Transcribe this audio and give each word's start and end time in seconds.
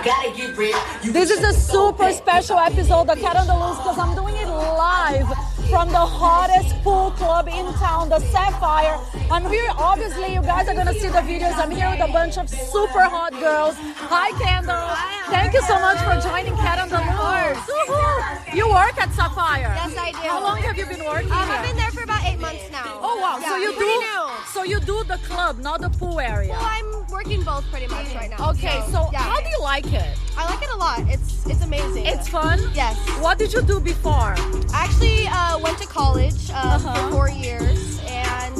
I 0.00 0.02
gotta 0.02 0.34
get 0.34 0.56
rich. 0.56 0.74
You 1.04 1.12
This 1.12 1.28
is 1.30 1.40
a 1.40 1.42
check 1.42 1.52
the 1.52 1.60
soul 1.60 1.92
super 1.92 2.10
special 2.12 2.58
episode 2.58 3.10
of 3.10 3.18
Cat 3.18 3.36
on 3.36 3.46
the 3.46 3.52
Loose 3.52 3.76
because 3.76 3.98
I'm 3.98 4.16
doing 4.16 4.34
it 4.34 4.48
live 4.48 5.28
from 5.68 5.88
the 5.90 6.00
hottest 6.00 6.74
pool 6.82 7.10
club 7.10 7.48
in 7.48 7.66
town, 7.74 8.08
the 8.08 8.18
Sapphire. 8.32 8.98
I'm 9.30 9.44
here, 9.44 9.68
obviously, 9.76 10.32
you 10.32 10.40
guys 10.40 10.68
are 10.68 10.74
gonna 10.74 10.94
see 10.94 11.08
the 11.08 11.20
videos. 11.20 11.54
I'm 11.54 11.70
here 11.70 11.90
with 11.90 12.00
a 12.00 12.10
bunch 12.10 12.38
of 12.38 12.48
super 12.48 13.04
hot 13.04 13.32
girls. 13.32 13.74
Hi, 14.08 14.32
Kendall. 14.40 14.74
Hi, 14.74 15.20
Thank 15.30 15.52
you 15.52 15.60
so 15.68 15.78
much 15.78 15.98
for 16.00 16.16
joining 16.26 16.56
Cat 16.56 16.78
on 16.78 16.88
the 16.88 17.04
Loose. 17.04 17.60
You 18.54 18.68
work 18.68 18.98
at 19.00 19.12
Sapphire? 19.12 19.72
Yes, 19.76 19.96
I 19.96 20.10
do. 20.10 20.18
How 20.28 20.42
long 20.42 20.58
have 20.58 20.76
you 20.76 20.84
been 20.86 21.04
working 21.04 21.30
Um, 21.30 21.38
here? 21.46 21.56
I've 21.56 21.66
been 21.66 21.76
there 21.76 21.90
for 21.92 22.02
about 22.02 22.24
eight 22.24 22.38
months 22.40 22.68
now. 22.72 22.98
Oh 23.00 23.16
wow! 23.22 23.38
Yeah, 23.40 23.48
so 23.50 23.56
you 23.56 23.72
do 23.78 23.86
new. 24.06 24.22
so 24.54 24.62
you 24.64 24.80
do 24.80 25.04
the 25.04 25.18
club, 25.28 25.58
not 25.58 25.80
the 25.80 25.90
pool 25.90 26.18
area. 26.18 26.50
Well, 26.50 26.60
I'm 26.76 27.06
working 27.10 27.42
both 27.44 27.64
pretty 27.70 27.86
much 27.86 28.12
right 28.14 28.30
now. 28.30 28.50
Okay, 28.50 28.82
so 28.90 29.08
yeah. 29.12 29.20
how 29.22 29.40
do 29.40 29.48
you 29.48 29.60
like 29.62 29.86
it? 29.92 30.18
I 30.36 30.44
like 30.50 30.62
it 30.62 30.70
a 30.70 30.76
lot. 30.76 30.98
It's 31.08 31.46
it's 31.46 31.62
amazing. 31.62 32.06
It's 32.06 32.28
fun. 32.28 32.58
Yes. 32.74 32.96
What 33.20 33.38
did 33.38 33.52
you 33.52 33.62
do 33.62 33.78
before? 33.78 34.34
I 34.74 34.84
actually 34.86 35.26
uh, 35.28 35.58
went 35.58 35.78
to 35.78 35.86
college 35.86 36.50
um, 36.50 36.56
Uh-huh. 36.56 36.94
for 37.06 37.10
four 37.14 37.28
years, 37.30 38.00
and 38.08 38.56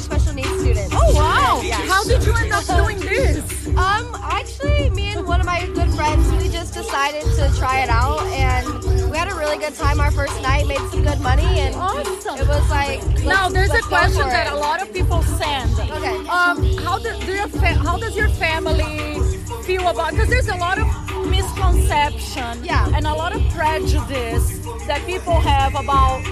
special 0.00 0.32
needs 0.34 0.48
students. 0.60 0.92
Oh 0.94 1.14
wow! 1.14 1.60
Yeah. 1.62 1.76
How 1.86 2.02
did 2.04 2.24
you 2.24 2.34
end 2.34 2.52
up 2.52 2.64
doing 2.66 2.98
this? 3.00 3.66
Um, 3.76 4.14
actually, 4.22 4.90
me 4.90 5.08
and 5.14 5.26
one 5.26 5.40
of 5.40 5.46
my 5.46 5.66
good 5.74 5.90
friends, 5.94 6.30
we 6.32 6.48
just 6.48 6.74
decided 6.74 7.22
to 7.22 7.52
try 7.58 7.80
it 7.80 7.88
out, 7.88 8.20
and 8.28 8.66
we 9.10 9.16
had 9.16 9.28
a 9.30 9.34
really 9.34 9.58
good 9.58 9.74
time 9.74 10.00
our 10.00 10.10
first 10.10 10.40
night. 10.42 10.66
Made 10.66 10.78
some 10.90 11.02
good 11.02 11.20
money, 11.20 11.44
and 11.60 11.74
Awesome. 11.74 12.38
it 12.38 12.48
was 12.48 12.68
like. 12.70 13.00
Now 13.24 13.48
there's 13.48 13.70
a 13.72 13.82
question 13.82 14.26
that 14.28 14.52
a 14.52 14.56
lot 14.56 14.82
of 14.82 14.92
people 14.92 15.22
send. 15.22 15.70
Okay. 15.78 16.16
Um, 16.28 16.64
how 16.84 16.98
do, 16.98 17.12
do 17.26 17.32
your 17.32 17.48
fa- 17.48 17.74
how 17.86 17.96
does 17.98 18.16
your 18.16 18.28
family 18.30 19.18
feel 19.64 19.86
about? 19.88 20.12
Because 20.12 20.28
there's 20.28 20.48
a 20.48 20.56
lot 20.56 20.78
of 20.78 20.86
misconception 21.28 22.64
Yeah. 22.64 22.90
and 22.94 23.06
a 23.06 23.14
lot 23.14 23.34
of 23.34 23.42
prejudice 23.50 24.58
that 24.86 25.02
people 25.06 25.38
have 25.40 25.74
about 25.74 26.22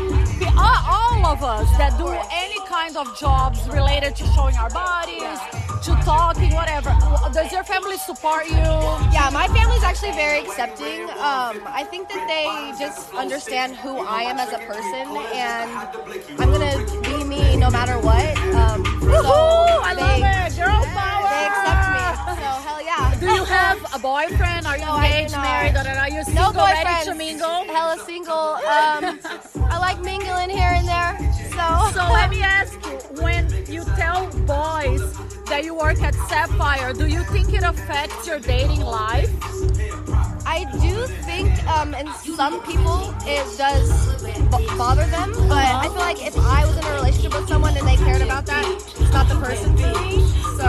all, 0.59 0.81
all 0.87 1.27
of 1.27 1.43
us 1.45 1.69
that 1.79 1.97
do 1.99 2.09
any 2.33 2.61
kind 2.67 2.97
of 2.97 3.07
jobs 3.19 3.67
related 3.69 4.17
to 4.17 4.25
showing 4.35 4.57
our 4.57 4.71
bodies, 4.71 5.39
to 5.85 5.93
talking, 6.05 6.53
whatever. 6.55 6.91
Does 7.33 7.53
your 7.53 7.65
family 7.65 7.97
support 7.97 8.47
you? 8.47 8.69
Yeah, 9.15 9.31
my 9.33 9.47
family's 9.49 9.83
actually 9.83 10.13
very 10.13 10.41
accepting. 10.41 11.03
Um, 11.11 11.63
I 11.67 11.87
think 11.91 12.09
that 12.09 12.27
they 12.27 12.45
just 12.85 13.13
understand 13.15 13.77
who 13.77 13.99
I 13.99 14.23
am 14.23 14.39
as 14.39 14.53
a 14.53 14.59
person, 14.59 15.07
and 15.33 15.71
I'm 16.41 16.51
gonna 16.51 16.77
be 17.03 17.25
me 17.25 17.57
no 17.57 17.71
matter 17.71 17.99
what. 17.99 18.37
Um, 18.55 18.85
so 18.85 19.07
Woohoo! 19.07 19.81
I 19.83 19.93
love 19.95 20.53
it, 20.53 20.57
girl 20.57 20.85
power. 20.95 21.28
Have 23.49 23.95
a 23.95 23.99
boyfriend? 23.99 24.67
Are 24.67 24.79
you 24.79 24.85
No, 24.85 24.97
engaged, 24.97 25.33
married? 25.33 25.75
Da, 25.75 25.83
da, 25.83 25.95
da? 25.95 26.01
Are 26.01 26.11
you 26.11 26.25
single, 26.25 26.53
No 26.53 26.65
ready 26.65 27.05
to 27.05 27.15
mingle? 27.15 27.65
Hella 27.65 27.99
single. 28.05 28.35
Um, 28.35 29.19
I 29.71 29.79
like 29.79 30.01
mingling 30.01 30.51
here 30.51 30.73
and 30.75 30.87
there. 30.87 31.17
So. 31.51 31.91
So 31.93 32.13
let 32.13 32.31
me 32.31 32.43
ask 32.43 32.75
you, 32.87 32.99
when 33.23 33.49
you 33.67 33.85
tell 33.97 34.27
boys 34.47 35.03
that 35.47 35.63
you 35.65 35.75
work 35.75 36.01
at 36.03 36.15
Sapphire, 36.29 36.93
do 36.93 37.07
you 37.07 37.25
think 37.25 37.53
it 37.53 37.63
affects 37.65 38.27
your 38.27 38.39
dating 38.39 38.83
life? 38.83 39.31
I 40.47 40.65
do 40.81 41.07
think, 41.25 41.51
um, 41.69 41.95
and 41.95 42.09
some 42.37 42.61
people 42.63 43.15
it 43.27 43.59
does 43.59 43.89
b- 44.23 44.67
bother 44.77 45.07
them, 45.07 45.33
but. 45.49 45.65
I 45.79 45.85
feel 45.89 45.97
like 45.97 46.27
if 46.27 46.37
I 46.39 46.65
was 46.67 46.77
in 46.77 46.85
a 46.85 46.93
relationship 46.95 47.35
with 47.35 47.49
someone 47.49 47.77
and 47.77 47.87
they 47.87 47.97
cared 47.97 48.23
about 48.23 48.47
that, 48.47 48.65
it's 48.67 49.13
not 49.13 49.29
the 49.29 49.37
person 49.37 49.77
for 49.77 50.01
me. 50.01 50.21
So 50.59 50.67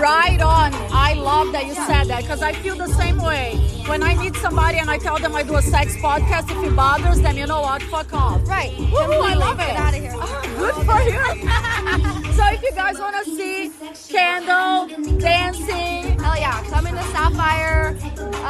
Right 0.00 0.40
on. 0.40 0.72
I 0.90 1.14
love 1.14 1.52
that 1.52 1.66
you 1.66 1.74
said 1.74 2.04
that 2.04 2.22
because 2.22 2.42
I 2.42 2.52
feel 2.54 2.74
the 2.74 2.88
same 2.88 3.18
way. 3.18 3.56
When 3.86 4.02
I 4.02 4.14
meet 4.16 4.34
somebody 4.36 4.78
and 4.78 4.90
I 4.90 4.98
tell 4.98 5.18
them 5.18 5.34
I 5.36 5.42
do 5.42 5.54
a 5.56 5.62
sex 5.62 5.94
podcast, 5.96 6.50
if 6.50 6.66
it 6.72 6.74
bothers 6.74 7.20
them, 7.20 7.36
you 7.36 7.46
know 7.46 7.60
what? 7.60 7.82
Fuck 7.84 8.12
off. 8.12 8.46
right, 8.48 8.70
Woohoo, 8.72 9.22
I 9.30 9.34
love 9.34 9.60
it. 9.60 9.66
Get 9.66 9.76
out 9.76 9.94
of 9.94 10.00
here. 10.00 10.12
Good 10.58 10.74
for 10.86 11.00
you. 11.02 12.32
so 12.36 12.42
if 12.54 12.62
you 12.62 12.72
guys 12.74 12.98
want 12.98 13.16
to 13.24 13.30
see 13.36 13.70
Kendall 14.12 14.88
dancing, 15.18 16.18
Hell 16.18 16.36
yeah, 16.38 16.62
come 16.64 16.86
into 16.86 17.02
Sapphire. 17.04 17.96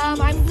Um, 0.03 0.21
I'm 0.21 0.42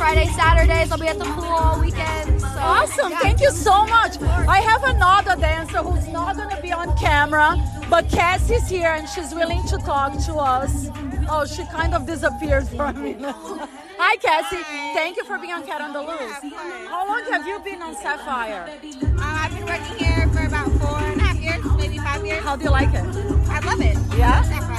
Friday, 0.00 0.28
Saturdays. 0.28 0.90
I'll 0.90 0.98
be 0.98 1.08
at 1.08 1.18
the 1.18 1.26
pool 1.26 1.44
all 1.44 1.78
weekend. 1.78 2.40
So, 2.40 2.46
Awesome. 2.58 3.10
yeah. 3.10 3.18
Thank 3.18 3.38
you 3.42 3.50
so 3.50 3.84
much. 3.84 4.16
I 4.22 4.60
have 4.60 4.82
another 4.82 5.36
dancer 5.38 5.82
who's 5.82 6.08
not 6.08 6.36
going 6.36 6.48
to 6.56 6.62
be 6.62 6.72
on 6.72 6.96
camera, 6.96 7.54
but 7.90 8.08
Cassie's 8.08 8.66
here 8.66 8.92
and 8.94 9.06
she's 9.06 9.34
willing 9.34 9.62
to 9.66 9.76
talk 9.76 10.12
to 10.24 10.36
us. 10.36 10.88
Oh, 11.28 11.44
she 11.44 11.66
kind 11.66 11.92
of 11.94 12.06
disappeared 12.06 12.66
for 12.68 12.86
a 12.86 12.94
minute. 12.94 13.34
Hi, 14.02 14.16
Cassie. 14.16 14.56
Hi. 14.62 14.94
Thank 14.94 15.18
you 15.18 15.24
for 15.24 15.38
being 15.38 15.52
on 15.52 15.66
Cat 15.66 15.82
on 15.82 15.92
the 15.92 16.00
Loose. 16.00 16.54
How 16.88 17.06
long 17.06 17.22
have 17.30 17.46
you 17.46 17.58
been 17.60 17.82
on 17.82 17.94
Sapphire? 17.94 18.70
Um, 19.02 19.16
I've 19.20 19.52
been 19.54 19.66
working 19.66 19.98
here 20.02 20.26
for 20.32 20.46
about 20.46 20.70
four 20.80 20.96
and 20.96 21.20
a 21.20 21.24
half 21.24 21.38
years, 21.38 21.62
maybe 21.76 21.98
five 21.98 22.24
years. 22.24 22.42
How 22.42 22.56
do 22.56 22.64
you 22.64 22.70
like 22.70 22.88
it? 22.94 23.04
I 23.50 23.60
love 23.60 23.82
it. 23.82 23.98
Yeah? 24.16 24.69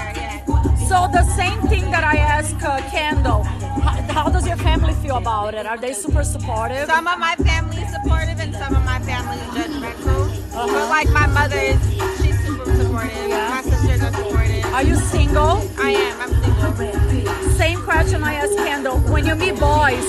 Yeah. 0.92 1.08
So 1.08 1.12
the 1.12 1.24
same 1.36 1.62
thing 1.70 1.90
that 1.92 2.04
I 2.04 2.18
asked 2.18 2.62
uh, 2.64 2.82
Kendall. 2.92 3.44
How, 3.44 4.02
how 4.14 4.30
does 4.30 4.46
your 4.46 4.58
family 4.58 4.94
feel 4.96 5.18
about 5.18 5.54
it? 5.54 5.66
Are 5.66 5.78
they 5.78 5.94
super 5.94 6.24
supportive? 6.24 6.88
Some 6.88 7.08
of 7.08 7.18
my 7.18 7.36
family 7.36 7.78
is 7.78 7.92
supportive 7.94 8.40
and 8.40 8.54
some 8.56 8.76
of 8.76 8.84
my 8.84 9.00
family 9.00 9.38
is 9.38 9.50
judgmental. 9.56 10.28
Uh-huh. 10.54 10.68
But 10.68 10.90
like 10.90 11.10
my 11.10 11.28
mother 11.28 11.58
is, 11.58 11.80
she's 12.20 12.38
super 12.46 12.66
supportive. 12.76 13.30
My 13.30 13.62
sisters 13.64 14.02
are 14.04 14.14
supportive. 14.14 14.66
Are 14.66 14.84
you 14.84 14.96
single? 14.96 15.62
I 15.80 15.92
am. 15.92 16.22
I'm 16.22 16.34
single. 16.44 17.52
Same 17.52 17.82
question 17.84 18.24
I 18.24 18.34
asked 18.34 18.58
Kendall. 18.58 18.98
When 19.14 19.26
you 19.26 19.36
meet 19.36 19.58
boys, 19.60 20.06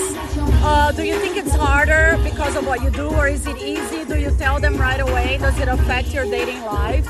uh, 0.65 0.91
do 0.91 1.03
you 1.03 1.17
think 1.19 1.37
it's 1.37 1.55
harder 1.55 2.19
because 2.23 2.55
of 2.55 2.65
what 2.65 2.81
you 2.81 2.89
do, 2.89 3.07
or 3.09 3.27
is 3.27 3.45
it 3.47 3.57
easy? 3.57 4.03
Do 4.03 4.19
you 4.19 4.31
tell 4.37 4.59
them 4.59 4.77
right 4.77 4.99
away? 4.99 5.37
Does 5.37 5.57
it 5.59 5.67
affect 5.67 6.13
your 6.13 6.25
dating 6.25 6.63
life? 6.65 7.07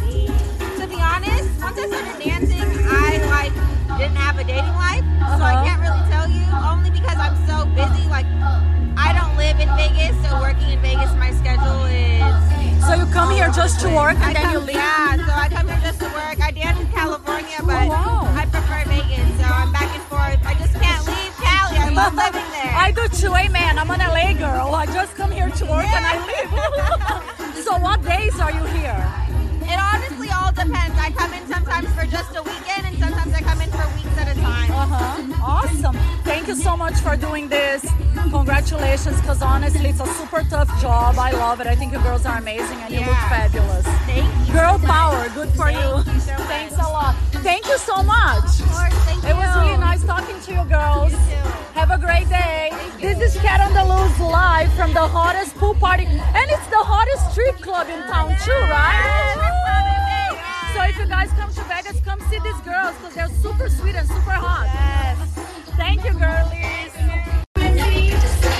Honest, 1.13 1.49
once 1.61 1.77
I 1.77 1.85
started 1.87 2.17
dancing, 2.23 2.61
I 2.89 3.09
like 3.29 3.53
didn't 3.99 4.17
have 4.17 4.37
a 4.39 4.43
dating 4.43 4.73
life, 4.73 5.05
so 5.19 5.43
Uh-huh. 5.45 5.45
I 5.45 5.55
can't 5.65 5.81
really 5.81 6.03
tell 6.09 6.27
you. 6.29 6.45
Only 6.71 6.89
because 6.89 7.17
I'm 7.17 7.37
so 7.47 7.65
busy. 7.77 8.07
Like 8.09 8.25
I 8.97 9.13
don't 9.17 9.35
live 9.37 9.59
in 9.59 9.69
Vegas, 9.77 10.15
so 10.25 10.39
working 10.41 10.69
in 10.75 10.79
Vegas, 10.81 11.13
my 11.15 11.31
schedule 11.31 11.85
is 11.85 12.23
So 12.85 12.93
you 12.95 13.05
come 13.13 13.29
here 13.31 13.49
just 13.53 13.79
to 13.81 13.87
work 13.89 14.15
and 14.17 14.23
I 14.25 14.33
then 14.33 14.43
come, 14.43 14.53
you 14.53 14.59
leave? 14.59 14.75
Yeah, 14.75 15.17
so 15.27 15.31
I 15.33 15.47
come 15.49 15.67
here 15.67 15.81
just 15.87 15.99
to 16.01 16.09
work. 16.17 16.37
I 16.41 16.51
dance 16.51 16.79
in 16.79 16.87
California, 16.91 17.57
but 17.63 17.85
Oh, 17.85 17.89
wow. 17.93 18.33
I 18.41 18.45
prefer 18.45 18.81
Vegas, 18.89 19.29
so 19.39 19.45
I'm 19.45 19.71
back 19.71 19.89
and 19.93 20.03
forth. 20.11 20.39
I 20.45 20.53
just 20.61 20.73
can't 20.81 21.03
leave 21.05 21.33
Cali. 21.37 21.77
I 21.77 21.89
love 21.93 22.13
living 22.15 22.49
there. 22.57 22.73
I 22.85 22.91
do 22.91 23.07
too, 23.07 23.33
hey 23.33 23.49
man. 23.49 23.77
I'm 23.77 23.89
an 23.91 23.99
LA 24.01 24.33
girl. 24.33 24.73
I 24.75 24.85
just 24.87 25.13
come 25.15 25.31
here 25.31 25.49
to 25.49 25.63
work 25.65 25.85
and 25.97 26.05
I 26.13 26.15
leave. 26.29 26.51
so 27.65 27.77
what 27.77 28.01
days 28.03 28.39
are 28.39 28.51
you 28.51 28.65
here? 28.81 29.01
It 29.65 29.79
honestly 29.79 30.29
all 30.29 30.51
depends. 30.51 30.97
I 30.99 31.11
come 31.11 31.33
in 31.33 31.45
sometimes 31.47 31.87
for 31.95 32.05
just 32.05 32.35
a 32.35 32.43
weekend, 32.43 32.85
and 32.87 32.97
sometimes 32.97 33.33
I 33.33 33.41
come 33.41 33.61
in 33.61 33.69
for 33.69 33.85
weeks 33.95 34.17
at 34.17 34.35
a 34.35 34.39
time. 34.41 34.71
Uh-huh. 34.71 35.43
Awesome. 35.43 35.97
Thank 36.23 36.47
you 36.47 36.55
so 36.55 36.75
much 36.77 36.95
for 36.95 37.15
doing 37.15 37.49
this. 37.49 37.85
Congratulations, 38.31 39.19
because 39.21 39.41
honestly, 39.41 39.89
it's 39.89 39.99
a 39.99 40.05
super 40.05 40.43
tough 40.49 40.69
job. 40.81 41.17
I 41.17 41.31
love 41.31 41.61
it. 41.61 41.67
I 41.67 41.75
think 41.75 41.93
you 41.93 41.99
girls 41.99 42.25
are 42.25 42.37
amazing 42.37 42.77
and 42.79 42.93
you 42.93 43.01
look 43.01 43.23
fabulous. 43.29 43.85
Thank 44.05 44.47
you. 44.47 44.53
Girl 44.53 44.79
power, 44.79 45.29
good 45.29 45.49
for 45.49 45.69
you. 45.69 46.03
Thank 46.03 46.07
you 46.07 46.19
so. 46.19 46.35
Thanks 46.45 46.75
a 46.75 46.89
lot. 46.97 47.15
Thank 47.43 47.67
you 47.67 47.77
so 47.77 48.01
much. 48.01 48.61
Of 48.61 48.71
course, 48.71 48.93
thank 49.03 49.21
you. 49.21 49.29
It 49.29 49.35
was 49.35 49.55
really 49.57 49.77
nice 49.77 50.01
talking 50.05 50.39
to 50.39 50.51
you 50.53 50.63
girls. 50.63 51.11
You. 51.11 51.35
Have 51.75 51.91
a 51.91 51.97
great 51.97 52.29
day. 52.29 52.71
This 53.01 53.19
is 53.19 53.41
Cat 53.41 53.59
on 53.59 53.73
the 53.73 53.83
Loose 53.83 54.17
live 54.21 54.71
from 54.75 54.93
the 54.93 55.05
hottest 55.05 55.53
pool 55.55 55.75
party. 55.75 56.05
And 56.05 56.49
it's 56.49 56.67
the 56.67 56.79
hottest 56.79 57.31
strip 57.31 57.59
club 57.59 57.89
in 57.89 57.99
town 58.07 58.29
too, 58.45 58.51
right? 58.71 59.35
So 60.73 60.83
if 60.83 60.97
you 60.97 61.05
guys 61.05 61.29
come 61.31 61.51
to 61.51 61.63
Vegas, 61.63 61.99
come 61.99 62.21
see 62.31 62.39
these 62.39 62.61
girls 62.63 62.95
because 62.97 63.13
they're 63.13 63.35
super 63.43 63.67
sweet 63.67 63.95
and 63.95 64.07
super 64.07 64.31
hot. 64.31 64.63
Yes. 64.73 65.17
Thank 65.75 66.05
you, 66.05 66.13
girlies. 66.13 66.93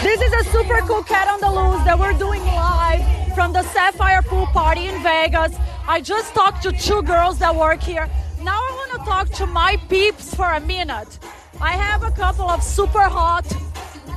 This 0.03 0.19
is 0.21 0.33
a 0.45 0.51
super 0.51 0.79
cool 0.81 1.03
cat 1.03 1.29
on 1.29 1.39
the 1.39 1.49
loose 1.49 1.83
that 1.85 1.97
we're 1.97 2.19
doing 2.19 2.43
live 2.43 3.33
from 3.33 3.53
the 3.53 3.63
Sapphire 3.63 4.21
Pool 4.23 4.45
Party 4.47 4.87
in 4.87 5.01
Vegas. 5.01 5.55
I 5.87 6.01
just 6.01 6.33
talked 6.33 6.63
to 6.63 6.73
two 6.73 7.01
girls 7.03 7.39
that 7.39 7.55
work 7.55 7.81
here. 7.81 8.09
Now 8.43 8.57
I 8.57 8.71
want 8.75 8.91
to 8.91 8.97
talk 9.09 9.29
to 9.37 9.45
my 9.45 9.77
peeps 9.87 10.35
for 10.35 10.51
a 10.51 10.59
minute. 10.59 11.17
I 11.61 11.77
have 11.77 12.03
a 12.03 12.11
couple 12.11 12.49
of 12.49 12.61
super 12.61 13.03
hot, 13.03 13.45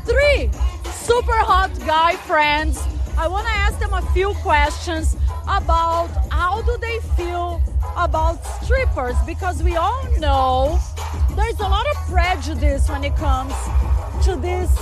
three 0.05 0.51
super 0.91 1.39
hot 1.39 1.71
guy 1.87 2.17
friends. 2.17 2.83
I 3.17 3.29
want 3.29 3.47
to 3.47 3.53
ask 3.53 3.79
them 3.79 3.93
a 3.93 4.03
few 4.13 4.35
questions 4.43 5.17
about 5.47 6.09
how 6.33 6.61
do 6.63 6.77
they 6.79 6.99
feel 7.17 7.63
about 7.97 8.45
strippers 8.63 9.15
because 9.25 9.63
we 9.63 9.77
all 9.77 10.05
know 10.19 10.77
there's 11.37 11.61
a 11.61 11.69
lot 11.77 11.87
of 11.87 11.97
prejudice 12.09 12.89
when 12.89 13.05
it 13.05 13.15
comes 13.15 13.55
to 14.25 14.35
this 14.35 14.77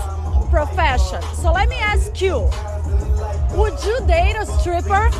profession. 0.48 1.20
So 1.34 1.52
let 1.52 1.68
me 1.68 1.76
ask 1.76 2.18
you, 2.18 2.48
would 3.58 3.76
you 3.84 4.00
date 4.06 4.36
a 4.36 4.46
stripper? 4.46 5.10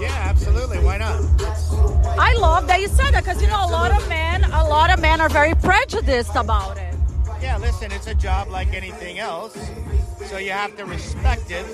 Yeah, 0.00 0.08
absolutely. 0.12 0.78
Why 0.78 0.96
not? 0.96 1.20
I 2.18 2.34
love 2.34 2.66
that 2.68 2.80
you 2.80 2.88
said 2.88 3.12
that 3.12 3.24
because 3.24 3.42
you 3.42 3.48
know 3.48 3.64
a 3.64 3.70
lot 3.70 3.90
of 3.92 4.08
men, 4.08 4.44
a 4.44 4.64
lot 4.64 4.90
of 4.90 5.00
men 5.00 5.20
are 5.20 5.28
very 5.28 5.54
prejudiced 5.54 6.36
about 6.36 6.78
it. 6.78 6.94
Yeah, 7.42 7.58
listen, 7.58 7.92
it's 7.92 8.06
a 8.06 8.14
job 8.14 8.48
like 8.48 8.72
anything 8.74 9.18
else, 9.18 9.56
so 10.26 10.38
you 10.38 10.50
have 10.50 10.76
to 10.76 10.84
respect 10.84 11.50
it. 11.50 11.66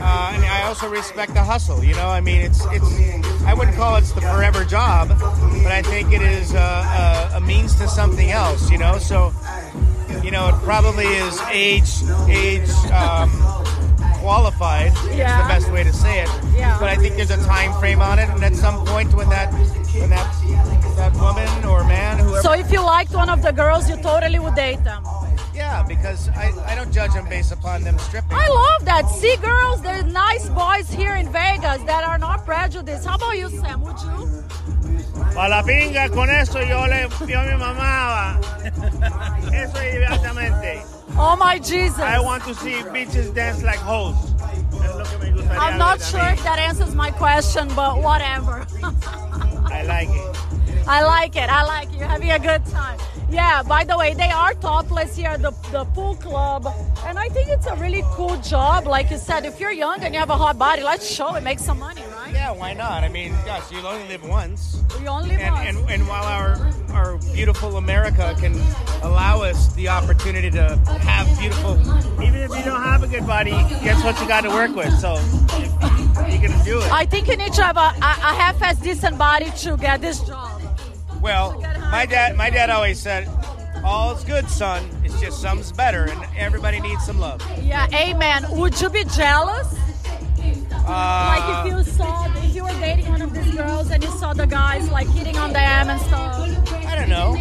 Uh, 0.00 0.32
and 0.34 0.44
I 0.44 0.64
also 0.66 0.88
respect 0.88 1.34
the 1.34 1.42
hustle. 1.42 1.84
You 1.84 1.94
know, 1.94 2.08
I 2.08 2.20
mean, 2.20 2.40
it's 2.40 2.64
it's. 2.70 3.42
I 3.44 3.54
wouldn't 3.54 3.76
call 3.76 3.96
it 3.96 4.04
the 4.04 4.20
forever 4.20 4.64
job, 4.64 5.08
but 5.08 5.72
I 5.72 5.82
think 5.82 6.12
it 6.12 6.22
is 6.22 6.54
uh, 6.54 7.30
a, 7.32 7.36
a 7.36 7.40
means 7.40 7.74
to 7.76 7.88
something 7.88 8.30
else. 8.30 8.70
You 8.70 8.78
know, 8.78 8.98
so 8.98 9.32
you 10.22 10.30
know, 10.30 10.48
it 10.48 10.54
probably 10.62 11.06
is 11.06 11.40
age 11.50 12.02
age 12.28 12.70
um, 12.92 13.30
qualified. 14.20 14.92
Yeah. 15.14 15.36
Is 15.36 15.42
the 15.42 15.48
best 15.48 15.72
way 15.72 15.84
to 15.84 15.92
say 15.92 16.22
it. 16.22 16.30
Yeah. 17.02 17.10
But 17.10 17.16
I 17.16 17.16
think 17.16 17.16
there's 17.16 17.30
a 17.30 17.46
time 17.46 17.72
frame 17.80 18.00
on 18.00 18.18
it, 18.18 18.28
and 18.28 18.44
at 18.44 18.54
some 18.54 18.84
point 18.86 19.12
when 19.14 19.28
that 19.30 19.52
when 19.52 20.10
that 20.10 20.28
that 20.96 21.12
woman 21.14 21.64
or 21.64 21.84
man 21.84 22.18
whoever. 22.18 22.42
So 22.42 22.52
if 22.52 22.70
you 22.72 22.80
liked 22.80 23.12
one 23.12 23.28
of 23.28 23.42
the 23.42 23.52
girls, 23.52 23.88
you 23.88 23.96
totally 23.96 24.38
would 24.38 24.54
date 24.54 24.82
them. 24.84 25.02
yeah, 25.54 25.82
because 25.82 26.28
I, 26.30 26.52
I 26.66 26.74
don't 26.74 26.92
judge 26.92 27.12
them 27.12 27.28
based 27.28 27.52
upon 27.52 27.82
them 27.82 27.98
stripping. 27.98 28.32
I 28.32 28.48
love 28.48 28.84
that. 28.84 29.08
See, 29.08 29.36
girls, 29.36 29.82
there's 29.82 30.04
nice 30.04 30.48
boys 30.48 30.90
here 30.90 31.14
in 31.14 31.30
Vegas 31.32 31.82
that 31.84 32.04
are 32.04 32.18
not 32.18 32.44
prejudiced. 32.44 33.06
How 33.06 33.16
about 33.16 33.36
you, 33.36 33.48
Sam? 33.48 33.82
Would 33.82 34.00
you? 34.02 34.44
Para 35.34 35.48
la 35.48 35.62
pinga, 35.62 36.10
con 36.12 36.30
eso 36.30 36.60
yo 36.60 36.86
le 36.86 37.08
yo 37.26 37.42
me 37.44 37.56
mamaba. 37.56 38.38
Eso 39.52 39.78
es 39.78 39.94
exactamente. 39.94 40.82
Oh 41.16 41.36
my 41.36 41.58
Jesus! 41.58 41.98
I 41.98 42.20
want 42.20 42.44
to 42.44 42.54
see 42.54 42.82
bitches 42.92 43.34
dance 43.34 43.62
like 43.62 43.78
hoes. 43.78 44.16
I'm 45.58 45.78
not 45.78 46.00
sure 46.00 46.20
if 46.28 46.42
that 46.44 46.58
answers 46.58 46.94
my 46.94 47.10
question, 47.10 47.68
but 47.74 48.02
whatever. 48.02 48.66
I 49.66 49.82
like 49.86 50.08
it. 50.10 50.51
I 50.86 51.02
like 51.04 51.36
it. 51.36 51.48
I 51.48 51.64
like 51.64 51.88
it. 51.92 51.98
You're 51.98 52.08
having 52.08 52.30
a 52.30 52.38
good 52.38 52.64
time. 52.66 52.98
Yeah, 53.30 53.62
by 53.62 53.84
the 53.84 53.96
way, 53.96 54.12
they 54.12 54.30
are 54.30 54.52
topless 54.54 55.16
here 55.16 55.30
at 55.30 55.40
the, 55.42 55.52
the 55.70 55.84
pool 55.94 56.14
club. 56.16 56.66
And 57.06 57.18
I 57.18 57.28
think 57.28 57.48
it's 57.48 57.66
a 57.66 57.74
really 57.76 58.02
cool 58.10 58.36
job. 58.38 58.86
Like 58.86 59.10
you 59.10 59.16
said, 59.16 59.46
if 59.46 59.58
you're 59.58 59.72
young 59.72 60.00
and 60.02 60.12
you 60.12 60.20
have 60.20 60.28
a 60.28 60.36
hot 60.36 60.58
body, 60.58 60.82
let's 60.82 61.08
show 61.10 61.34
it, 61.36 61.42
make 61.42 61.58
some 61.58 61.78
money, 61.78 62.02
right? 62.14 62.32
Yeah, 62.34 62.50
why 62.52 62.74
not? 62.74 63.04
I 63.04 63.08
mean, 63.08 63.32
gosh, 63.46 63.70
you 63.72 63.78
only 63.86 64.06
live 64.08 64.22
once. 64.28 64.82
You 65.00 65.06
only 65.08 65.36
And, 65.36 65.54
want. 65.54 65.66
and, 65.68 65.90
and 65.90 66.08
while 66.08 66.24
our 66.24 66.70
our 66.92 67.16
beautiful 67.32 67.78
America 67.78 68.36
can 68.38 68.52
allow 69.02 69.40
us 69.40 69.72
the 69.74 69.88
opportunity 69.88 70.50
to 70.50 70.76
have 71.00 71.26
beautiful, 71.38 71.80
Even 72.22 72.34
if 72.40 72.50
you 72.54 72.62
don't 72.62 72.82
have 72.82 73.02
a 73.02 73.06
good 73.08 73.26
body, 73.26 73.52
guess 73.82 74.04
what 74.04 74.20
you 74.20 74.28
got 74.28 74.42
to 74.42 74.50
work 74.50 74.76
with? 74.76 74.92
So 75.00 75.14
you 76.28 76.38
can 76.38 76.52
do 76.66 76.80
it. 76.80 76.92
I 76.92 77.06
think 77.06 77.28
you 77.28 77.36
need 77.38 77.54
to 77.54 77.62
have 77.64 77.78
a, 77.78 77.80
a, 77.80 78.12
a 78.30 78.34
half-as 78.42 78.78
decent 78.78 79.16
body 79.16 79.50
to 79.64 79.76
get 79.78 80.02
this 80.02 80.20
job. 80.20 80.51
Well, 81.22 81.58
my 81.90 82.04
dad 82.04 82.36
my 82.36 82.50
dad 82.50 82.68
always 82.68 82.98
said, 82.98 83.28
"All's 83.84 84.24
good, 84.24 84.48
son. 84.50 84.84
It's 85.04 85.18
just 85.20 85.40
some's 85.40 85.72
better, 85.72 86.04
and 86.10 86.20
everybody 86.36 86.80
needs 86.80 87.06
some 87.06 87.18
love." 87.18 87.40
Yeah, 87.62 87.86
amen. 87.94 88.46
Would 88.50 88.80
you 88.80 88.90
be 88.90 89.04
jealous? 89.04 89.74
Uh, 90.84 91.38
like 91.38 91.66
if 91.66 91.72
you 91.72 91.92
saw, 91.92 92.26
if 92.36 92.54
you 92.54 92.64
were 92.64 92.80
dating 92.80 93.08
one 93.08 93.22
of 93.22 93.32
these 93.32 93.54
girls 93.54 93.90
and 93.90 94.02
you 94.02 94.10
saw 94.10 94.32
the 94.32 94.46
guys 94.46 94.90
like 94.90 95.06
hitting 95.08 95.36
on 95.36 95.52
them 95.52 95.90
and 95.90 96.00
stuff. 96.00 96.34
I 96.86 96.96
don't 96.96 97.08
know. 97.08 97.36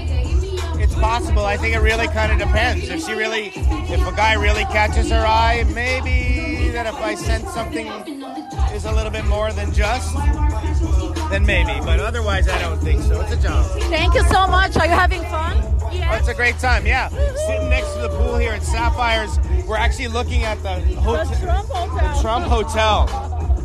It's 0.79 0.93
possible. 0.95 1.45
I 1.45 1.57
think 1.57 1.75
it 1.75 1.79
really 1.79 2.07
kind 2.07 2.31
of 2.31 2.37
depends. 2.37 2.87
If 2.87 3.03
she 3.03 3.13
really, 3.13 3.47
if 3.55 4.07
a 4.07 4.15
guy 4.15 4.33
really 4.33 4.65
catches 4.65 5.09
her 5.09 5.25
eye, 5.25 5.63
maybe 5.73 6.69
that 6.69 6.85
if 6.85 6.95
I 6.95 7.15
sense 7.15 7.51
something 7.51 7.87
is 8.73 8.85
a 8.85 8.91
little 8.91 9.11
bit 9.11 9.25
more 9.25 9.51
than 9.53 9.73
just, 9.73 10.13
then 11.29 11.45
maybe. 11.45 11.79
But 11.85 11.99
otherwise, 11.99 12.47
I 12.47 12.59
don't 12.61 12.79
think 12.79 13.01
so. 13.03 13.21
It's 13.21 13.31
a 13.33 13.37
job. 13.41 13.65
Thank 13.83 14.13
you 14.13 14.23
so 14.23 14.47
much. 14.47 14.77
Are 14.77 14.85
you 14.85 14.91
having 14.93 15.21
fun? 15.23 15.57
Oh, 15.83 16.17
it's 16.17 16.27
a 16.27 16.33
great 16.33 16.57
time. 16.59 16.85
Yeah, 16.85 17.09
sitting 17.09 17.69
next 17.69 17.93
to 17.93 18.01
the 18.01 18.09
pool 18.09 18.37
here 18.37 18.51
at 18.53 18.63
Sapphires, 18.63 19.37
we're 19.65 19.77
actually 19.77 20.07
looking 20.09 20.43
at 20.43 20.61
the 20.63 20.81
The 20.85 21.37
Trump 21.41 21.69
Hotel. 21.69 22.21
Trump 22.21 22.45
Hotel, 22.45 23.07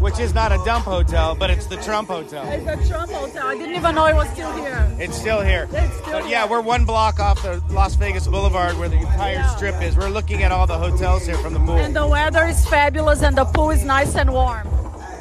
which 0.00 0.18
is 0.20 0.34
not 0.34 0.52
a 0.52 0.58
dump 0.64 0.84
hotel, 0.84 1.34
but 1.34 1.50
it's 1.50 1.66
the 1.66 1.76
Trump 1.76 2.08
Hotel. 2.08 2.44
It's 2.48 2.64
the 2.64 2.88
Trump 2.88 3.10
Hotel. 3.10 3.46
I 3.46 3.56
didn't 3.56 3.74
even 3.74 3.94
know 3.94 4.06
it 4.06 4.14
was 4.14 4.28
still 4.30 4.52
here. 4.52 4.86
It's 4.98 5.16
still 5.16 5.40
here. 5.40 5.68
It's 5.72 5.96
still 5.98 6.20
but 6.20 6.28
yeah, 6.28 6.42
here. 6.42 6.50
we're 6.50 6.60
one 6.60 6.84
block 6.84 7.18
off 7.20 7.42
the 7.42 7.62
Las 7.70 7.94
Vegas 7.94 8.26
Boulevard 8.26 8.76
where 8.78 8.88
the 8.88 8.98
entire 8.98 9.34
Yeah. 9.34 9.56
strip 9.56 9.80
is. 9.82 9.96
We're 9.96 10.08
looking 10.10 10.42
at 10.42 10.52
all 10.52 10.66
the 10.66 10.78
hotels 10.78 11.26
here 11.26 11.36
from 11.38 11.54
the 11.54 11.60
pool. 11.60 11.76
And 11.78 11.94
the 11.96 12.06
weather 12.06 12.44
is 12.46 12.66
fabulous 12.68 13.22
and 13.22 13.36
the 13.36 13.44
pool 13.44 13.70
is 13.70 13.84
nice 13.84 14.14
and 14.16 14.32
warm. 14.32 14.68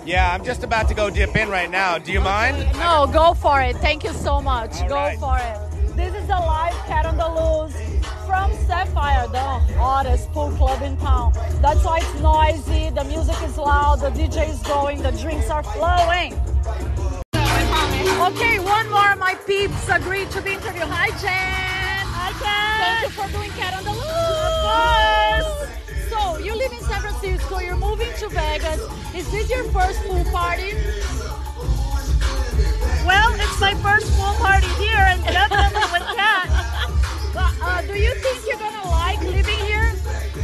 Yeah, 0.06 0.32
I'm 0.34 0.44
just 0.44 0.64
about 0.64 0.88
to 0.90 0.94
go 0.94 1.10
dip 1.10 1.36
in 1.36 1.50
right 1.50 1.70
now. 1.70 1.98
Do 1.98 2.12
you 2.12 2.22
mind? 2.22 2.58
No, 2.74 3.08
go 3.12 3.34
for 3.34 3.62
it. 3.62 3.76
Thank 3.78 4.04
you 4.04 4.14
so 4.14 4.42
much. 4.42 4.82
All 4.82 4.90
go 4.90 4.96
right. 4.96 5.20
for 5.20 5.38
it. 5.38 5.96
This 5.96 6.14
is 6.14 6.30
a 6.30 6.40
live 6.40 6.76
cat 6.86 7.06
on 7.06 7.18
the 7.18 7.28
loose 7.28 7.76
from 8.26 8.54
Sapphire, 8.68 9.28
the 9.28 9.40
hottest 9.78 10.32
pool 10.32 10.52
club 10.52 10.82
in 10.82 10.98
town. 10.98 11.34
That's 11.62 11.84
why 11.84 12.00
it's 12.00 12.20
noisy, 12.20 12.90
the 12.90 13.04
music 13.06 13.42
is 13.44 13.58
loud, 13.58 14.02
the 14.02 14.10
DJ 14.10 14.50
is 14.50 14.62
going, 14.64 15.02
the 15.02 15.12
drinks 15.12 15.50
are 15.50 15.64
flowing. 15.64 16.34
Okay, 17.34 18.60
one 18.60 18.90
more 18.90 19.12
of 19.12 19.20
my 19.20 19.36
peeps 19.46 19.88
agreed 19.90 20.30
to 20.32 20.42
the 20.42 20.54
interview. 20.54 20.82
Hi, 20.86 21.10
Jen. 21.22 22.06
Hi, 22.18 22.32
Jen. 22.42 22.76
Thank 22.82 23.04
you 23.04 23.24
for 23.24 23.32
doing 23.32 23.52
Cat 23.52 23.74
on 23.74 23.84
the 23.84 23.92
Loose. 23.92 25.75
So, 26.16 26.38
you 26.38 26.56
live 26.56 26.72
in 26.72 26.80
San 26.80 27.02
Francisco, 27.02 27.60
you're 27.60 27.76
moving 27.76 28.08
to 28.20 28.30
Vegas. 28.30 28.80
Is 29.14 29.30
this 29.32 29.50
your 29.50 29.66
first 29.66 30.02
pool 30.04 30.24
party? 30.32 30.72
Well, 33.06 33.34
it's 33.36 33.60
my 33.60 33.74
first 33.84 34.10
pool 34.16 34.34
party 34.36 34.68
here, 34.80 34.96
and 34.96 35.22
definitely 35.24 35.84
with 35.92 36.08
Kat. 36.16 36.48
Well, 37.36 37.52
uh, 37.62 37.82
do 37.82 38.00
you 38.00 38.14
think 38.16 38.48
you're 38.48 38.58
gonna 38.58 38.90
like 38.90 39.20
living 39.24 39.60
here? 39.66 39.92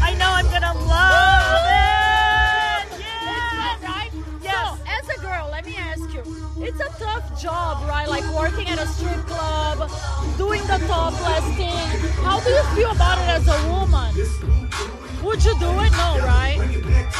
I 0.01 0.13
know 0.15 0.29
I'm 0.31 0.45
gonna 0.51 0.73
love 0.73 1.63
it. 1.63 2.99
Yeah. 2.99 3.87
right? 3.87 4.11
Yes. 4.43 4.53
So, 4.53 4.83
as 4.85 5.17
a 5.17 5.21
girl, 5.21 5.47
let 5.51 5.65
me 5.65 5.77
ask 5.77 6.01
you. 6.13 6.23
It's 6.59 6.81
a 6.81 6.89
tough 6.99 7.41
job, 7.41 7.87
right? 7.87 8.09
Like 8.09 8.27
working 8.35 8.67
at 8.67 8.77
a 8.77 8.87
strip 8.87 9.25
club, 9.25 9.89
doing 10.37 10.61
the 10.67 10.79
topless 10.85 11.45
thing. 11.55 11.87
How 12.25 12.41
do 12.41 12.49
you 12.49 12.63
feel 12.75 12.91
about 12.91 13.19
it 13.19 13.29
as 13.29 13.47
a 13.47 13.69
woman? 13.69 15.00
Would 15.23 15.43
you 15.45 15.53
do 15.59 15.69
it? 15.85 15.91
No, 15.91 16.19
right? 16.25 16.57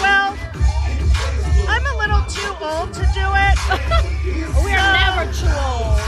Well, 0.02 0.38
I'm 1.70 1.86
a 1.86 1.96
little 1.98 2.22
too 2.28 2.54
old 2.62 2.94
to 2.94 3.02
do 3.14 3.28
it. 3.48 3.58
We 4.64 4.72
are 4.74 4.94
never 4.94 5.32
too 5.34 5.48
old. 5.48 6.00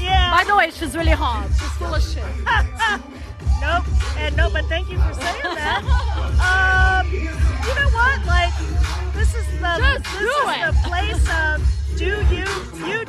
Yeah. 0.00 0.30
By 0.30 0.44
the 0.44 0.54
way, 0.56 0.70
she's 0.70 0.94
really 0.96 1.10
hot. 1.12 1.48
She's 1.48 1.72
full 1.78 1.94
of 1.94 2.02
shit. 2.02 2.22
nope. 3.60 3.84
And 4.18 4.36
no, 4.36 4.50
but 4.50 4.64
thank 4.66 4.90
you 4.90 4.98
for 4.98 5.14
saying 5.14 5.54
that. 5.56 5.82
um, 6.40 7.10
you 7.12 7.74
know 7.74 7.90
what? 7.90 8.24
Like, 8.26 8.52
this 9.14 9.34
is 9.34 9.46
the 9.60 9.72
Just 9.78 10.04
this 10.04 10.22
is 10.22 10.44
it. 10.46 10.66
the 10.66 10.88
place 10.88 11.24
of 11.42 11.80
do 11.96 12.06
you, 12.34 12.46
you 12.88 13.04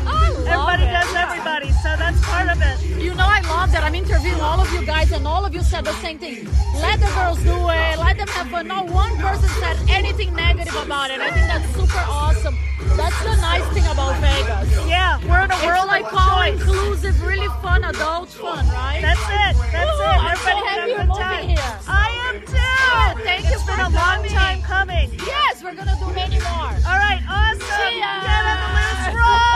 do 0.00 0.10
you, 0.10 0.46
and 0.46 0.48
I 0.48 0.56
love 0.56 0.80
everybody 0.80 0.82
it, 0.84 0.92
does 0.92 1.12
yeah. 1.12 1.22
everybody. 1.26 1.70
So 1.82 1.90
that's 1.96 2.20
part 2.24 2.48
of 2.48 2.58
it. 2.62 2.76
You 3.02 3.14
know, 3.14 3.26
I 3.26 3.40
love 3.42 3.70
that. 3.72 3.82
I'm 3.84 3.94
interviewing 3.94 4.40
all 4.40 4.60
of 4.60 4.70
you 4.72 4.84
guys, 4.86 5.12
and 5.12 5.26
all 5.26 5.44
of 5.44 5.54
you 5.54 5.62
said 5.62 5.84
the 5.84 5.92
same 6.00 6.18
thing. 6.18 6.48
Let 6.80 7.00
the 7.00 7.10
girls 7.14 7.38
do 7.42 7.54
it. 7.70 7.98
Let 7.98 8.16
them 8.18 8.28
have 8.28 8.48
fun. 8.48 8.66
Not 8.68 8.86
one 8.88 9.16
person 9.18 9.48
said 9.60 9.76
anything 9.88 10.34
negative 10.34 10.74
about 10.76 11.10
it. 11.10 11.20
I 11.20 11.30
think 11.30 11.46
that's 11.46 11.68
super 11.74 12.02
awesome. 12.08 12.56
That's 12.96 13.18
the 13.24 13.34
nice 13.36 13.66
thing 13.74 13.86
about 13.86 14.16
Vegas. 14.20 14.70
Yeah, 14.88 15.18
we're 15.28 15.44
in 15.44 15.50
a 15.50 15.54
It's 15.54 15.64
world 15.64 15.86
like 15.88 16.04
of 16.06 16.14
all 16.14 16.42
choice. 16.44 16.60
inclusive, 16.60 17.22
really 17.22 17.48
fun 17.62 17.84
adult 17.84 18.28
fun, 18.28 18.66
right? 18.68 19.00
That's 19.00 19.20
it. 19.24 19.54
That's 19.72 19.90
Woo, 19.90 20.04
it. 20.04 20.06
I'm 20.06 20.36
so 20.36 20.50
Everybody 20.50 20.66
happy 20.66 20.68
had 20.68 20.84
a 20.84 20.88
you're 20.88 20.98
good 20.98 21.08
moving 21.08 21.24
time. 21.24 21.48
here. 21.48 21.78
I 21.88 22.08
am 22.28 22.40
too. 22.40 22.56
Oh, 22.56 23.14
thank 23.24 23.44
It's 23.46 23.52
you 23.52 23.66
been 23.66 23.76
for 23.76 23.80
a 23.80 23.90
long 23.90 24.22
coming. 24.22 24.30
time 24.30 24.62
coming. 24.62 25.08
yes, 25.26 25.62
we're 25.64 25.74
gonna 25.74 25.96
do 25.98 26.06
many 26.14 26.38
more. 26.40 26.72
All 26.86 26.98
right, 27.00 27.22
awesome. 27.28 27.60
See 27.60 27.98
ya. 27.98 28.20
Get 28.22 28.44
on 28.46 28.56
the. 29.48 29.53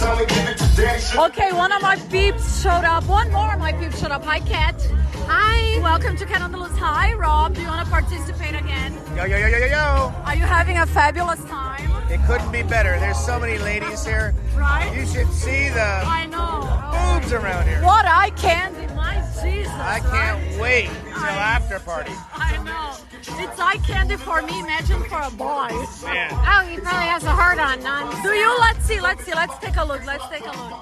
Okay, 0.00 1.52
one 1.52 1.72
of 1.72 1.82
my 1.82 1.96
peeps 2.08 2.62
showed 2.62 2.84
up. 2.84 3.04
One 3.08 3.32
more 3.32 3.52
of 3.52 3.58
my 3.58 3.72
peeps 3.72 3.98
showed 4.00 4.12
up. 4.12 4.24
Hi, 4.24 4.38
Kat. 4.38 4.80
Hi. 5.26 5.80
Welcome 5.82 6.16
to 6.18 6.24
Cat 6.24 6.40
on 6.40 6.52
the 6.52 6.58
Loose. 6.58 6.76
Hi, 6.78 7.14
Rob. 7.14 7.54
Do 7.54 7.62
you 7.62 7.66
want 7.66 7.84
to 7.84 7.90
participate 7.90 8.54
again? 8.54 8.94
Yo, 9.16 9.24
yo, 9.24 9.36
yo, 9.38 9.48
yo, 9.48 9.58
yo, 9.58 9.66
yo. 9.66 10.12
Are 10.24 10.36
you 10.36 10.44
having 10.44 10.78
a 10.78 10.86
fabulous 10.86 11.42
time? 11.46 11.90
It 12.12 12.20
couldn't 12.26 12.52
be 12.52 12.62
better. 12.62 12.98
There's 13.00 13.18
so 13.18 13.40
many 13.40 13.58
ladies 13.58 14.06
here. 14.06 14.34
Right? 14.54 14.94
You 14.94 15.04
should 15.04 15.32
see 15.32 15.68
the 15.68 15.80
I 15.80 16.26
know. 16.26 17.18
boobs 17.18 17.32
around 17.32 17.66
here. 17.66 17.82
What 17.82 18.06
eye 18.06 18.30
candy, 18.36 18.86
my 18.94 19.16
Jesus. 19.42 19.72
I 19.72 20.00
can't 20.00 20.60
wait 20.60 20.90
till 20.90 21.24
after 21.24 21.80
party. 21.80 22.12
I 22.34 22.56
know. 22.62 22.94
It's 23.40 23.58
eye 23.58 23.78
candy 23.78 24.16
for 24.16 24.42
me. 24.42 24.58
Imagine 24.60 25.02
for 25.04 25.20
a 25.20 25.30
boy. 25.30 25.68
Man. 26.04 26.30
Oh, 26.32 26.66
he 26.68 26.76
probably 26.78 27.08
has 27.08 27.24
a 27.24 27.30
heart 27.30 27.58
on 27.58 27.82
none. 27.82 28.10
Do 28.22 28.30
you? 28.30 28.48
Let's 28.60 28.67
see. 28.88 29.00
Let's 29.00 29.24
see. 29.24 29.34
Let's 29.34 29.58
take 29.58 29.76
a 29.76 29.84
look. 29.84 30.04
Let's 30.06 30.26
take 30.28 30.46
a 30.46 30.54
look. 30.56 30.72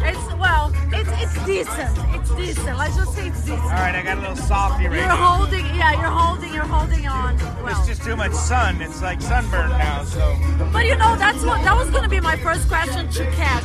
It's 0.00 0.34
well. 0.34 0.72
It's 0.92 1.10
it's 1.22 1.44
decent. 1.44 1.98
It's 2.14 2.30
decent. 2.34 2.78
Let's 2.78 2.96
just 2.96 3.14
say 3.14 3.28
it's 3.28 3.42
decent. 3.42 3.62
All 3.62 3.82
right, 3.84 3.94
I 3.94 4.02
got 4.02 4.18
a 4.18 4.20
little 4.20 4.36
softy 4.36 4.86
right 4.86 4.96
You're 4.96 5.06
now. 5.06 5.36
holding. 5.36 5.66
Yeah, 5.66 5.92
you're 5.92 6.16
holding. 6.20 6.54
You're 6.54 6.64
holding 6.64 7.06
on. 7.06 7.36
Well. 7.62 7.78
It's 7.78 7.86
just 7.86 8.02
too 8.02 8.16
much 8.16 8.32
sun. 8.32 8.80
It's 8.80 9.02
like 9.02 9.20
sunburn 9.20 9.70
now, 9.70 10.04
so. 10.04 10.36
But 10.72 10.86
you 10.86 10.96
know, 10.96 11.16
that's 11.16 11.44
what 11.44 11.62
that 11.64 11.76
was 11.76 11.90
gonna 11.90 12.08
be 12.08 12.20
my 12.20 12.36
first 12.36 12.66
question 12.68 13.10
to 13.10 13.24
Kat. 13.32 13.62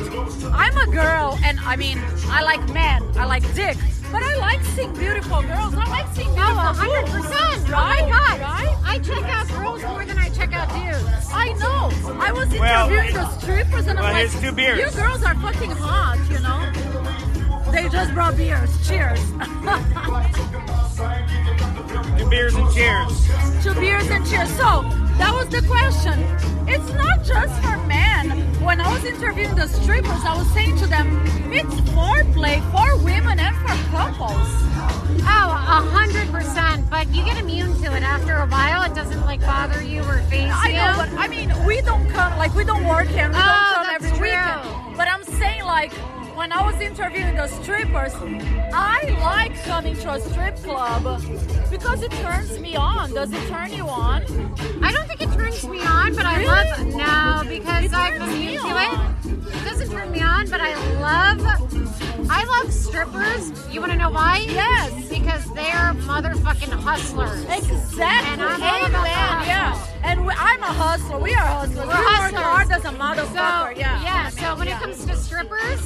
I'm 0.52 0.76
a 0.76 0.90
girl 0.92 1.38
and 1.42 1.58
I 1.60 1.76
mean, 1.76 1.98
I 2.26 2.42
like 2.42 2.68
men, 2.72 3.02
I 3.16 3.24
like 3.24 3.42
dick, 3.54 3.78
but 4.14 4.22
I 4.22 4.36
like 4.36 4.62
seeing 4.62 4.92
beautiful 4.94 5.42
girls. 5.42 5.74
I 5.74 5.86
like 5.90 6.06
seeing 6.14 6.28
oh, 6.30 6.34
beautiful 6.34 6.60
Oh, 6.60 6.72
hundred 6.72 7.06
boobs, 7.10 7.26
percent. 7.26 7.68
Right? 7.68 8.02
Oh 8.02 8.08
my 8.08 8.10
god. 8.14 8.40
Right? 8.40 8.76
I 8.84 8.98
check 9.00 9.24
out 9.24 9.48
girls 9.48 9.82
more 9.82 10.04
than 10.04 10.16
I 10.18 10.28
check 10.28 10.52
out 10.52 10.68
dudes. 10.70 11.26
I 11.32 11.52
know. 11.58 11.90
I 12.20 12.30
was 12.30 12.48
Well, 12.50 12.88
interviewing 12.88 13.14
the 13.14 13.28
strippers 13.40 13.88
and 13.88 13.98
I'm 13.98 14.04
well, 14.04 14.12
like, 14.12 14.30
here's 14.30 14.40
two 14.40 14.52
beers. 14.52 14.78
you 14.78 15.02
girls 15.02 15.24
are 15.24 15.34
fucking 15.34 15.72
hot, 15.72 16.22
you 16.30 16.38
know? 16.46 17.72
They 17.72 17.88
just 17.88 18.14
brought 18.14 18.36
beers. 18.36 18.70
Cheers. 18.86 19.18
Two 22.18 22.30
beers 22.30 22.54
and 22.54 22.72
cheers. 22.72 23.64
Two 23.64 23.74
beers 23.80 24.08
and 24.10 24.24
cheers. 24.26 24.48
So 24.50 24.82
that 25.18 25.32
was 25.34 25.48
the 25.48 25.66
question. 25.66 26.20
It's 26.68 26.88
not 26.92 27.24
just 27.24 27.60
for 27.62 27.76
men. 27.88 28.53
When 28.64 28.80
I 28.80 28.92
was 28.92 29.04
interviewing 29.04 29.54
the 29.54 29.68
strippers, 29.68 30.24
I 30.24 30.36
was 30.36 30.48
saying 30.52 30.76
to 30.78 30.86
them, 30.86 31.22
it's 31.52 31.74
foreplay 31.92 32.58
for 32.72 32.96
women 33.04 33.38
and 33.38 33.54
for 33.58 33.74
couples. 33.90 34.48
Oh, 35.26 35.50
a 35.52 35.80
hundred 35.90 36.28
percent. 36.30 36.88
But 36.90 37.08
you 37.14 37.24
get 37.24 37.38
immune 37.38 37.74
to 37.82 37.94
it 37.94 38.02
after 38.02 38.34
a 38.36 38.46
while. 38.46 38.82
It 38.90 38.94
doesn't 38.94 39.20
like 39.22 39.40
bother 39.40 39.82
you 39.82 40.02
or 40.02 40.20
phase 40.22 40.44
you. 40.46 40.50
I 40.52 40.72
know, 40.72 40.94
but 40.96 41.10
I 41.18 41.28
mean, 41.28 41.52
we 41.66 41.82
don't 41.82 42.08
come 42.10 42.36
like 42.38 42.54
we 42.54 42.64
don't 42.64 42.84
work 42.86 43.06
here. 43.08 43.28
We 43.28 43.34
Oh, 43.36 43.38
don't 43.38 43.74
come 43.84 43.94
every 43.94 44.10
true. 44.10 44.20
weekend. 44.22 44.96
But 44.96 45.08
I'm 45.08 45.22
saying 45.24 45.64
like 45.64 45.92
when 46.44 46.52
I 46.52 46.70
was 46.70 46.78
interviewing 46.78 47.36
the 47.36 47.46
strippers, 47.46 48.12
I 48.74 49.16
like 49.22 49.58
coming 49.64 49.96
to 49.96 50.12
a 50.12 50.20
strip 50.20 50.56
club 50.56 51.22
because 51.70 52.02
it 52.02 52.10
turns 52.10 52.60
me 52.60 52.76
on. 52.76 53.14
Does 53.14 53.32
it 53.32 53.48
turn 53.48 53.72
you 53.72 53.84
on? 53.88 54.20
I 54.82 54.92
don't 54.92 55.08
think 55.08 55.22
it 55.22 55.32
turns 55.32 55.66
me 55.66 55.80
on, 55.80 56.14
but 56.14 56.26
I 56.26 56.40
Really? 56.40 56.46
love 56.48 56.86
now 56.94 57.44
because 57.44 57.90
I'm 57.94 58.20
immune 58.20 58.60
to 58.60 58.76
it. 58.76 59.54
It 59.56 59.64
doesn't 59.64 59.90
turn 59.90 60.10
me 60.12 60.20
on, 60.20 60.50
but 60.50 60.60
I 60.60 60.74
love 61.00 61.40
I 62.30 62.44
love 62.62 62.72
strippers. 62.72 63.50
You 63.72 63.80
want 63.80 63.92
to 63.92 63.98
know 63.98 64.10
why? 64.10 64.44
Yes. 64.48 65.08
because 65.08 65.44
they're 65.54 65.92
motherfucking 66.08 66.72
hustlers. 66.72 67.44
Exactly. 67.44 68.04
And 68.32 68.42
I'm 68.42 68.62
all 68.62 68.86
about 68.86 69.06
Amen. 69.06 69.46
Yeah. 69.46 69.86
And 70.04 70.26
we, 70.26 70.32
I'm 70.36 70.62
a 70.62 70.66
hustler. 70.66 71.18
We 71.18 71.34
are 71.34 71.38
hustlers. 71.38 71.78
We're 71.78 71.86
we 71.86 71.92
hustlers. 71.92 72.32
work 72.32 72.42
hard 72.42 72.70
as 72.70 72.84
a 72.84 72.88
So 72.88 72.92
motherfucker. 72.92 73.76
yeah. 73.78 74.02
yeah. 74.02 74.28
So 74.30 74.56
when 74.56 74.68
it 74.68 74.72
comes 74.78 75.04
to 75.06 75.16
strippers, 75.16 75.80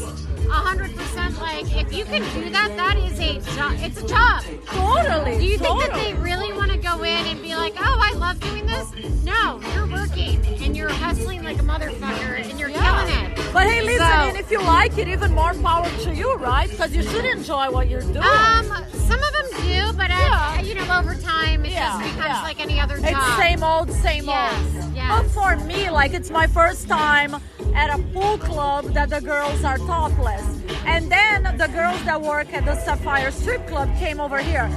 hundred 0.49 0.95
percent. 0.97 1.39
Like 1.41 1.65
if 1.77 1.93
you 1.93 2.05
can 2.05 2.23
do 2.35 2.51
that, 2.51 2.73
that 2.77 2.97
is 2.99 3.19
a 3.21 3.41
job. 3.57 3.75
It's 3.79 4.01
a 4.03 4.07
job. 4.07 4.43
Totally. 4.67 5.39
Do 5.39 5.45
you 5.45 5.59
think 5.59 5.81
that 5.83 5.95
they 5.95 6.15
really 6.15 6.53
want 6.53 6.71
to 6.73 6.79
go 6.79 7.03
in 7.03 7.27
and 7.27 7.41
be 7.43 7.55
like, 7.55 7.75
oh, 7.79 7.99
I 8.01 8.13
love 8.17 8.41
doing 8.41 8.67
this? 8.67 8.91
No, 9.25 9.61
you're 9.75 9.87
working 9.87 10.45
and 10.63 10.77
you're 10.77 10.89
hustling 10.89 11.43
like 11.45 11.59
a 11.59 11.63
motherfucker 11.63 12.41
and 12.49 12.59
you're 12.59 12.71
killing 12.71 13.09
it. 13.09 13.37
But 13.53 13.67
hey, 13.67 13.83
listen, 13.83 14.07
So- 14.07 14.37
if 14.39 14.51
you 14.51 14.59
like 14.63 14.97
it, 14.99 15.09
even 15.09 15.33
more 15.35 15.55
power 15.55 15.89
to 15.89 16.15
you, 16.15 16.28
right? 16.37 16.69
Because 16.71 16.95
you 16.95 17.03
should 17.03 17.25
enjoy 17.25 17.71
what 17.71 17.89
you're 17.89 18.03
doing. 18.03 18.19
Um, 18.19 18.67
some 18.93 19.21
of 19.23 19.33
them 19.33 19.63
do, 19.63 19.93
but 19.95 20.11
Yeah. 20.11 20.57
uh, 20.59 20.63
you 20.63 20.75
know, 20.75 20.99
over 20.99 21.15
time, 21.15 21.65
it 21.65 21.73
Yeah, 21.73 21.93
just 21.93 21.99
becomes 22.15 22.25
yeah. 22.37 22.43
like 22.43 22.61
any 22.61 22.81
other 22.81 22.97
job. 22.99 23.07
It's 23.07 23.37
same 23.37 23.63
old, 23.63 23.91
same 23.93 24.25
Yes, 24.27 24.55
old. 24.85 24.95
yes. 24.95 25.09
But 25.09 25.31
for 25.31 25.57
me, 25.65 25.91
like 25.91 26.13
it's 26.15 26.31
my 26.31 26.47
first 26.47 26.89
time 26.89 27.37
at 27.75 27.91
a 27.91 27.99
pool 28.13 28.39
club 28.39 28.87
that 28.95 29.11
the 29.11 29.21
girls 29.21 29.65
are 29.65 29.79
topless. 29.79 30.43
And 30.87 31.11
then 31.11 31.57
the 31.59 31.69
girls 31.69 32.03
that 32.05 32.21
work 32.21 32.53
at 32.53 32.65
the 32.65 32.75
Sapphire 32.77 33.31
Strip 33.31 33.67
Club 33.67 33.89
came 33.99 34.21
over 34.21 34.39
here. 34.39 34.69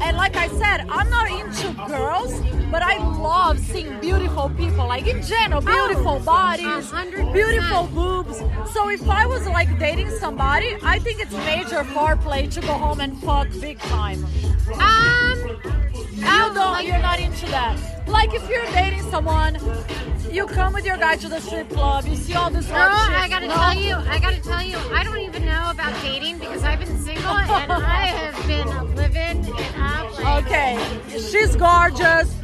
And 0.00 0.16
like 0.16 0.36
I 0.36 0.48
said, 0.48 0.86
I'm 0.88 1.10
not 1.10 1.30
into 1.30 1.72
girls, 1.86 2.40
but 2.70 2.82
I 2.82 2.98
love 2.98 3.58
seeing 3.58 3.98
beautiful 4.00 4.48
people. 4.50 4.86
Like 4.86 5.06
in 5.06 5.22
general, 5.22 5.60
beautiful 5.60 6.20
bodies, 6.20 6.66
Oh, 6.66 6.96
hundred 6.96 7.16
percent. 7.26 7.32
beautiful 7.34 7.86
boobs. 7.88 8.38
So 8.72 8.88
if 8.90 9.08
I 9.08 9.26
was 9.26 9.46
like 9.46 9.78
dating 9.78 10.10
somebody, 10.10 10.76
I 10.82 10.98
think 10.98 11.20
it's 11.20 11.32
major 11.32 11.82
foreplay 11.84 12.50
to 12.52 12.60
go 12.60 12.72
home 12.74 13.00
and 13.00 13.18
fuck 13.22 13.48
big 13.60 13.78
time. 13.80 14.24
Um, 14.80 15.60
You 16.32 16.54
don't. 16.54 16.54
like- 16.56 16.86
you're 16.86 16.98
not 16.98 17.20
into 17.20 17.46
that. 17.46 17.76
Like 18.06 18.32
if 18.34 18.48
you're 18.48 18.64
dating 18.66 19.02
someone, 19.10 19.58
you 20.30 20.46
come 20.46 20.72
with 20.72 20.84
your 20.86 20.96
guy 20.96 21.16
to 21.16 21.28
the 21.28 21.40
strip 21.40 21.68
club. 21.70 22.06
You 22.06 22.16
see 22.16 22.34
all 22.34 22.50
this 22.50 22.66
Girl, 22.66 22.76
hot 22.78 23.06
shit. 23.10 23.20
I 23.20 23.28
gotta 23.28 23.46
no? 23.48 23.54
tell 23.54 23.74
you, 23.74 23.94
I 24.14 24.18
gotta 24.18 24.40
tell 24.40 24.62
you, 24.62 24.76
I 24.94 25.04
don't 25.04 25.18
even 25.18 25.44
know 25.44 25.70
about 25.70 25.92
dating 26.02 26.38
because 26.38 26.62
I've 26.64 26.78
been 26.80 26.98
single 27.02 27.36
and 27.36 27.72
I 27.72 28.06
have 28.20 28.46
been 28.46 28.94
living 28.94 29.44
it 29.58 29.78
up. 29.78 30.18
Like, 30.18 30.44
Okay, 30.46 31.00
she's 31.10 31.54
gorgeous. 31.56 32.34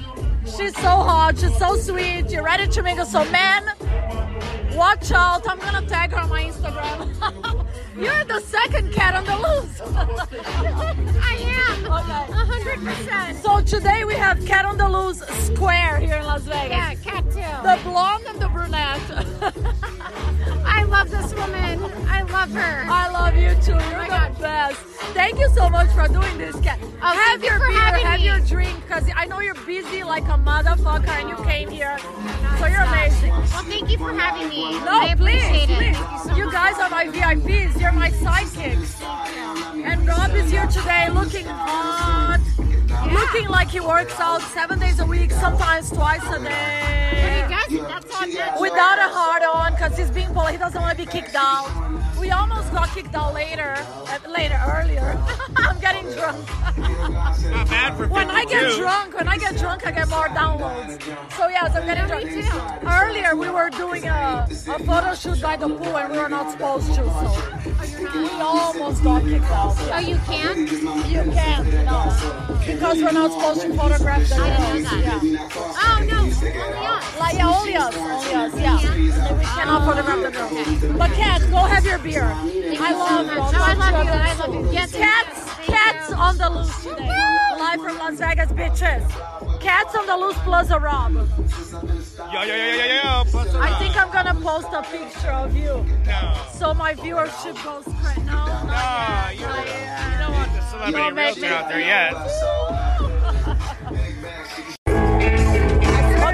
She's 0.44 0.74
so 0.76 0.90
hot. 1.08 1.38
She's 1.38 1.56
so 1.56 1.76
sweet. 1.76 2.30
You're 2.30 2.44
ready 2.44 2.66
to 2.68 2.82
mingle. 2.82 3.06
So 3.06 3.24
men, 3.30 3.64
watch 4.74 5.10
out. 5.12 5.48
I'm 5.48 5.58
gonna 5.58 5.86
tag 5.88 6.10
her 6.12 6.20
on 6.20 6.28
my 6.28 6.42
Instagram. 6.44 7.63
you're 7.96 8.24
the 8.24 8.40
second 8.40 8.92
cat 8.92 9.14
on 9.14 9.24
the 9.24 9.36
loose. 9.36 9.80
I 11.22 11.34
am. 11.70 11.84
Okay. 11.84 12.32
Hundred 12.32 12.78
percent. 12.80 13.38
so 13.38 13.60
today 13.60 14.04
we 14.04 14.14
have 14.14 14.44
cat 14.46 14.64
on 14.64 14.76
the 14.76 14.88
loose 14.88 15.20
square 15.46 15.98
here 15.98 16.16
in 16.16 16.24
Las 16.24 16.42
Vegas. 16.42 16.70
Yeah, 16.70 16.94
cat 16.94 17.24
too. 17.24 17.40
The 17.40 17.78
blonde 17.84 18.24
and 18.26 18.40
the 18.40 18.48
brunette. 18.48 19.00
I 20.74 20.82
love 20.84 21.10
this 21.10 21.32
woman. 21.34 21.84
I 22.08 22.22
love 22.22 22.50
her. 22.50 22.84
I 22.90 23.08
love 23.10 23.36
you 23.36 23.54
too. 23.62 23.72
You're 23.72 23.82
oh 23.82 24.08
my 24.08 24.28
the 24.28 24.34
God. 24.34 24.40
best. 24.40 24.80
Thank 25.14 25.38
you 25.38 25.48
so 25.50 25.68
much 25.68 25.90
for 25.92 26.08
doing 26.08 26.36
this, 26.36 26.56
Kat. 26.60 26.78
Oh, 26.82 27.12
have 27.16 27.42
your 27.44 27.58
beer, 27.58 27.78
have 28.04 28.20
me. 28.20 28.26
your 28.26 28.40
drink, 28.40 28.74
because 28.82 29.08
I 29.14 29.26
know 29.26 29.40
you're 29.40 29.54
busy 29.66 30.02
like 30.02 30.24
a 30.24 30.36
motherfucker 30.36 31.08
and 31.08 31.28
you 31.28 31.36
came 31.44 31.70
here. 31.70 31.96
So 32.58 32.66
you're 32.66 32.80
amazing. 32.80 33.30
Well, 33.30 33.64
thank 33.64 33.90
you 33.90 33.98
for 33.98 34.12
having 34.12 34.48
me. 34.48 34.72
No, 34.80 35.00
I 35.00 35.14
please, 35.16 35.44
appreciate 35.44 35.70
it. 35.70 35.94
Thank 35.94 36.12
you 36.12 36.30
so 36.30 36.36
You 36.36 36.50
guys 36.52 36.76
are 36.78 36.90
my 36.90 37.06
VIPs. 37.06 37.80
You're 37.80 37.92
my 37.92 38.10
sidekicks. 38.10 39.00
And 39.84 40.06
Rob 40.06 40.34
is 40.34 40.50
here 40.50 40.66
today 40.66 41.08
looking 41.10 41.46
hot. 41.46 42.40
Looking 43.14 43.49
like 43.49 43.68
he 43.71 43.80
works 43.80 44.18
out 44.18 44.42
seven 44.42 44.78
days 44.78 44.99
a 45.00 45.06
week, 45.06 45.30
sometimes 45.30 45.90
twice 45.90 46.23
a 46.25 46.40
But 46.40 46.40
he 46.40 46.49
day. 46.49 47.47
doesn't. 47.49 47.88
That's 47.88 48.14
all. 48.14 48.61
Without 48.61 48.99
a 48.99 49.09
heart 49.09 49.42
on, 49.42 49.73
because 49.73 49.97
he's 49.97 50.11
being 50.11 50.28
polite. 50.28 50.52
He 50.52 50.59
doesn't 50.59 50.80
want 50.80 50.99
to 50.99 51.04
be 51.04 51.11
kicked 51.11 51.35
out. 51.37 51.68
We 52.24 52.30
almost 52.30 52.72
got 52.72 52.88
kicked 52.88 53.14
out 53.14 53.34
later, 53.34 53.74
uh, 53.76 54.18
later, 54.30 54.58
earlier. 54.74 55.22
I'm 55.56 55.78
getting 55.78 56.10
drunk. 56.12 56.48
Not 56.78 57.68
bad 57.68 57.96
for 57.98 58.04
52. 58.08 58.14
When 58.14 58.30
I 58.30 58.44
get 58.46 58.76
drunk, 58.78 59.14
when 59.14 59.28
I 59.28 59.36
get 59.36 59.56
drunk, 59.58 59.86
I 59.86 59.90
get 59.90 60.08
more 60.08 60.28
downloads. 60.28 61.02
So 61.36 61.48
yes, 61.48 61.76
I'm 61.76 61.84
getting 61.84 62.06
drunk. 62.06 62.24
me 62.24 62.42
too. 62.42 62.88
Earlier, 62.88 63.36
we 63.36 63.50
were 63.50 63.68
doing 63.68 64.06
a, 64.08 64.48
a 64.48 64.78
photo 64.78 65.14
shoot 65.14 65.42
by 65.42 65.56
the 65.58 65.68
pool, 65.68 65.98
and 65.98 66.12
we 66.12 66.18
were 66.18 66.30
not 66.30 66.50
supposed 66.50 66.86
to. 66.94 66.94
So 66.94 68.18
we 68.18 68.30
almost 68.40 69.04
got 69.04 69.22
kicked 69.24 69.44
out. 69.44 69.74
Oh, 69.76 69.86
Yeah. 69.86 70.00
you 70.00 70.16
can't? 70.24 70.58
You 71.12 71.30
can't, 71.30 71.66
no, 71.84 72.56
because 72.66 73.02
we're 73.02 73.12
not 73.12 73.32
supposed 73.32 73.60
to 73.60 73.74
photograph 73.76 74.26
the 74.30 74.34
I 74.36 74.56
didn't 74.72 74.82
know 74.84 75.00
that. 75.02 75.22
Yeah. 75.22 75.48
Oh 75.76 76.04
no, 76.08 76.20
only 76.20 76.86
us. 76.86 77.18
Like 77.20 77.34
yeah, 77.34 77.58
only 77.58 77.76
us, 77.76 77.96
only 77.96 78.34
us, 78.34 78.54
yeah. 78.58 79.34
We 79.36 79.44
cannot 79.44 79.84
photograph 79.84 80.22
the 80.22 80.30
girls. 80.30 80.98
But 80.98 81.10
Kat, 81.12 81.42
go 81.50 81.56
have 81.58 81.84
your 81.84 81.98
beer. 81.98 82.13
I 82.23 82.92
love 82.92 83.26
you. 83.26 83.33
I 83.40 83.75
love 83.75 84.04
you. 84.04 84.12
I 84.12 84.35
love 84.37 84.54
you. 84.66 84.73
Yes, 84.73 84.92
Cats, 84.92 85.50
cats 85.66 86.12
on 86.12 86.37
the 86.38 86.49
loose 86.50 86.83
today. 86.85 87.09
Live 87.59 87.80
from 87.80 87.99
Las 87.99 88.14
Vegas, 88.18 88.50
bitches. 88.52 89.02
Cats 89.61 89.94
on 89.97 90.06
the 90.06 90.16
loose 90.16 90.37
plus 90.44 90.71
a 90.71 90.78
Rob. 90.78 91.12
Yo, 91.14 91.23
yo, 91.23 91.26
yo, 92.42 92.54
yo, 92.54 92.75
yo, 92.75 92.85
yo. 92.85 93.25
Plus 93.30 93.52
a 93.54 93.59
I 93.59 93.61
round. 93.71 93.76
think 93.83 93.97
I'm 93.97 94.11
gonna 94.12 94.35
post 94.40 94.68
a 94.73 94.83
picture 94.83 95.30
of 95.33 95.56
you. 95.56 95.85
No. 96.06 96.35
So 96.52 96.73
my 96.75 96.94
viewership 96.94 97.54
goes 97.64 97.85
crazy. 98.02 98.21
No, 98.23 98.35
not 98.35 98.66
No, 98.66 98.73
yet, 98.73 99.35
you 99.35 99.40
not 99.47 99.56
don't, 99.56 99.66
yet. 99.66 100.12
you 100.12 100.18
don't 100.18 100.33
want 100.35 100.52
the 100.52 100.61
celebrity 100.71 100.92
Don't 100.92 101.14
make 101.14 101.37
realtor 101.37 101.54
out 101.54 101.68
there 101.68 101.80
yet. 101.80 102.14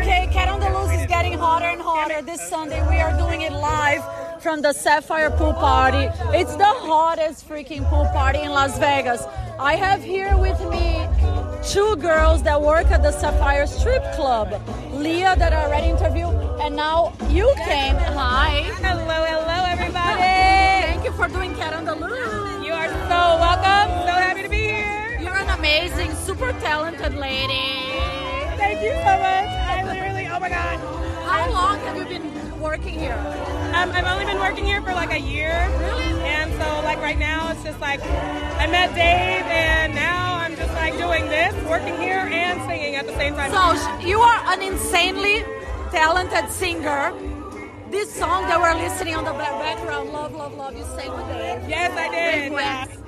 Okay, 0.00 0.28
Cat 0.32 0.48
on 0.48 0.60
the 0.60 0.70
Loose 0.70 0.92
is 1.00 1.06
getting 1.06 1.34
hotter 1.34 1.66
and 1.66 1.80
hotter. 1.80 2.22
This 2.22 2.40
Sunday 2.48 2.80
we 2.88 2.96
are 3.00 3.12
doing 3.18 3.42
it 3.42 3.52
live 3.52 4.02
from 4.40 4.62
the 4.62 4.72
Sapphire 4.72 5.30
Pool 5.30 5.52
Party. 5.52 6.08
It's 6.36 6.56
the 6.56 6.64
hottest 6.64 7.46
freaking 7.46 7.88
pool 7.90 8.06
party 8.06 8.40
in 8.40 8.50
Las 8.50 8.78
Vegas. 8.78 9.22
I 9.58 9.76
have 9.76 10.02
here 10.02 10.36
with 10.38 10.58
me 10.70 11.06
two 11.62 11.96
girls 11.96 12.42
that 12.44 12.60
work 12.60 12.86
at 12.90 13.02
the 13.02 13.12
Sapphire 13.12 13.66
Strip 13.66 14.02
Club. 14.14 14.48
Leah 14.92 15.36
that 15.36 15.52
I 15.52 15.66
already 15.66 15.88
interviewed, 15.88 16.34
and 16.60 16.74
now 16.74 17.12
you 17.28 17.52
came. 17.58 17.96
Hi. 17.96 18.62
Hello, 18.80 19.24
hello, 19.28 19.64
everybody. 19.68 20.20
Thank 20.88 21.04
you 21.04 21.12
for 21.12 21.28
doing 21.28 21.54
Cat 21.54 21.74
on 21.74 21.84
the 21.84 21.94
Loose. 21.94 22.64
You 22.64 22.72
are 22.72 22.88
so 22.88 23.20
welcome. 23.44 23.90
So 24.06 24.12
happy 24.12 24.42
to 24.42 24.48
be 24.48 24.62
here. 24.62 25.18
You're 25.20 25.36
an 25.36 25.50
amazing, 25.58 26.14
super 26.14 26.52
talented 26.60 27.14
lady. 27.14 27.76
Thank 28.56 28.80
you 28.80 28.92
so 28.92 29.14
much. 29.20 29.50
I 29.68 29.84
literally, 29.84 30.26
oh 30.28 30.40
my 30.40 30.48
God. 30.48 31.09
How 31.30 31.48
long 31.50 31.78
have 31.80 31.96
you 31.96 32.04
been 32.06 32.60
working 32.60 32.98
here? 32.98 33.14
Um, 33.74 33.92
I've 33.92 34.04
only 34.04 34.24
been 34.24 34.40
working 34.40 34.64
here 34.64 34.82
for 34.82 34.92
like 34.92 35.12
a 35.12 35.20
year. 35.20 35.52
Really? 35.78 36.10
And 36.26 36.50
so, 36.60 36.80
like, 36.82 36.98
right 36.98 37.18
now, 37.18 37.52
it's 37.52 37.62
just 37.62 37.80
like 37.80 38.00
I 38.02 38.66
met 38.66 38.88
Dave, 38.96 39.46
and 39.46 39.94
now 39.94 40.34
I'm 40.34 40.56
just 40.56 40.72
like 40.74 40.98
doing 40.98 41.26
this, 41.26 41.54
working 41.68 41.96
here 41.98 42.18
and 42.18 42.60
singing 42.62 42.96
at 42.96 43.06
the 43.06 43.14
same 43.14 43.34
time. 43.34 43.52
So 43.52 44.00
you 44.00 44.18
are 44.20 44.40
an 44.52 44.60
insanely 44.60 45.44
talented 45.92 46.50
singer, 46.50 47.12
this 47.90 48.12
song 48.12 48.48
that 48.48 48.60
we're 48.60 48.74
listening 48.74 49.14
on 49.14 49.24
the 49.24 49.32
background, 49.32 50.12
Love, 50.12 50.34
Love, 50.34 50.54
Love, 50.56 50.76
you 50.76 50.84
sang 50.96 51.12
with 51.16 51.26
Dave. 51.28 51.68
Yes, 51.68 51.92
I 51.96 52.08
did. 52.08 52.50
Dave 52.50 52.52
Yeah. 52.52 52.86
Wentz, 52.86 52.98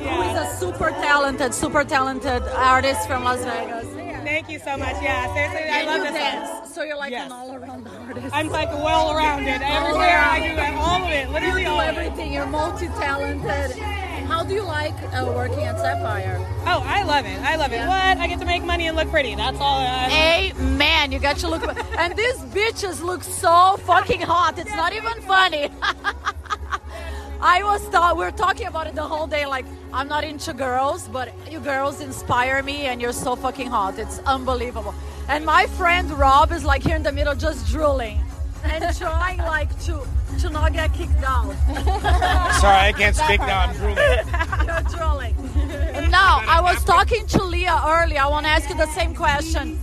Who 0.00 0.22
is 0.22 0.38
a 0.38 0.56
super 0.60 0.90
talented, 0.90 1.52
super 1.52 1.82
talented 1.84 2.42
artist 2.54 3.06
from 3.08 3.24
Las 3.24 3.44
Vegas. 3.44 4.03
Thank 4.24 4.48
you 4.48 4.58
so 4.58 4.76
much. 4.76 4.96
Yeah, 5.02 5.32
seriously, 5.34 5.70
I 5.70 5.84
love 5.84 5.98
you 5.98 6.04
this 6.04 6.14
dance, 6.14 6.74
so 6.74 6.82
you're 6.82 6.96
like 6.96 7.10
Yes. 7.10 7.26
an 7.26 7.32
all-around 7.32 7.86
artist. 7.88 8.34
I'm 8.34 8.48
like 8.48 8.70
well 8.72 9.14
rounded. 9.14 9.60
Everywhere 9.62 10.18
I 10.18 10.48
do 10.48 10.56
that, 10.56 10.74
all 10.74 11.04
of 11.04 11.10
it, 11.10 11.26
you 11.28 11.32
literally 11.32 11.64
do 11.64 11.70
all 11.70 11.80
everything. 11.80 12.32
You're 12.32 12.46
multi-talented. 12.46 13.76
How 14.26 14.42
do 14.42 14.54
you 14.54 14.62
like 14.62 14.94
uh, 15.12 15.30
working 15.36 15.64
at 15.64 15.78
Sapphire? 15.78 16.38
Oh, 16.66 16.82
I 16.84 17.02
love 17.04 17.26
it. 17.26 17.38
I 17.42 17.56
love 17.56 17.72
it. 17.72 17.80
What? 17.80 18.18
I 18.18 18.26
get 18.26 18.40
to 18.40 18.46
make 18.46 18.64
money 18.64 18.86
and 18.86 18.96
look 18.96 19.10
pretty. 19.10 19.34
That's 19.34 19.58
all. 19.60 19.80
I 19.80 20.52
Amen. 20.56 21.12
You 21.12 21.18
got 21.18 21.36
to 21.38 21.48
look. 21.48 21.62
And 21.98 22.16
these 22.16 22.36
bitches 22.56 23.02
look 23.02 23.22
so 23.22 23.76
fucking 23.84 24.22
hot. 24.22 24.58
It's 24.58 24.74
not 24.74 24.92
even 24.94 25.20
funny. 25.22 25.68
I 27.44 27.62
was 27.62 27.82
thought 27.88 28.16
we 28.16 28.24
were 28.24 28.30
talking 28.30 28.66
about 28.66 28.86
it 28.86 28.94
the 28.94 29.02
whole 29.02 29.26
day. 29.26 29.44
Like 29.44 29.66
I'm 29.92 30.08
not 30.08 30.24
into 30.24 30.54
girls, 30.54 31.08
but 31.08 31.28
you 31.50 31.60
girls 31.60 32.00
inspire 32.00 32.62
me, 32.62 32.86
and 32.86 33.02
you're 33.02 33.12
so 33.12 33.36
fucking 33.36 33.66
hot. 33.68 33.98
It's 33.98 34.18
unbelievable. 34.20 34.94
And 35.28 35.44
my 35.44 35.66
friend 35.66 36.10
Rob 36.12 36.52
is 36.52 36.64
like 36.64 36.82
here 36.82 36.96
in 36.96 37.02
the 37.02 37.12
middle, 37.12 37.34
just 37.34 37.68
drooling 37.68 38.18
and 38.64 38.96
trying 38.96 39.38
like 39.38 39.68
to 39.84 40.06
to 40.40 40.48
not 40.48 40.72
get 40.72 40.94
kicked 40.94 41.22
out. 41.22 41.52
Sorry, 42.62 42.88
I 42.88 42.94
can't 42.96 43.14
speak 43.14 43.40
now. 43.40 43.60
I'm 43.60 43.76
drooling. 43.76 43.98
You're 44.66 44.82
drooling. 44.96 46.10
Now, 46.10 46.42
I 46.48 46.62
was 46.62 46.82
talking 46.82 47.26
to 47.26 47.44
Leah 47.44 47.82
earlier. 47.86 48.20
I 48.20 48.26
want 48.26 48.46
to 48.46 48.50
ask 48.50 48.70
you 48.70 48.76
the 48.76 48.92
same 48.94 49.14
question. 49.14 49.78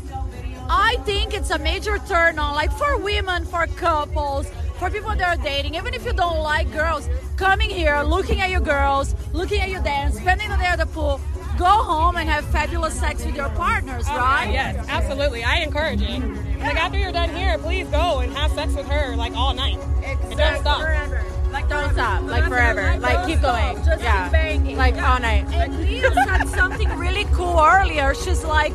I 0.67 0.95
think 1.05 1.35
it's 1.35 1.51
a 1.51 1.59
major 1.59 1.99
turn 1.99 2.39
on, 2.39 2.55
like 2.55 2.71
for 2.71 2.97
women, 2.97 3.45
for 3.45 3.67
couples, 3.67 4.47
for 4.81 4.89
people 4.89 5.15
that 5.15 5.37
are 5.37 5.43
dating, 5.43 5.75
even 5.75 5.93
if 5.93 6.03
you 6.03 6.11
don't 6.11 6.39
like 6.39 6.71
girls, 6.71 7.07
coming 7.37 7.69
here, 7.69 8.01
looking 8.01 8.41
at 8.41 8.49
your 8.49 8.59
girls, 8.61 9.13
looking 9.31 9.61
at 9.61 9.69
your 9.69 9.81
dance, 9.83 10.15
spending 10.17 10.49
the 10.49 10.55
day 10.57 10.65
at 10.65 10.79
the 10.79 10.87
pool, 10.87 11.21
go 11.55 11.65
home 11.65 12.15
and 12.17 12.27
have 12.27 12.43
fabulous 12.45 12.99
sex 12.99 13.23
with 13.23 13.35
your 13.35 13.49
partners, 13.49 14.05
Oh, 14.09 14.17
right? 14.17 14.49
Yes, 14.51 14.83
absolutely. 14.89 15.43
I 15.43 15.57
encourage 15.57 16.01
it. 16.01 16.19
Like 16.59 16.77
after 16.77 16.97
you're 16.97 17.11
done 17.11 17.29
here, 17.35 17.59
please 17.59 17.87
go 17.89 18.21
and 18.21 18.33
have 18.33 18.51
sex 18.53 18.73
with 18.73 18.87
her 18.87 19.15
like 19.15 19.33
all 19.35 19.53
night. 19.53 19.77
It 20.01 20.35
don't 20.35 20.59
stop. 20.61 20.81
Forever. 20.81 21.23
Like 21.51 21.69
don't 21.69 21.93
stop, 21.93 22.23
like 22.23 22.45
forever, 22.45 22.97
like 22.99 23.27
keep 23.27 23.39
going. 23.41 23.75
Just 23.85 24.01
Yeah, 24.01 24.23
keep 24.23 24.31
banging. 24.31 24.77
like 24.77 24.95
all 24.95 25.19
night. 25.19 25.45
And 25.53 25.77
Leah 25.79 26.11
said 26.25 26.47
something 26.49 26.89
really 26.97 27.25
cool 27.33 27.59
earlier. 27.59 28.15
She's 28.15 28.43
like, 28.43 28.73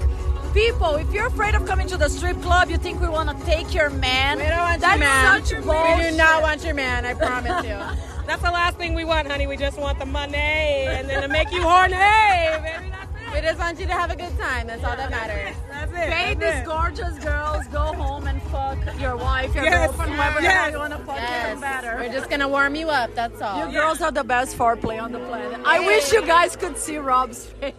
people, 0.56 0.94
if 0.96 1.12
you're 1.12 1.26
afraid 1.26 1.54
of 1.54 1.66
coming 1.66 1.86
to 1.86 1.98
the 1.98 2.08
strip 2.08 2.40
club, 2.40 2.70
you 2.70 2.78
think 2.78 2.98
we 3.00 3.08
want 3.08 3.28
to 3.28 3.44
take 3.44 3.74
your 3.74 3.90
man. 3.90 4.38
We 4.38 4.44
don't 4.44 4.56
want 4.58 4.80
That's 4.80 4.98
your 4.98 4.98
man. 5.00 5.44
such 5.44 5.58
We 5.58 5.64
bullshit. 5.66 6.10
do 6.12 6.16
not 6.16 6.42
want 6.42 6.64
your 6.64 6.72
man. 6.74 7.04
I 7.04 7.12
promise 7.12 7.62
you. 7.64 7.78
That's 8.26 8.42
the 8.42 8.50
last 8.50 8.78
thing 8.78 8.94
we 8.94 9.04
want, 9.04 9.28
honey. 9.28 9.46
We 9.46 9.58
just 9.58 9.78
want 9.78 9.98
the 9.98 10.06
money 10.06 10.34
and 10.36 11.08
then 11.10 11.20
to 11.22 11.28
make 11.28 11.52
you 11.52 11.62
horny, 11.62 11.92
baby. 11.94 12.90
That's 12.90 13.34
We 13.34 13.40
just 13.42 13.58
want 13.58 13.78
you 13.78 13.86
to 13.86 13.92
have 13.92 14.10
a 14.10 14.16
good 14.16 14.36
time. 14.38 14.66
That's 14.66 14.82
all 14.82 14.96
that 14.96 15.10
matters. 15.10 15.54
That's 15.96 16.08
it. 16.08 16.12
Pay 16.12 16.34
these 16.34 16.60
it. 16.60 16.64
gorgeous 16.64 17.18
girls, 17.24 17.66
go 17.68 17.80
home 17.94 18.26
and 18.26 18.40
fuck 18.44 18.78
your 19.00 19.16
wife, 19.16 19.54
your 19.54 19.64
Yes. 19.64 19.86
girlfriend, 19.88 20.12
whoever 20.14 20.40
Yes. 20.42 20.72
you 20.72 20.78
want 20.78 20.92
to 20.92 20.98
fuck 21.00 21.16
Yes. 21.16 21.46
even 21.48 21.60
better. 21.60 21.96
We're 22.00 22.12
just 22.12 22.28
gonna 22.30 22.48
warm 22.48 22.74
you 22.74 22.88
up. 22.90 23.14
That's 23.14 23.40
all. 23.42 23.66
You 23.66 23.72
girls 23.72 24.00
are 24.02 24.12
the 24.12 24.24
best 24.24 24.56
foreplay 24.58 25.00
on 25.02 25.12
the 25.12 25.18
planet. 25.20 25.60
I 25.64 25.80
wish 25.80 26.12
you 26.12 26.22
guys 26.22 26.56
could 26.56 26.76
see 26.78 26.98
Rob's 26.98 27.46
face. 27.46 27.74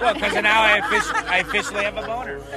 Well, 0.00 0.14
because 0.14 0.34
now 0.34 0.62
I, 0.62 0.80
offic- 0.80 1.28
I 1.28 1.38
officially 1.38 1.84
have 1.84 1.96
a 1.96 2.02
boner. 2.06 2.38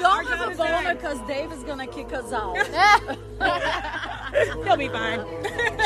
Don't 0.00 0.26
have 0.26 0.52
a 0.52 0.56
boner 0.56 0.94
because 0.94 1.18
Dave 1.26 1.52
is 1.52 1.62
gonna 1.64 1.86
kick 1.86 2.12
us 2.12 2.32
out. 2.32 2.56
He'll 4.64 4.76
be 4.76 4.88
fine. 4.88 5.20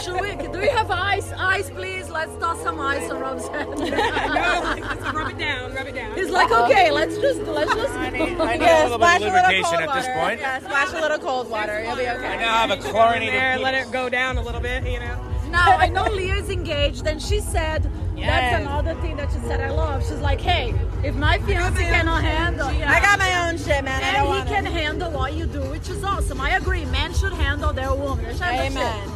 Should 0.02 0.20
we, 0.20 0.36
do 0.36 0.58
we 0.60 0.68
have 0.68 0.90
ice? 0.90 1.32
Ice, 1.36 1.70
please. 1.70 2.08
Let's 2.08 2.34
toss 2.38 2.62
some 2.62 2.80
ice 2.80 3.10
on 3.10 3.20
Rob's 3.20 3.46
head. 3.48 3.68
no, 3.68 3.76
like, 3.76 4.82
just 4.82 5.12
rub 5.14 5.30
it 5.30 5.38
down, 5.38 5.74
rub 5.74 5.86
it 5.86 5.94
down. 5.94 6.14
He's 6.14 6.30
like, 6.30 6.50
okay, 6.50 6.90
let's 6.90 7.16
just 7.18 7.40
let's 7.42 7.74
just. 7.74 7.85
I 7.92 8.10
need, 8.10 8.40
I 8.40 8.56
need 8.56 8.62
Yeah, 8.64 8.82
a 8.82 8.84
little 8.84 8.98
bit 8.98 9.04
splash 9.06 9.20
of 9.22 9.26
a 9.28 9.30
little 9.30 9.42
lubrication 9.42 9.64
cold 9.64 9.80
at 9.82 9.86
water. 9.88 10.00
this 10.00 10.08
point. 10.16 10.40
Yeah, 10.40 10.58
splash 10.60 10.92
a 10.92 11.00
little 11.00 11.18
cold 11.18 11.50
water. 11.50 11.82
You'll 11.84 11.96
be 11.96 12.02
okay. 12.08 12.26
I 12.26 12.36
now 12.36 12.66
have 12.66 12.70
a 12.70 12.82
there, 12.82 12.92
chlorinated 12.92 13.60
let 13.62 13.74
it 13.74 13.90
go 13.92 14.08
down 14.08 14.36
a 14.38 14.42
little 14.42 14.60
bit, 14.60 14.84
you 14.86 15.00
know. 15.00 15.20
Now 15.50 15.76
I 15.76 15.88
know 15.88 16.04
Leah's 16.10 16.50
engaged, 16.50 17.06
and 17.06 17.22
she 17.22 17.40
said 17.40 17.88
Yes. 18.16 18.26
that's 18.28 18.62
another 18.62 18.94
thing 19.02 19.16
that 19.18 19.30
she 19.30 19.38
said 19.40 19.60
I 19.60 19.70
love. 19.70 20.02
She's 20.02 20.20
like, 20.20 20.40
hey, 20.40 20.74
if 21.04 21.14
my 21.14 21.38
fiance 21.40 21.80
cannot 21.82 22.22
handle, 22.24 22.66
I 22.66 23.00
got 23.00 23.18
my 23.18 23.48
own 23.48 23.58
shit, 23.58 23.84
man. 23.84 24.02
I 24.02 24.06
and 24.06 24.16
don't 24.16 24.26
he 24.26 24.30
want 24.38 24.48
can 24.48 24.64
handle 24.64 25.10
what 25.12 25.34
you 25.34 25.44
do, 25.46 25.60
which 25.70 25.88
is 25.90 26.02
awesome. 26.02 26.40
I 26.40 26.56
agree. 26.56 26.84
Men 26.86 27.12
should 27.12 27.34
handle 27.34 27.72
their 27.74 27.94
woman. 27.94 28.24
They 28.24 28.32
should 28.32 28.42
Amen. 28.42 29.08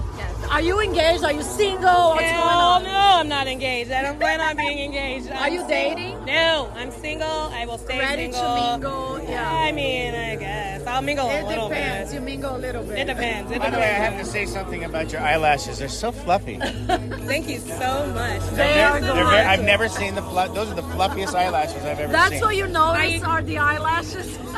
Shit. 0.51 0.51
Yes. 0.51 0.53
Are 0.53 0.63
you 0.63 0.81
engaged? 0.81 1.25
Are 1.25 1.33
you 1.33 1.43
single? 1.43 2.11
What's 2.11 2.23
Hell 2.23 2.45
going 2.45 2.57
on? 2.57 2.83
no, 2.85 2.91
I'm 3.21 3.29
not 3.29 3.47
engaged. 3.47 3.91
I 3.93 4.03
don't 4.03 4.19
plan 4.19 4.41
on 4.41 4.57
being 4.57 4.79
engaged. 4.79 5.29
Are 5.31 5.35
I'm 5.35 5.53
you 5.53 5.61
sing- 5.61 5.69
dating? 5.97 6.25
No, 6.25 6.71
I'm 6.77 6.91
single. 6.91 7.27
I 7.29 7.65
will 7.67 7.79
stay 7.79 7.99
Ready 7.99 8.33
single. 8.33 8.43
to 8.43 8.71
mingle? 8.73 9.21
Yeah. 9.29 9.51
I 9.51 9.73
mean, 9.73 10.15
I 10.15 10.37
guess 10.37 10.87
I'll 10.87 11.03
mingle 11.03 11.27
a 11.27 11.43
little 11.47 11.69
bit. 11.69 11.79
It 11.79 11.81
depends. 11.81 12.11
bit. 12.11 12.15
You 12.21 12.25
mingle 12.25 12.57
a 12.57 12.59
little 12.59 12.83
bit. 12.85 12.99
It 12.99 13.05
depends. 13.07 13.51
It 13.53 13.59
By 13.61 13.71
the 13.71 13.77
way, 13.79 13.85
I 13.85 14.05
have 14.09 14.19
to 14.19 14.25
say 14.25 14.47
something 14.47 14.85
about 14.85 15.13
your 15.13 15.21
eyelashes. 15.21 15.79
They're 15.79 15.89
so 15.89 16.13
fluffy. 16.13 16.57
Thank 16.61 17.49
you 17.49 17.59
so 17.59 18.07
much. 18.15 18.43
They 18.51 18.83
are 18.83 19.01
They're 19.01 19.15
very, 19.15 19.27
I've 19.47 19.63
never 19.65 19.89
seen 19.89 20.15
the 20.15 20.23
fluff. 20.23 20.55
Those 20.55 20.71
are 20.71 20.75
the 20.75 20.83
fluffiest 20.83 21.35
eyelashes 21.35 21.85
I've 21.85 22.01
ever 22.01 22.13
That's 22.13 22.31
seen. 22.31 22.41
That's 22.41 22.45
what 22.45 22.57
you 22.57 22.67
notice 22.67 23.23
are 23.23 23.43
the 23.43 23.59
eyelashes. 23.59 24.39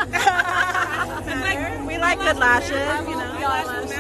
We 1.86 1.98
like 1.98 2.18
good 2.20 2.36
lashes, 2.38 2.70
you 2.70 3.16
know. 3.16 3.36
The 3.38 3.44
eyelashes. 3.44 3.90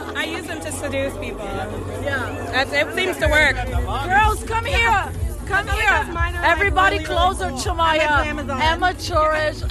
I 0.00 0.24
use 0.24 0.46
them 0.46 0.60
to 0.60 0.72
seduce 0.72 1.14
people. 1.18 1.44
Yeah. 1.44 2.48
That's, 2.52 2.72
it 2.72 2.94
seems 2.94 3.16
to 3.18 3.28
work. 3.28 3.56
Girls, 4.06 4.42
come 4.44 4.64
here. 4.64 5.12
Come 5.46 5.68
here. 5.68 6.04
Everybody 6.42 6.96
really 6.98 7.06
closer 7.06 7.50
cool. 7.50 7.58
to 7.58 7.74
my 7.74 7.98
I 7.98 8.04
uh, 8.04 8.34
went 8.34 8.48
to 8.48 8.54
Amazon. 8.54 8.62
amateurish. 8.62 9.62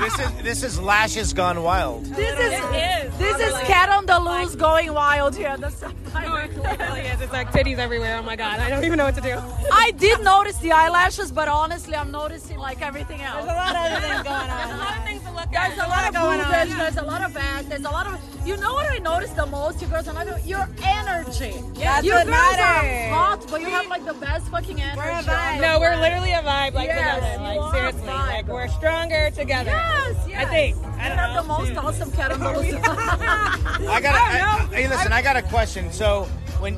This 0.00 0.18
is 0.18 0.42
this 0.42 0.62
is 0.64 0.80
lashes 0.80 1.32
gone 1.32 1.62
wild. 1.62 2.04
This 2.06 2.34
is 2.38 2.52
It 2.52 3.06
is. 3.06 3.18
this 3.18 3.38
is 3.40 3.52
cat 3.68 3.88
on 3.88 4.04
the 4.06 4.18
loose 4.18 4.54
going 4.56 4.92
wild 4.92 5.36
here. 5.36 5.56
That's 5.56 5.82
Oh, 6.12 6.34
it 6.36 6.50
really 6.80 7.00
is. 7.02 7.20
It's 7.20 7.32
like 7.32 7.52
titties 7.52 7.78
everywhere. 7.78 8.16
Oh 8.18 8.22
my 8.22 8.34
god, 8.34 8.58
I 8.58 8.68
don't 8.68 8.84
even 8.84 8.96
know 8.98 9.04
what 9.04 9.14
to 9.14 9.20
do. 9.20 9.38
I 9.72 9.92
did 9.92 10.22
notice 10.24 10.56
the 10.58 10.72
eyelashes, 10.72 11.30
but 11.30 11.46
honestly, 11.48 11.94
I'm 11.94 12.10
noticing 12.10 12.58
like 12.58 12.82
everything 12.82 13.20
else. 13.20 13.44
There's 13.46 13.56
a 13.56 13.60
lot 13.60 13.76
of 13.76 14.02
things 14.02 14.22
going 14.24 14.50
on. 14.50 14.58
There's 14.58 14.74
a 14.74 14.78
lot 14.82 14.96
of 14.98 15.04
things 15.04 15.22
to 15.22 15.30
look 15.32 15.50
There's 15.52 15.78
at. 15.78 15.86
a 15.86 15.88
lot 15.88 16.08
of 16.08 16.14
going 16.14 16.40
on. 16.40 16.46
boobage, 16.52 16.76
there's 16.76 16.96
a 16.96 17.02
lot 17.02 17.22
of 17.22 17.36
ass, 17.36 17.64
there's 17.66 17.84
a 17.84 17.90
lot 17.90 18.06
of. 18.06 18.39
You 18.44 18.56
know 18.56 18.72
what 18.72 18.86
I 18.90 18.98
noticed 18.98 19.36
the 19.36 19.44
most, 19.46 19.80
you 19.82 19.86
girls? 19.86 20.08
And 20.08 20.16
I 20.18 20.24
go, 20.24 20.34
your 20.46 20.66
energy. 20.82 21.54
Yeah, 21.76 22.00
you 22.00 22.12
girls 22.12 22.26
are 22.26 22.30
matters. 22.30 23.10
hot, 23.14 23.46
but 23.50 23.60
you 23.60 23.68
have 23.68 23.86
like 23.88 24.04
the 24.06 24.14
best 24.14 24.48
fucking 24.48 24.80
energy. 24.80 24.96
We're 24.96 25.10
a 25.10 25.22
vibe. 25.22 25.60
No, 25.60 25.78
we're 25.78 25.96
literally 25.96 26.32
a 26.32 26.42
vibe 26.42 26.72
like 26.72 26.88
Yes, 26.88 27.16
together. 27.20 27.42
Like 27.42 27.72
seriously, 27.74 28.06
like 28.08 28.48
we're 28.48 28.68
stronger 28.68 29.30
together. 29.30 29.70
Yes, 29.72 30.16
yes. 30.26 30.46
I 30.46 30.50
think. 30.50 30.76
I 30.76 31.02
You 31.02 31.08
don't 31.10 31.18
have 31.18 31.34
know. 31.34 31.42
the 31.42 31.48
most 31.48 31.76
awesome 31.76 32.10
cat 32.12 32.32
on 32.32 32.40
the 32.40 32.50
loose. 32.60 32.74
I 32.74 34.00
got. 34.02 34.14
I, 34.14 34.40
I, 34.40 34.74
hey, 34.74 34.88
listen. 34.88 35.12
I 35.12 35.20
got 35.22 35.36
a 35.36 35.42
question. 35.42 35.92
So 35.92 36.24
when 36.60 36.74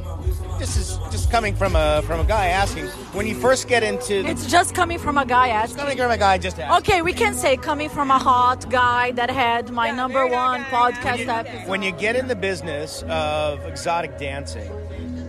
this 0.63 0.77
is 0.77 0.97
just 1.11 1.29
coming 1.29 1.57
from 1.57 1.75
a 1.75 2.03
from 2.03 2.21
a 2.21 2.25
guy 2.25 2.47
asking, 2.47 2.87
when 3.17 3.27
you 3.27 3.35
first 3.35 3.67
get 3.67 3.83
into, 3.83 4.25
it's 4.25 4.47
just 4.47 4.77
coming 4.77 4.97
from 4.97 5.19
a 5.19 5.27
guy 5.27 5.49
asking. 5.49 5.79
coming 5.79 5.99
from 5.99 6.13
a 6.13 6.17
guy 6.17 6.39
just 6.39 6.57
asked. 6.61 6.89
Okay, 6.89 7.03
we 7.03 7.13
can 7.13 7.35
say 7.35 7.57
coming 7.57 7.89
from 7.89 8.13
a 8.13 8.19
hot 8.19 8.71
guy 8.71 9.11
that 9.13 9.29
had 9.29 9.73
my 9.73 9.91
number 9.91 10.25
one 10.25 10.63
podcast 10.67 11.27
episode. 11.27 11.69
When 11.69 11.83
you 11.83 11.91
get 11.91 12.15
in 12.15 12.29
the 12.29 12.37
business 12.37 13.03
of 13.09 13.67
exotic 13.67 14.19
dancing, 14.19 14.71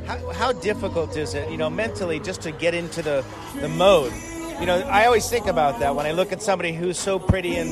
how, 0.06 0.30
how 0.34 0.52
difficult 0.52 1.17
is 1.17 1.34
it, 1.34 1.50
you 1.50 1.58
know, 1.58 1.69
mentally 1.69 2.19
just 2.19 2.41
to 2.41 2.52
get 2.52 2.76
into 2.76 3.02
the, 3.02 3.26
the 3.60 3.69
mode? 3.69 4.13
You 4.60 4.67
know, 4.67 4.82
I 4.82 5.08
always 5.08 5.28
think 5.28 5.48
about 5.48 5.80
that 5.80 5.96
when 5.96 6.06
I 6.06 6.12
look 6.12 6.32
at 6.32 6.43
somebody 6.43 6.74
who's 6.74 7.00
so 7.00 7.17
pretty 7.17 7.56
and 7.56 7.72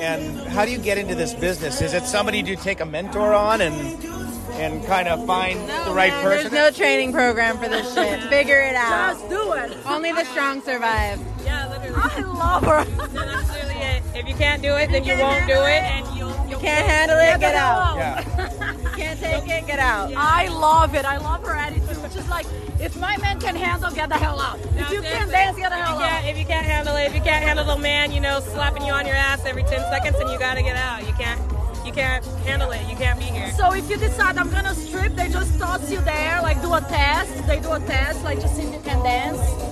and 0.00 0.48
how 0.48 0.66
do 0.66 0.70
you 0.70 0.78
get 0.78 0.98
into 0.98 1.14
this 1.14 1.32
business? 1.32 1.80
Is 1.80 1.94
it 1.94 2.04
somebody 2.04 2.40
you 2.40 2.56
take 2.56 2.80
a 2.80 2.86
mentor 2.86 3.32
on 3.32 3.60
and 3.60 4.29
and 4.52 4.84
kind 4.86 5.08
of 5.08 5.26
find 5.26 5.58
the 5.86 5.92
right 5.92 6.10
Man, 6.12 6.22
person? 6.24 6.52
There's 6.52 6.74
no 6.74 6.76
training 6.76 7.12
program 7.12 7.58
for 7.58 7.68
this 7.68 7.92
shit. 7.94 8.20
Figure 8.28 8.60
it 8.60 8.74
out. 8.74 9.14
Just 9.18 9.28
do 9.28 9.52
it. 9.54 9.76
Only 9.86 10.12
the 10.12 10.24
strong 10.24 10.60
survive. 10.62 11.20
Yeah, 11.44 11.68
literally. 11.68 11.94
I 11.96 12.20
love 12.20 12.62
her. 12.64 12.84
That's 13.08 13.52
literally 13.52 13.74
it. 13.76 14.02
If 14.14 14.28
you 14.28 14.34
can't 14.34 14.62
do 14.62 14.74
it, 14.76 14.90
then 14.90 15.04
you 15.04 15.16
won't 15.18 15.46
do 15.46 15.54
it, 15.54 15.82
and 15.82 16.16
you'll. 16.16 16.30
You 16.48 16.56
can't 16.56 16.86
handle 16.86 17.16
it, 17.18 17.38
get 17.40 17.54
out. 17.54 17.96
yeah. 17.96 18.76
Can't 18.96 19.18
take 19.18 19.48
it, 19.48 19.66
get 19.66 19.78
out. 19.78 20.12
I 20.14 20.48
love 20.48 20.94
it. 20.94 21.06
I 21.06 21.16
love 21.16 21.42
her 21.44 21.54
attitude. 21.54 22.02
Which 22.02 22.16
is 22.16 22.28
like, 22.28 22.44
if 22.78 22.94
my 23.00 23.16
man 23.18 23.40
can 23.40 23.54
handle, 23.56 23.90
get 23.90 24.10
the 24.10 24.16
hell 24.16 24.38
out. 24.38 24.58
If 24.76 24.90
you 24.90 25.00
can't 25.00 25.30
dance, 25.30 25.56
get 25.56 25.70
the 25.70 25.76
hell 25.76 25.98
Yeah, 25.98 26.18
out. 26.18 26.24
if 26.28 26.36
you 26.36 26.44
can't 26.44 26.66
handle 26.66 26.96
it, 26.96 27.04
if 27.04 27.14
you 27.14 27.22
can't 27.22 27.42
handle 27.42 27.64
the 27.64 27.78
man, 27.78 28.12
you 28.12 28.20
know, 28.20 28.40
slapping 28.40 28.84
you 28.84 28.92
on 28.92 29.06
your 29.06 29.14
ass 29.14 29.42
every 29.46 29.62
10 29.62 29.70
seconds, 29.90 30.18
then 30.18 30.28
you 30.28 30.38
gotta 30.38 30.62
get 30.62 30.76
out. 30.76 31.06
You 31.06 31.14
can't, 31.14 31.40
you 31.84 31.92
can't 31.92 32.24
handle 32.44 32.70
it. 32.70 32.80
You 32.88 32.96
can't 32.96 33.18
be 33.18 33.26
here. 33.26 33.50
So 33.52 33.72
if 33.74 33.88
you 33.90 33.96
decide 33.96 34.36
I'm 34.38 34.50
gonna 34.50 34.74
strip, 34.74 35.14
they 35.14 35.28
just 35.28 35.58
toss 35.58 35.90
you 35.90 36.00
there, 36.00 36.40
like 36.42 36.60
do 36.62 36.74
a 36.74 36.80
test. 36.80 37.46
They 37.46 37.60
do 37.60 37.72
a 37.72 37.80
test, 37.80 38.22
like 38.24 38.40
just 38.40 38.56
see 38.56 38.62
if 38.62 38.74
you 38.74 38.80
can 38.80 39.02
dance. 39.02 39.69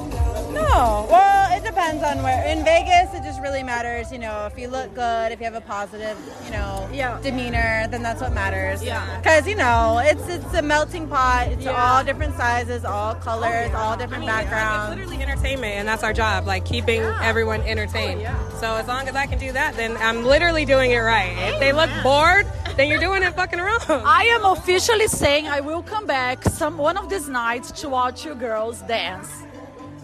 No. 0.62 1.06
Well, 1.10 1.56
it 1.56 1.64
depends. 1.64 2.02
on 2.04 2.22
where. 2.22 2.44
In 2.46 2.64
Vegas, 2.64 3.14
it 3.14 3.22
just 3.22 3.40
really 3.40 3.62
matters. 3.62 4.12
You 4.12 4.18
know, 4.18 4.46
if 4.46 4.58
you 4.58 4.68
look 4.68 4.94
good, 4.94 5.32
if 5.32 5.38
you 5.40 5.44
have 5.46 5.54
a 5.54 5.60
positive, 5.60 6.16
you 6.44 6.50
know, 6.50 6.86
Yeah. 6.92 7.18
demeanor, 7.22 7.86
then 7.88 8.02
that's 8.02 8.20
what 8.20 8.32
matters. 8.32 8.82
Yeah. 8.82 9.02
Because 9.18 9.46
you 9.46 9.54
know, 9.56 10.00
it's 10.04 10.26
it's 10.28 10.52
a 10.54 10.62
melting 10.62 11.08
pot. 11.08 11.48
It's 11.48 11.64
Yeah. 11.64 11.72
all 11.72 12.04
different 12.04 12.36
sizes, 12.36 12.84
all 12.84 13.14
colors, 13.14 13.70
oh, 13.74 13.78
all 13.78 13.96
different 13.96 14.26
backgrounds. 14.26 14.42
It's 14.42 14.50
backgrounds. 14.50 14.96
literally 14.96 15.22
entertainment, 15.22 15.74
and 15.78 15.88
that's 15.88 16.02
our 16.02 16.12
job, 16.12 16.46
like 16.46 16.64
keeping 16.64 17.02
everyone 17.22 17.62
entertained. 17.62 18.20
Oh, 18.20 18.22
yeah. 18.22 18.60
So 18.60 18.74
as 18.74 18.86
long 18.86 19.08
as 19.08 19.16
I 19.16 19.26
can 19.26 19.38
do 19.38 19.52
that, 19.52 19.76
then 19.76 19.96
I'm 19.98 20.24
literally 20.24 20.64
doing 20.66 20.90
it 20.90 20.98
right. 20.98 21.34
If 21.54 21.58
they 21.60 21.72
look 21.72 21.90
bored, 22.02 22.46
then 22.76 22.88
you're 22.88 23.00
doing 23.00 23.22
it 23.22 23.34
fucking 23.34 23.60
wrong. 23.60 23.80
I 24.04 24.24
am 24.36 24.44
officially 24.44 25.08
saying 25.08 25.48
I 25.48 25.60
will 25.60 25.82
come 25.82 26.06
back 26.06 26.44
some 26.44 26.76
one 26.76 26.96
of 26.96 27.08
these 27.08 27.28
nights 27.28 27.70
to 27.80 27.88
watch 27.88 28.24
you 28.24 28.34
girls 28.34 28.82
dance. 28.82 29.28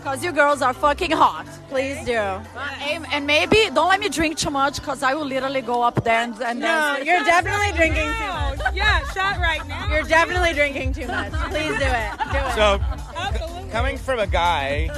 Cause 0.05 0.23
you 0.23 0.33
girls 0.33 0.61
are 0.61 0.75
fucking 0.75 1.13
hot. 1.13 1.47
Please 1.71 1.97
do. 2.05 2.13
And, 2.13 3.07
and 3.11 3.27
maybe 3.27 3.57
don't 3.75 3.89
let 3.89 4.01
me 4.01 4.11
drink 4.11 4.37
too 4.37 4.51
much 4.51 4.77
because 4.79 5.03
I 5.03 5.15
will 5.15 5.25
literally 5.25 5.63
go 5.63 5.81
up 5.83 6.05
there 6.05 6.21
and, 6.21 6.35
and 6.43 6.61
No, 6.61 6.67
dance. 6.67 7.07
you're 7.07 7.25
definitely 7.25 7.73
drinking 7.73 8.05
too 8.05 8.29
much. 8.29 8.61
yeah, 8.75 9.01
shot 9.13 9.39
right 9.39 9.67
now. 9.67 9.89
You're 9.91 10.03
definitely 10.03 10.53
drinking 10.53 10.93
too 10.93 11.07
much. 11.07 11.33
Please 11.51 11.75
do 11.79 11.87
it. 11.87 12.11
Do 12.33 12.39
it. 12.39 12.53
So, 12.55 12.79
Absolutely. 13.17 13.71
coming 13.71 13.97
from 13.97 14.19
a 14.19 14.27
guy, 14.27 14.89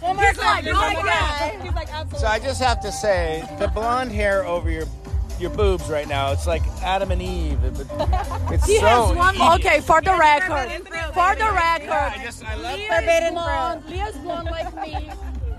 One 0.00 0.16
more 0.16 0.24
He's 0.26 0.38
like, 0.38 0.64
question. 0.64 0.74
oh 0.74 0.80
One 0.80 0.80
my 0.80 0.92
more 0.94 1.02
God. 1.04 1.38
question. 1.38 1.60
He's 1.60 1.74
like, 1.74 1.88
absolutely. 1.92 2.18
so 2.20 2.26
I 2.26 2.38
just 2.38 2.62
have 2.62 2.80
to 2.80 2.90
say, 2.90 3.46
the 3.58 3.68
blonde 3.68 4.12
hair 4.12 4.46
over 4.46 4.70
your 4.70 4.86
your 5.44 5.54
boobs 5.54 5.90
right 5.90 6.08
now, 6.08 6.32
it's 6.32 6.46
like 6.46 6.62
Adam 6.82 7.10
and 7.10 7.20
Eve. 7.20 7.58
It's 8.50 8.66
He 8.66 8.78
so 8.78 8.86
has 8.86 9.16
one. 9.16 9.34
Eve. 9.34 9.60
Okay, 9.66 9.80
for 9.80 10.00
the 10.00 10.14
record, 10.16 10.70
for 11.12 11.34
the 11.36 11.44
I 11.44 11.76
record, 11.78 12.22
just 12.24 12.42
I 12.44 12.54
love 12.56 12.78
Leah 12.78 12.88
Forbidden 12.88 13.28
is 13.28 13.32
blonde. 13.34 13.84
Leah's 13.88 14.16
blonde 14.16 14.48
like 14.50 14.74
me. 14.82 15.10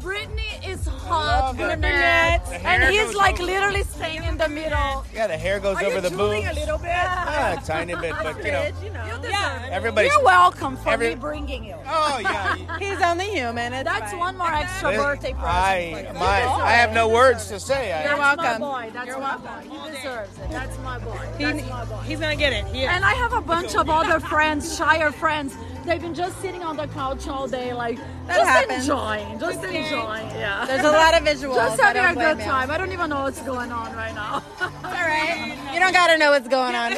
Brittany 0.05 0.43
is 0.63 0.85
hot 0.85 1.57
brunette, 1.57 2.47
and 2.63 2.83
he's 2.93 3.15
like 3.15 3.35
over- 3.35 3.45
literally 3.51 3.81
staying 3.83 4.23
in 4.23 4.37
the 4.37 4.47
middle. 4.47 5.03
Yeah, 5.11 5.25
the 5.25 5.35
hair 5.35 5.59
goes 5.59 5.77
Are 5.77 5.85
over 5.85 5.95
you 5.95 6.01
the 6.01 6.09
drooling 6.11 6.43
boobs. 6.43 6.57
a 6.57 6.59
little 6.59 6.77
bit? 6.77 6.87
Yeah, 6.89 7.25
ah, 7.27 7.61
a 7.61 7.65
tiny 7.65 7.95
bit, 7.95 8.13
but 8.21 8.37
you 8.45 8.51
know, 8.51 8.69
you 8.83 8.89
know. 8.91 9.19
yeah. 9.27 9.67
Everybody's, 9.71 10.11
You're 10.13 10.23
welcome 10.23 10.77
for 10.77 10.89
every- 10.89 11.09
me 11.09 11.15
bringing 11.15 11.63
you. 11.65 11.75
Oh 11.89 12.19
yeah. 12.21 12.55
He's 12.79 13.01
only 13.01 13.31
human. 13.31 13.73
It's 13.73 13.83
That's 13.83 14.11
fine. 14.11 14.19
one 14.19 14.37
more 14.37 14.53
extra 14.53 14.91
This- 14.91 15.01
birthday 15.01 15.33
present. 15.33 15.47
I 15.47 16.11
my 16.13 16.43
I 16.63 16.73
have 16.73 16.93
no 16.93 17.07
words 17.09 17.47
to 17.47 17.59
say. 17.59 17.91
I, 17.91 18.03
You're 18.05 18.17
welcome. 18.17 18.45
my 18.45 18.57
boy. 18.59 18.91
That's 18.93 19.07
You're 19.07 19.17
my 19.19 19.37
welcome. 19.37 19.69
boy. 19.69 19.75
He 19.89 19.91
deserves 19.95 20.37
it. 20.37 20.51
That's 20.51 20.77
my 20.79 20.99
boy. 20.99 21.19
He- 21.39 21.45
my 21.69 21.85
boy. 21.85 21.95
he's 22.05 22.19
gonna 22.19 22.35
get 22.35 22.53
it. 22.53 22.65
He. 22.67 22.85
And 22.85 23.03
I 23.03 23.13
have 23.15 23.33
a 23.33 23.41
bunch 23.41 23.73
of 23.75 23.89
other 23.89 24.19
friends, 24.19 24.77
shyer 24.77 25.11
friends. 25.11 25.55
They've 25.85 26.01
been 26.01 26.15
just 26.15 26.41
sitting 26.41 26.63
on 26.63 26.77
the 26.77 26.87
couch 26.87 27.27
all 27.27 27.47
day, 27.47 27.71
like 27.73 27.97
That 28.27 28.37
just 28.37 28.49
happens. 28.49 28.79
enjoying, 28.81 29.39
just 29.39 29.63
enjoying. 29.63 30.29
Yeah. 30.31 30.65
There's 30.65 30.83
a 30.83 30.91
lot 30.91 31.13
of 31.13 31.21
visuals. 31.27 31.55
just 31.67 31.79
having 31.79 32.03
a 32.03 32.13
good 32.15 32.39
you. 32.39 32.43
time. 32.43 32.71
I 32.71 32.77
don't 32.77 32.91
even 32.91 33.09
know 33.09 33.21
what's 33.23 33.41
going 33.41 33.71
on 33.71 33.95
right 33.95 34.13
now. 34.15 34.43
All 34.61 34.69
right. 34.91 35.55
You 35.73 35.79
don't 35.79 35.93
gotta 35.93 36.17
know 36.17 36.31
what's 36.31 36.47
going 36.47 36.73
on. 36.75 36.91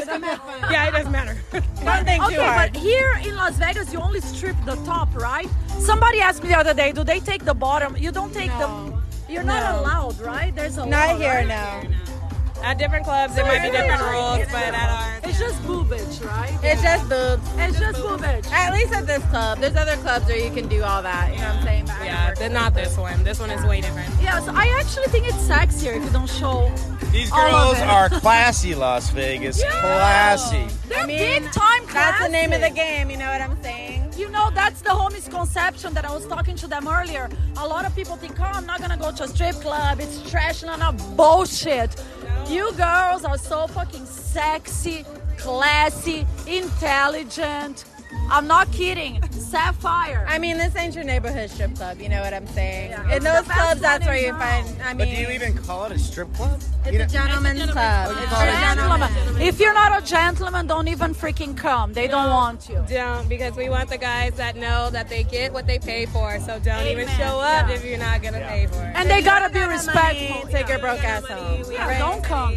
yeah, 0.72 0.88
it 0.88 0.92
doesn't 0.92 1.12
matter. 1.12 1.36
Don't 1.52 1.64
think 2.06 2.24
okay, 2.24 2.36
too 2.36 2.42
hard. 2.42 2.72
but 2.74 2.80
here 2.82 3.20
in 3.26 3.36
Las 3.36 3.58
Vegas, 3.58 3.92
you 3.92 4.00
only 4.00 4.22
strip 4.22 4.56
the 4.66 4.76
top, 4.86 5.14
right? 5.16 5.50
Somebody 5.80 6.22
asked 6.22 6.42
me 6.42 6.50
the 6.50 6.58
other 6.58 6.74
day, 6.74 6.92
do 6.94 7.04
they 7.04 7.20
take 7.20 7.44
the 7.44 7.54
bottom? 7.54 7.98
You 7.98 8.12
don't 8.12 8.34
take 8.34 8.50
No. 8.52 8.94
the. 9.28 9.34
You're 9.34 9.44
not 9.44 9.80
allowed, 9.80 10.18
right? 10.22 10.56
There's 10.56 10.78
a 10.78 10.86
Not 10.86 11.10
law, 11.10 11.18
here, 11.18 11.46
right? 11.46 11.90
no. 11.90 12.17
At 12.64 12.78
different 12.78 13.06
clubs, 13.06 13.36
there 13.36 13.46
might 13.46 13.62
be 13.62 13.70
different 13.72 14.02
rules, 14.02 14.40
but 14.52 14.74
at 14.74 14.90
ours, 14.90 15.22
It's 15.24 15.40
just 15.40 15.62
boobage, 15.64 16.26
right? 16.26 16.58
It's 16.64 16.82
just 16.82 17.08
boobs. 17.08 17.44
It's 17.58 17.80
just 17.80 18.00
boobage. 18.02 18.46
At 18.52 18.74
least 18.74 18.94
at 18.94 19.08
this 19.08 19.24
club. 19.26 19.60
There's 19.60 19.76
other 19.76 19.96
clubs 19.98 20.26
where 20.26 20.38
you 20.38 20.52
can 20.52 20.68
do 20.68 20.84
all 20.84 21.02
that. 21.02 21.34
You 21.34 21.40
know 21.40 21.48
what 21.48 21.56
I'm 21.58 21.64
saying? 21.64 21.86
Back 21.86 21.98
and 22.00 22.06
yeah, 22.08 22.26
forth. 22.28 22.40
but 22.40 22.52
not 22.52 22.74
this 22.74 22.98
one. 22.98 23.24
This 23.24 23.40
one 23.40 23.52
is 23.52 23.64
way 23.66 23.82
different. 23.82 24.10
Yeah, 24.22 24.40
so 24.42 24.52
I 24.54 24.68
actually 24.80 25.08
think 25.08 25.28
it's 25.28 25.38
sexier 25.48 25.96
if 25.98 26.04
you 26.04 26.10
don't 26.10 26.30
show. 26.30 26.72
These 27.12 27.32
All 27.32 27.40
of 27.40 27.52
girls 27.52 27.78
it. 27.80 27.88
are 27.88 28.10
classy, 28.22 28.76
Las 28.76 29.10
Vegas. 29.12 29.64
Classy. 29.64 30.68
They're 30.90 31.00
I 31.00 31.06
mean, 31.06 31.18
big 31.44 31.52
time 31.52 31.86
That's 31.94 32.22
the 32.24 32.30
name 32.30 32.52
of 32.52 32.62
the 32.62 32.70
game. 32.70 33.10
You 33.10 33.18
know 33.18 33.28
what 33.32 33.42
I'm 33.42 33.62
saying? 33.64 34.12
You 34.18 34.30
know, 34.30 34.50
that's 34.54 34.82
the 34.82 34.90
whole 34.90 35.10
misconception 35.12 35.94
that 35.94 36.04
I 36.04 36.14
was 36.14 36.26
talking 36.26 36.56
to 36.58 36.68
them 36.68 36.88
earlier. 36.88 37.30
A 37.58 37.68
lot 37.68 37.86
of 37.86 37.96
people 37.96 38.18
think, 38.18 38.40
oh, 38.40 38.44
I'm 38.44 38.66
not 38.66 38.82
gonna 38.82 38.98
go 38.98 39.12
to 39.12 39.24
a 39.24 39.28
strip 39.28 39.56
club. 39.56 40.00
It's 40.00 40.30
trash. 40.30 40.64
No, 40.64 40.76
no, 40.76 40.92
bullshit. 41.16 42.04
You 42.50 42.72
girls 42.74 43.26
are 43.26 43.38
so 43.38 43.68
fucking 43.68 44.06
sexy, 44.06 45.06
classy, 45.38 46.26
intelligent. 46.48 47.84
I'm 48.30 48.48
not 48.48 48.72
kidding. 48.72 49.22
Sapphire. 49.32 50.26
I 50.28 50.38
mean, 50.40 50.58
this 50.58 50.76
ain't 50.76 50.94
your 50.96 51.04
neighborhood 51.06 51.50
strip 51.50 51.76
club. 51.76 52.02
You 52.02 52.10
know 52.10 52.22
what 52.22 52.34
I'm 52.34 52.48
saying? 52.48 52.92
Yeah. 52.92 53.16
In 53.16 53.24
those 53.24 53.44
clubs, 53.48 53.80
that's 53.80 54.06
where 54.06 54.18
you 54.18 54.32
find. 54.34 54.68
I 54.82 54.90
mean, 54.94 54.98
But 54.98 55.08
mean, 55.08 55.16
do 55.16 55.22
you 55.22 55.30
even 55.30 55.58
call 55.58 55.86
it 55.86 55.94
a 55.94 56.00
strip 56.00 56.34
club? 56.34 56.60
it's 56.84 56.92
You 56.92 57.00
a 57.00 57.04
know- 57.04 57.08
gentleman's 57.08 57.72
club. 57.72 58.18
It's 58.20 58.30
call 58.30 58.42
it 58.42 58.46
for 58.52 58.58
a 58.58 58.60
gentleman. 58.60 59.10
gentlemen. 59.14 59.42
If 59.42 59.60
you're 59.60 59.74
not 59.74 60.02
a 60.02 60.06
gentleman, 60.06 60.68
don't 60.68 60.88
even 60.90 61.16
freaking 61.16 61.56
come. 61.56 61.94
They 61.94 62.08
don't 62.08 62.30
want 62.30 62.68
you. 62.70 62.84
Don't 62.90 63.30
because 63.30 63.56
we 63.56 63.70
want 63.70 63.90
the 63.90 63.98
guys 63.98 64.34
that 64.34 64.56
know 64.58 64.90
that 64.90 65.08
they 65.08 65.24
get 65.24 65.54
what 65.54 65.66
they 65.66 65.80
pay 65.80 66.06
for. 66.06 66.40
So 66.42 66.60
don't 66.60 66.88
even 66.88 67.08
show 67.10 67.40
up 67.40 67.70
Yeah. 67.70 67.76
if 67.76 67.86
you're 67.86 67.98
not 67.98 68.22
gonna 68.22 68.40
pay 68.42 68.68
for 68.68 68.84
it. 68.84 68.92
And 68.96 69.10
they 69.10 69.22
gotta 69.22 69.50
be 69.50 69.60
Money, 69.62 69.74
respectful. 69.74 70.50
Take 70.50 70.68
your 70.68 70.80
broke 70.80 71.04
ass 71.04 71.26
home. 71.26 71.64
Yeah, 71.72 71.98
don't 72.00 72.24
come. 72.24 72.54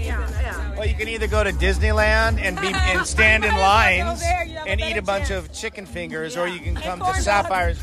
Yeah, 0.81 0.87
yeah. 0.87 0.89
Well, 0.89 0.89
you 0.89 0.95
can 0.95 1.09
either 1.09 1.27
go 1.27 1.45
to 1.45 1.53
Disneyland 1.53 2.39
and 2.41 2.61
be 2.61 2.69
and 2.75 3.07
stand 3.07 3.45
in 3.45 3.55
lines 3.55 4.21
there, 4.21 4.45
you 4.45 4.55
have 4.55 4.67
a 4.67 4.71
and 4.71 4.81
eat 4.81 4.97
a 4.97 5.03
bunch 5.03 5.29
chance. 5.29 5.47
of 5.47 5.53
chicken 5.53 5.87
fingers, 5.87 6.37
or 6.37 6.49
you 6.49 6.61
can 6.61 6.75
come 6.75 6.99
to 7.01 7.05
dogs. 7.05 7.25
Sapphire's 7.25 7.79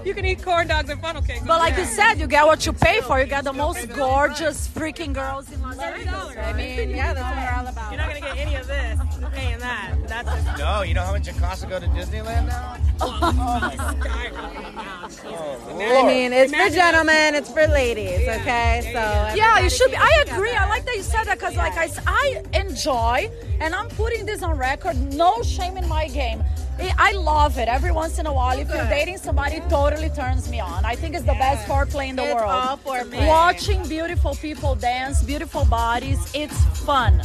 you 0.04 0.14
can 0.14 0.24
eat 0.24 0.42
corn 0.42 0.66
dogs 0.66 0.90
and 0.90 1.00
funnel 1.00 1.22
cakes. 1.22 1.44
But 1.46 1.58
like 1.58 1.76
you 1.76 1.84
said, 1.84 2.14
you 2.14 2.26
get 2.26 2.46
what 2.46 2.66
you 2.66 2.72
pay 2.72 3.00
for. 3.00 3.20
You 3.20 3.26
get 3.26 3.44
the 3.44 3.52
most 3.52 3.88
gorgeous 3.94 4.68
freaking 4.68 5.12
girls 5.12 5.50
in 5.52 5.60
Las 5.62 5.76
Vegas. 5.76 6.12
I 6.36 6.52
mean, 6.52 6.90
yeah, 6.90 7.14
that's 7.14 7.36
what 7.36 7.36
we're 7.36 7.60
all 7.60 7.66
about. 7.66 7.92
You're 7.92 7.98
not 7.98 8.08
gonna 8.08 8.20
get 8.20 8.36
any 8.38 8.54
of 8.56 8.66
this 8.66 8.91
paying 9.30 9.58
that. 9.58 9.94
That's 10.06 10.28
just 10.44 10.58
No, 10.58 10.82
you 10.82 10.94
know 10.94 11.02
how 11.02 11.12
much 11.12 11.28
it 11.28 11.36
costs 11.36 11.62
to 11.62 11.68
go 11.68 11.78
to 11.78 11.86
Disneyland 11.88 12.46
now? 12.48 12.76
Oh, 13.00 13.18
oh 13.22 13.76
skyrocketing 13.76 14.74
now. 14.74 15.08
Oh, 15.24 16.04
I 16.04 16.06
mean, 16.06 16.32
it's 16.32 16.52
for 16.52 16.68
gentlemen, 16.70 17.34
it's 17.34 17.50
for 17.50 17.66
ladies, 17.66 18.26
okay? 18.28 18.80
So 18.92 19.36
Yeah, 19.36 19.58
you 19.60 19.70
should 19.70 19.90
be. 19.90 19.96
I 19.96 20.24
agree. 20.26 20.52
I 20.52 20.68
like 20.68 20.84
that 20.86 20.96
you 20.96 21.02
said 21.02 21.24
that 21.24 21.38
because, 21.38 21.56
like, 21.56 21.76
I, 21.76 21.88
I 22.06 22.42
enjoy, 22.54 23.30
and 23.60 23.74
I'm 23.74 23.88
putting 23.88 24.26
this 24.26 24.42
on 24.42 24.56
record. 24.58 24.96
No 25.14 25.42
shame 25.42 25.76
in 25.76 25.88
my 25.88 26.08
game. 26.08 26.42
I- 26.78 26.94
I 26.98 27.12
love 27.12 27.58
it. 27.58 27.68
Every 27.68 27.92
once 27.92 28.18
in 28.18 28.26
a 28.26 28.32
while, 28.32 28.58
if 28.58 28.68
you're 28.68 28.88
dating 28.88 29.18
somebody, 29.18 29.56
it 29.56 29.68
totally 29.68 30.08
turns 30.10 30.48
me 30.48 30.58
on. 30.58 30.84
I 30.84 30.96
think 30.96 31.14
it's 31.14 31.24
the 31.24 31.34
best 31.34 31.68
foreplay 31.68 32.08
in 32.08 32.16
the 32.16 32.24
It's 32.24 32.34
world. 32.34 32.50
all 32.50 32.76
foreplay. 32.78 33.26
Watching 33.26 33.86
beautiful 33.88 34.34
people 34.36 34.74
dance, 34.74 35.22
beautiful 35.22 35.64
bodies, 35.66 36.18
it's 36.34 36.58
fun. 36.80 37.22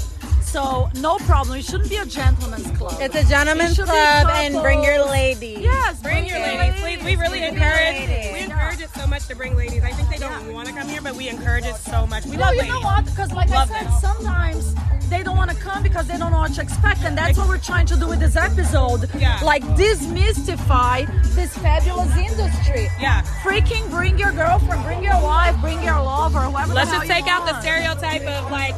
So 0.47 0.89
no 0.95 1.17
problem. 1.19 1.59
It 1.59 1.65
shouldn't 1.65 1.89
be 1.89 1.97
a 1.97 2.05
gentleman's 2.05 2.65
club. 2.77 2.95
it's 2.99 3.15
a 3.15 3.23
gentleman's 3.25 3.77
It 3.77 3.83
club, 3.85 4.27
and 4.31 4.55
bring 4.61 4.81
your 4.83 5.05
ladies. 5.05 5.59
Yes, 5.59 6.01
Bring 6.01 6.25
your 6.25 6.39
ladies, 6.39 6.79
please. 6.81 7.03
We 7.03 7.15
really 7.15 7.43
encourage. 7.43 8.07
ladies. 8.07 8.33
We 8.33 8.39
encourage 8.39 8.79
it 8.81 8.89
so 8.95 9.05
much 9.07 9.27
to 9.27 9.35
bring 9.35 9.55
ladies. 9.55 9.83
I 9.83 9.91
think 9.91 10.09
they 10.09 10.17
don't 10.17 10.53
want 10.53 10.67
to 10.69 10.73
come 10.73 10.87
here, 10.87 11.01
but 11.01 11.15
we 11.15 11.27
encourage 11.27 11.65
it 11.65 11.75
so 11.75 12.07
much. 12.07 12.25
We 12.25 12.37
No, 12.37 12.45
love 12.45 12.53
you 12.55 12.61
ladies. 12.61 12.73
know 12.73 12.79
what? 12.81 13.05
Because 13.05 13.31
like 13.33 13.49
Love 13.49 13.69
I 13.71 13.79
said, 13.79 13.87
them. 13.87 13.99
sometimes 13.99 14.73
they 15.09 15.21
don't 15.21 15.37
want 15.37 15.51
to 15.51 15.57
come 15.57 15.83
because 15.83 16.07
they 16.07 16.17
don't 16.17 16.31
know 16.31 16.39
what 16.39 16.53
to 16.53 16.61
expect, 16.61 17.01
and 17.03 17.17
that's 17.17 17.37
what 17.37 17.47
we're 17.49 17.57
trying 17.59 17.85
to 17.87 17.95
do 17.97 18.07
with 18.07 18.19
this 18.19 18.35
episode. 18.37 19.09
Yeah. 19.19 19.39
Like 19.43 19.63
demystify 19.75 21.05
this 21.35 21.55
fabulous 21.57 22.15
industry. 22.15 22.87
Yeah. 22.99 23.21
Freaking 23.43 23.89
bring 23.89 24.17
your 24.17 24.31
girlfriend, 24.31 24.83
bring 24.83 25.03
your 25.03 25.21
wife, 25.21 25.59
bring 25.61 25.83
your 25.83 26.01
lover, 26.01 26.39
whoever. 26.41 26.73
Let's 26.73 26.91
just 26.91 27.05
take 27.07 27.27
out 27.27 27.45
the 27.45 27.59
stereotype 27.61 28.21
of 28.23 28.49
like 28.51 28.75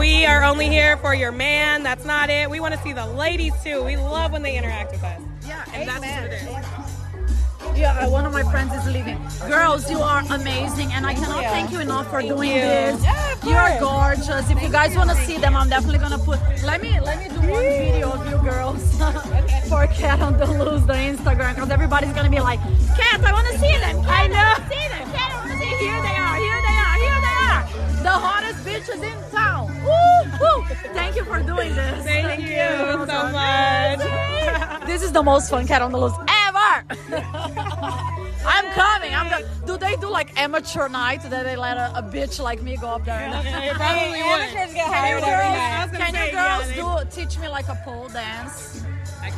we 0.00 0.24
are 0.24 0.42
only 0.44 0.66
here 0.66 0.96
for 0.96 1.14
your 1.14 1.30
man. 1.30 1.82
That's 1.82 2.06
not 2.06 2.30
it. 2.30 2.48
We 2.48 2.58
want 2.58 2.72
to 2.72 2.80
see 2.80 2.94
the 2.94 3.04
ladies 3.04 3.52
too. 3.62 3.84
We 3.84 3.98
love 3.98 4.32
when 4.32 4.42
they 4.42 4.56
interact 4.56 4.92
with 4.92 5.04
us. 5.04 5.20
Yeah, 5.46 5.62
And 5.74 5.86
that's 5.86 6.00
what 6.00 6.24
it 6.24 6.32
is. 6.32 7.78
Yeah, 7.78 7.98
uh, 7.98 8.08
one 8.08 8.24
of 8.24 8.32
my 8.32 8.42
friends 8.50 8.72
is 8.72 8.86
leaving. 8.90 9.18
Girls, 9.46 9.90
you 9.90 10.00
are 10.00 10.22
amazing, 10.30 10.90
and 10.92 11.04
I 11.04 11.12
cannot 11.12 11.44
thank 11.44 11.70
you 11.70 11.80
enough 11.80 12.08
for 12.08 12.22
doing 12.22 12.50
you. 12.50 12.60
this. 12.62 13.04
Yeah, 13.04 13.44
you 13.44 13.52
are 13.52 13.78
gorgeous. 13.78 14.50
If 14.50 14.62
you 14.62 14.70
guys 14.70 14.96
want 14.96 15.10
to 15.10 15.16
see 15.16 15.36
them, 15.36 15.54
I'm 15.54 15.68
definitely 15.68 15.98
gonna 15.98 16.18
put. 16.18 16.40
Let 16.64 16.80
me 16.80 16.98
let 17.00 17.18
me 17.18 17.28
do 17.28 17.40
one 17.40 17.62
video 17.62 18.10
of 18.12 18.30
you 18.30 18.38
girls 18.38 18.82
for 19.68 19.86
Cat 19.88 20.20
on 20.20 20.38
the 20.38 20.46
Loose, 20.46 20.82
the 20.84 20.94
Instagram, 20.94 21.54
because 21.54 21.70
everybody's 21.70 22.14
gonna 22.14 22.30
be 22.30 22.40
like, 22.40 22.60
Cat, 22.96 23.22
I 23.22 23.32
want 23.32 23.46
to 23.48 23.58
see 23.58 23.76
them. 23.84 24.02
Cat, 24.02 24.08
I 24.08 24.26
know. 24.28 24.54
See 24.72 24.88
them. 24.88 25.12
Cat, 25.12 25.30
I 25.30 25.36
want 25.36 25.50
to 25.52 25.58
see. 25.58 25.84
Here 25.84 26.00
they 26.00 26.16
are. 26.16 26.36
Here 26.46 26.60
they 26.68 26.76
are. 26.84 26.96
Here 27.04 27.20
they 27.26 27.36
are. 27.52 28.02
The 28.02 28.16
hottest 28.24 28.64
bitches 28.64 29.02
in 29.04 29.30
town. 29.30 29.59
Woo, 29.84 30.30
woo. 30.40 30.64
Thank 30.94 31.16
you 31.16 31.24
for 31.24 31.40
doing 31.42 31.74
this. 31.74 32.04
Thank, 32.04 32.42
you 32.42 32.56
girls. 32.56 33.08
so 33.08 33.28
much. 33.32 34.86
This 34.86 35.02
is 35.02 35.12
the 35.12 35.22
most 35.22 35.50
fun 35.50 35.66
cat 35.66 35.82
on 35.82 35.92
the 35.92 35.98
loose 35.98 36.14
ever. 36.28 36.84
I'm 38.42 38.72
coming. 38.72 39.14
I'm 39.14 39.28
the, 39.28 39.46
do 39.66 39.76
they 39.76 39.96
do 39.96 40.08
like 40.10 40.38
amateur 40.40 40.88
night 40.88 41.22
that 41.22 41.44
they 41.44 41.56
let 41.56 41.76
a, 41.76 41.92
a 41.98 42.02
bitch 42.02 42.40
like 42.42 42.62
me 42.62 42.76
go 42.76 42.88
up 42.88 43.04
there? 43.04 43.14
and- 43.20 43.46
It 43.64 43.74
probably 43.76 44.22
would. 44.22 44.40
Amateurs 44.40 44.74
get 44.74 44.86
Can 44.86 44.92
hired 44.92 45.20
you 45.20 45.26
every 45.26 45.44
girls, 45.44 45.56
night. 45.56 45.78
I 45.78 45.82
was 45.84 45.92
gonna 45.92 46.04
can 46.04 46.14
say, 46.14 46.26
you 46.30 46.32
yeah, 46.36 46.58
girls 46.76 47.12
do 47.14 47.20
teach 47.20 47.38
me 47.38 47.48
like 47.48 47.68
a 47.68 47.74
pole 47.84 48.08
dance? 48.08 48.82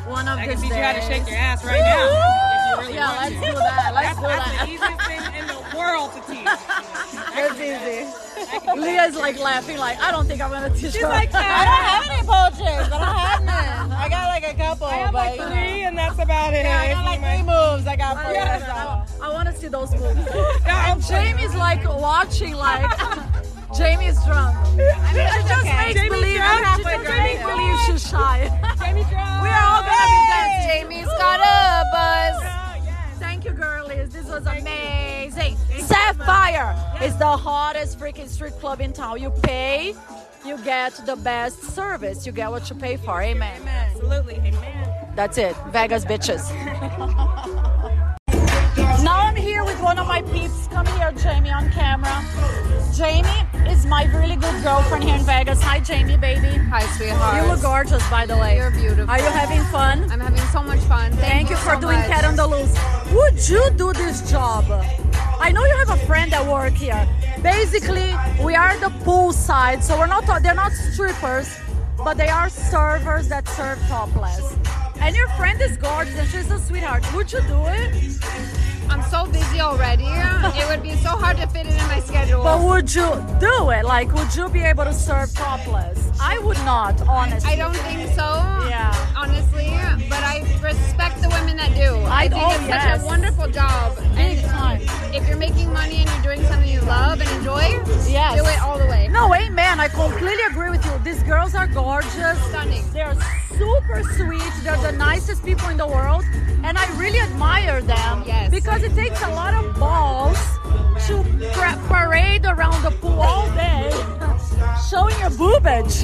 One 0.07 0.28
of 0.28 0.38
I 0.38 0.46
these 0.46 0.55
can 0.55 0.62
teach 0.62 0.70
you 0.70 0.83
how 0.83 0.92
to 0.92 1.00
shake 1.02 1.26
your 1.28 1.37
ass 1.37 1.64
right 1.64 1.81
now. 1.81 2.07
If 2.07 2.78
you 2.78 2.83
really 2.83 2.94
Yeah, 2.94 3.11
let's 3.18 3.35
to. 3.35 3.40
do 3.40 3.52
that. 3.59 3.90
Let's 3.94 4.16
do 4.16 4.22
That's 4.22 4.50
the 4.59 4.72
easiest 4.72 5.02
thing 5.07 5.22
Leah's 8.77 9.16
like 9.16 9.38
laughing, 9.38 9.79
like 9.79 9.99
I 10.01 10.11
don't 10.11 10.27
think 10.27 10.40
I'm 10.40 10.51
gonna 10.51 10.71
teach 10.71 10.92
She's 10.92 10.97
her. 11.03 11.09
like, 11.09 11.31
I 11.35 11.64
don't 11.64 11.85
have 11.85 12.05
any 12.11 12.27
pole 12.27 12.51
tricks. 12.66 12.92
I 12.92 13.18
have 13.29 13.42
none. 13.45 13.92
I 13.92 14.09
got 14.09 14.29
like 14.29 14.45
a 14.49 14.55
couple, 14.57 14.87
I 14.87 14.95
have 14.97 15.12
but 15.12 15.27
like 15.27 15.35
you 15.40 15.40
know. 15.47 15.51
three, 15.51 15.83
and 15.85 15.97
that's 15.99 16.18
about 16.18 16.55
it. 16.55 16.64
Yeah, 16.64 16.81
I 16.81 16.92
got 16.92 17.05
like 17.05 17.21
three 17.21 17.42
moves. 17.42 17.87
I 17.87 17.97
got 17.97 18.23
four. 18.23 18.33
Yes, 18.33 18.62
so. 18.62 19.23
I, 19.23 19.29
I 19.29 19.33
want 19.33 19.49
to 19.49 19.55
see 19.55 19.68
those 19.68 19.90
moves. 19.92 20.29
and 20.66 21.03
Jamie's 21.07 21.55
like 21.55 21.85
watching, 21.85 22.55
like 22.55 22.90
Jamie's 23.77 24.23
drunk. 24.25 24.57
I 24.57 24.71
mean, 24.77 25.29
She 25.33 25.49
just 25.49 25.61
okay. 25.62 25.77
makes 25.87 25.95
Jamie's 26.01 26.12
believe. 26.12 26.37
drunk. 26.37 26.59
She 26.59 26.64
Halfway 26.64 26.92
just 26.92 27.05
drunk. 27.05 27.23
makes 27.23 27.42
believe 27.42 27.77
she's 27.87 28.03
shy. 28.11 28.38
Jamie 28.81 29.05
Drone. 29.09 29.42
we 29.45 29.49
are 29.49 29.64
all 29.73 29.83
gonna 29.83 30.09
be 30.12 30.21
dancing. 30.29 30.68
Jamie's 30.68 31.11
got 31.18 31.40
a 31.40 31.85
buzz. 31.92 32.32
Thank 34.22 34.44
you, 34.46 34.50
girlies. 34.50 35.35
This 35.35 35.37
was 35.37 35.56
amazing. 35.66 35.87
Sapphire 35.87 37.02
is 37.02 37.16
the 37.18 37.37
hottest 37.37 37.98
freaking 37.98 38.28
street 38.28 38.54
club 38.54 38.80
in 38.80 38.92
town. 38.92 39.20
You 39.20 39.30
pay, 39.42 39.94
you 40.44 40.58
get 40.64 40.94
the 41.06 41.16
best 41.16 41.62
service. 41.62 42.26
You 42.26 42.32
get 42.32 42.50
what 42.50 42.68
you 42.70 42.76
pay 42.76 42.96
for. 42.96 43.20
Amen. 43.22 43.62
Absolutely, 43.66 44.35
amen. 44.35 44.88
That's 45.14 45.38
it. 45.38 45.56
Vegas 45.68 46.04
bitches. 46.04 46.50
now 49.02 49.20
I'm 49.20 49.37
here 49.37 49.64
with 49.64 49.80
one 49.80 49.98
of 49.98 50.06
my 50.06 50.22
peeps. 50.22 50.68
Come 50.68 50.87
here, 50.98 51.12
Jamie, 51.12 51.50
on 51.50 51.70
camera. 51.70 52.24
Jamie 52.94 53.28
is 53.70 53.87
my 53.87 54.04
really 54.04 54.37
good 54.37 54.62
girlfriend 54.62 55.04
here 55.04 55.16
in 55.16 55.22
Vegas. 55.22 55.61
Hi, 55.62 55.80
Jamie, 55.80 56.16
baby. 56.16 56.58
Hi, 56.68 56.82
sweetheart. 56.96 57.42
You 57.42 57.50
look 57.50 57.62
gorgeous, 57.62 58.08
by 58.11 58.26
the 58.26 58.37
way. 58.37 58.56
You're 58.56 58.70
beautiful. 58.70 59.11
Are 59.11 59.18
you 59.18 59.24
having 59.24 59.62
fun? 59.64 60.11
I'm 60.11 60.20
having 60.20 60.38
so 60.52 60.62
much 60.62 60.82
You 63.48 63.70
do 63.76 63.92
this 63.92 64.31
job? 64.31 64.64
I 65.40 65.50
know 65.50 65.64
you 65.64 65.76
have 65.78 65.90
a 65.90 66.07
friend 66.07 66.31
that 66.31 66.46
work 66.46 66.74
here. 66.74 67.09
Basically, 67.42 68.14
we 68.40 68.55
are 68.55 68.78
the 68.78 68.90
pool 69.02 69.33
side, 69.33 69.83
so 69.83 69.98
we're 69.98 70.07
not. 70.07 70.24
They're 70.44 70.55
not 70.55 70.70
strippers, 70.70 71.52
but 71.98 72.16
they 72.16 72.28
are 72.28 72.48
servers 72.48 73.28
that 73.31 73.48
serve 73.48 73.81
topless. 73.88 74.57
And 75.00 75.16
your 75.16 75.26
friend 75.31 75.61
is 75.61 75.76
gorgeous, 75.76 76.16
and 76.16 76.28
she's 76.28 76.50
a 76.52 76.59
sweetheart. 76.61 77.05
Would 77.14 77.33
you 77.33 77.40
do 77.42 77.66
it? 77.66 78.21
I'm 78.92 79.02
so 79.11 79.24
busy 79.33 79.61
already. 79.61 80.05
it 80.05 80.68
would 80.68 80.83
be 80.83 80.94
so 80.96 81.11
hard 81.11 81.38
to 81.38 81.46
fit 81.46 81.66
it 81.66 81.72
in 81.72 81.87
my 81.88 82.00
schedule. 82.00 82.42
But 82.44 82.61
would 82.62 82.94
you 82.94 83.09
do 83.40 83.70
it? 83.70 83.85
Like, 83.87 84.12
would 84.12 84.35
you 84.37 84.50
be 84.50 84.61
able 84.61 84.85
to 84.85 84.92
serve 84.92 85.33
topless? 85.33 86.11
I 86.20 86.38
would 86.40 86.59
not, 86.59 87.00
honestly. 87.09 87.50
I 87.52 87.57
don't 87.57 87.74
think 87.74 88.11
so. 88.11 88.28
Yeah. 88.68 88.92
Honestly, 89.16 89.70
but 90.11 90.22
I 90.22 90.40
respect 90.62 91.22
the 91.22 91.31
women 91.31 91.57
that 91.57 91.74
do. 91.74 91.94
I, 92.05 92.24
I- 92.24 92.28
think 92.28 92.42
oh, 92.44 92.50
it's 92.50 92.68
yes. 92.68 92.96
such 92.98 93.02
a 93.02 93.07
wonderful 93.07 93.48
job. 93.48 93.96
Big 94.14 94.38
and 94.38 94.46
time. 94.48 94.81
if 95.14 95.26
you're 95.26 95.38
making 95.38 95.72
money 95.72 96.05
and 96.05 96.11
you're 96.11 96.35
doing 96.35 96.46
something 96.48 96.68
you 96.68 96.81
love 96.83 97.20
and 97.20 97.31
enjoy, 97.38 97.64
Yes. 98.09 98.38
do 98.40 98.46
it 98.46 98.61
all 98.61 98.78
the 98.78 98.87
way. 98.87 99.09
No, 99.09 99.35
amen. 99.35 99.81
I 99.81 99.88
completely 99.88 100.44
agree 100.50 100.68
with 100.68 100.85
you. 100.85 100.92
These 101.02 101.22
girls 101.22 101.55
are 101.55 101.66
gorgeous. 101.66 102.38
Stunning. 102.50 102.85
They're 102.92 103.16
super 103.57 104.02
sweet. 104.16 104.52
They're 104.62 104.76
the 104.83 104.92
nicest 104.92 105.44
people 105.44 105.68
in 105.68 105.78
the 105.78 105.87
world. 105.87 106.24
And 106.64 106.78
I 106.78 106.87
really 106.96 107.18
admire 107.18 107.81
them. 107.83 108.22
Yes. 108.26 108.50
Because 108.50 108.82
it 108.83 108.95
takes 108.95 109.23
a 109.23 109.29
lot 109.31 109.55
of 109.55 109.79
balls 109.79 110.38
to 111.07 111.23
parade 111.88 112.45
around 112.45 112.83
the 112.83 112.90
pool 113.01 113.21
all 113.21 113.47
day, 113.51 113.90
showing 114.90 115.18
your 115.21 115.31
boobage, 115.31 116.03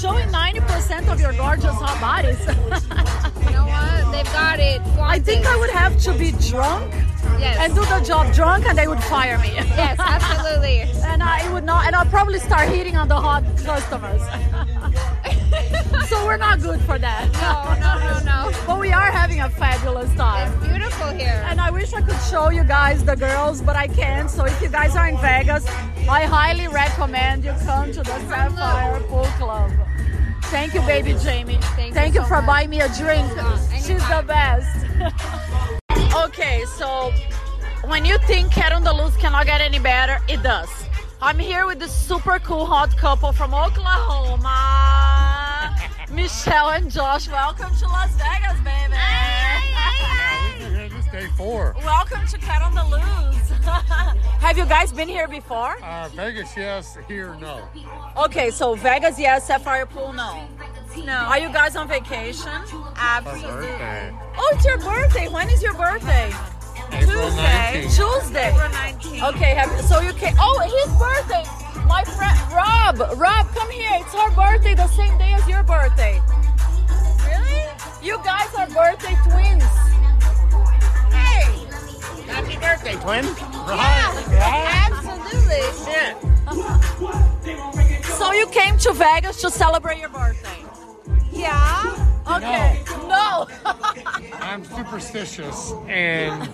showing 0.00 0.28
90% 0.28 1.08
of 1.12 1.20
your 1.20 1.32
gorgeous 1.34 1.74
hot 1.74 2.00
bodies. 2.00 2.38
You 3.42 3.58
know 3.58 3.66
what? 3.66 4.12
They've 4.12 4.32
got 4.32 4.60
it. 4.60 4.80
I 5.00 5.18
think 5.18 5.44
I 5.46 5.56
would 5.56 5.70
have 5.70 5.98
to 6.02 6.12
be 6.14 6.32
drunk 6.48 6.92
Yes. 7.38 7.56
and 7.58 7.74
do 7.74 7.84
the 7.84 8.00
job 8.06 8.32
drunk 8.32 8.66
and 8.66 8.78
they 8.78 8.86
would 8.86 9.02
fire 9.02 9.36
me. 9.38 9.48
yes, 9.54 9.98
absolutely. 9.98 10.80
and 11.04 11.22
I 11.22 11.52
would 11.52 11.64
not, 11.64 11.86
and 11.86 11.96
I'll 11.96 12.06
probably 12.06 12.38
start 12.38 12.68
hitting 12.68 12.96
on 12.96 13.08
the 13.08 13.16
hot 13.20 13.42
customers. 13.64 14.22
so 16.06 16.24
we're 16.24 16.36
not 16.36 16.60
good 16.60 16.80
for 16.82 16.98
that. 16.98 17.30
No, 17.34 17.74
no, 17.84 17.92
no, 18.06 18.50
no. 18.50 18.66
But 18.66 18.78
we 18.80 18.92
are 18.92 19.10
having 19.10 19.40
a 19.40 19.50
fabulous 19.50 20.12
time. 20.14 20.52
It's 20.52 20.66
beautiful 20.66 21.08
here. 21.08 21.44
And 21.46 21.60
I 21.60 21.70
wish 21.70 21.92
I 21.92 22.00
could 22.00 22.20
show 22.30 22.50
you 22.50 22.64
guys 22.64 23.04
the 23.04 23.16
girls, 23.16 23.60
but 23.60 23.76
I 23.76 23.88
can't. 23.88 24.30
So 24.30 24.44
if 24.44 24.60
you 24.62 24.68
guys 24.68 24.96
are 24.96 25.08
in 25.08 25.18
Vegas, 25.18 25.66
I 26.08 26.24
highly 26.24 26.68
recommend 26.68 27.44
you 27.44 27.54
come 27.64 27.92
to 27.92 28.02
the 28.02 28.18
Sapphire 28.28 29.00
Pool 29.00 29.24
Club. 29.38 29.70
Thank 30.44 30.74
you, 30.74 30.80
baby 30.82 31.14
Jamie. 31.22 31.58
Thank 31.62 32.14
you 32.14 32.20
you 32.20 32.20
so 32.20 32.28
for 32.28 32.36
much. 32.42 32.46
buying 32.46 32.70
me 32.70 32.80
a 32.80 32.88
drink. 32.94 33.26
She's 33.74 34.06
the 34.08 34.24
best. 34.26 34.86
okay, 36.24 36.64
so 36.76 37.10
when 37.86 38.04
you 38.04 38.18
think 38.26 38.52
Cat 38.52 38.72
on 38.72 38.84
the 38.84 38.92
Loose 38.92 39.16
cannot 39.16 39.46
get 39.46 39.60
any 39.60 39.78
better, 39.78 40.18
it 40.28 40.42
does. 40.42 40.68
I'm 41.22 41.38
here 41.38 41.66
with 41.66 41.78
this 41.78 41.94
super 41.94 42.38
cool 42.40 42.66
hot 42.66 42.96
couple 42.96 43.32
from 43.32 43.54
Oklahoma. 43.54 45.11
Michelle 46.12 46.68
and 46.70 46.90
Josh, 46.90 47.26
welcome 47.28 47.74
to 47.76 47.86
Las 47.86 48.10
Vegas, 48.16 48.60
baby. 48.60 48.94
Here 50.58 50.88
this 50.90 51.06
is 51.06 51.10
day 51.10 51.26
four. 51.38 51.74
Welcome 51.84 52.26
to 52.26 52.38
Cat 52.38 52.60
on 52.60 52.74
the 52.74 52.84
Loose. 52.84 53.50
Have 54.40 54.58
you 54.58 54.66
guys 54.66 54.92
been 54.92 55.08
here 55.08 55.26
before? 55.26 55.82
Uh, 55.82 56.10
Vegas, 56.14 56.54
yes. 56.54 56.98
Here, 57.08 57.34
no. 57.40 57.66
Okay, 58.18 58.50
so 58.50 58.74
Vegas, 58.74 59.18
yes. 59.18 59.46
Sapphire 59.46 59.86
Pool, 59.86 60.12
no. 60.12 60.46
No. 60.98 61.12
Are 61.12 61.38
you 61.38 61.48
guys 61.48 61.76
on 61.76 61.88
vacation? 61.88 62.52
My 62.94 63.22
birthday. 63.24 64.12
Oh, 64.36 64.52
it's 64.54 64.66
your 64.66 64.78
birthday. 64.78 65.28
When 65.28 65.48
is 65.48 65.62
your 65.62 65.72
birthday? 65.72 66.30
April 66.92 67.30
19th. 67.30 67.96
Tuesday. 67.96 68.48
April 68.48 68.68
19th. 68.68 69.34
Okay, 69.34 69.54
have, 69.54 69.80
so 69.80 70.00
you 70.00 70.12
can. 70.12 70.36
Oh, 70.38 70.60
his 70.60 70.92
birthday. 70.98 71.62
My 71.86 72.04
friend 72.04 72.38
Rob. 72.52 73.18
Rob, 73.18 73.18
come 73.18 73.41
here. 73.72 73.90
It's 73.94 74.12
her 74.14 74.30
birthday 74.34 74.74
the 74.74 74.86
same 74.88 75.16
day 75.18 75.32
as 75.32 75.48
your 75.48 75.62
birthday. 75.62 76.20
Really? 77.26 77.64
You 78.02 78.18
guys 78.18 78.54
are 78.54 78.68
birthday 78.68 79.16
twins. 79.24 79.64
Hey. 81.12 81.66
Happy 82.26 82.56
birthday, 82.56 82.94
twin. 83.00 83.24
Yeah, 83.68 84.88
Absolutely. 84.90 85.64
Yeah. 85.90 86.14
So 88.02 88.32
you 88.32 88.46
came 88.48 88.76
to 88.78 88.92
Vegas 88.92 89.40
to 89.40 89.50
celebrate 89.50 89.98
your 89.98 90.08
birthday? 90.10 90.64
Yeah. 91.32 92.08
Okay. 92.36 92.82
No. 93.08 93.48
I'm 94.34 94.64
superstitious, 94.64 95.72
and 95.88 96.48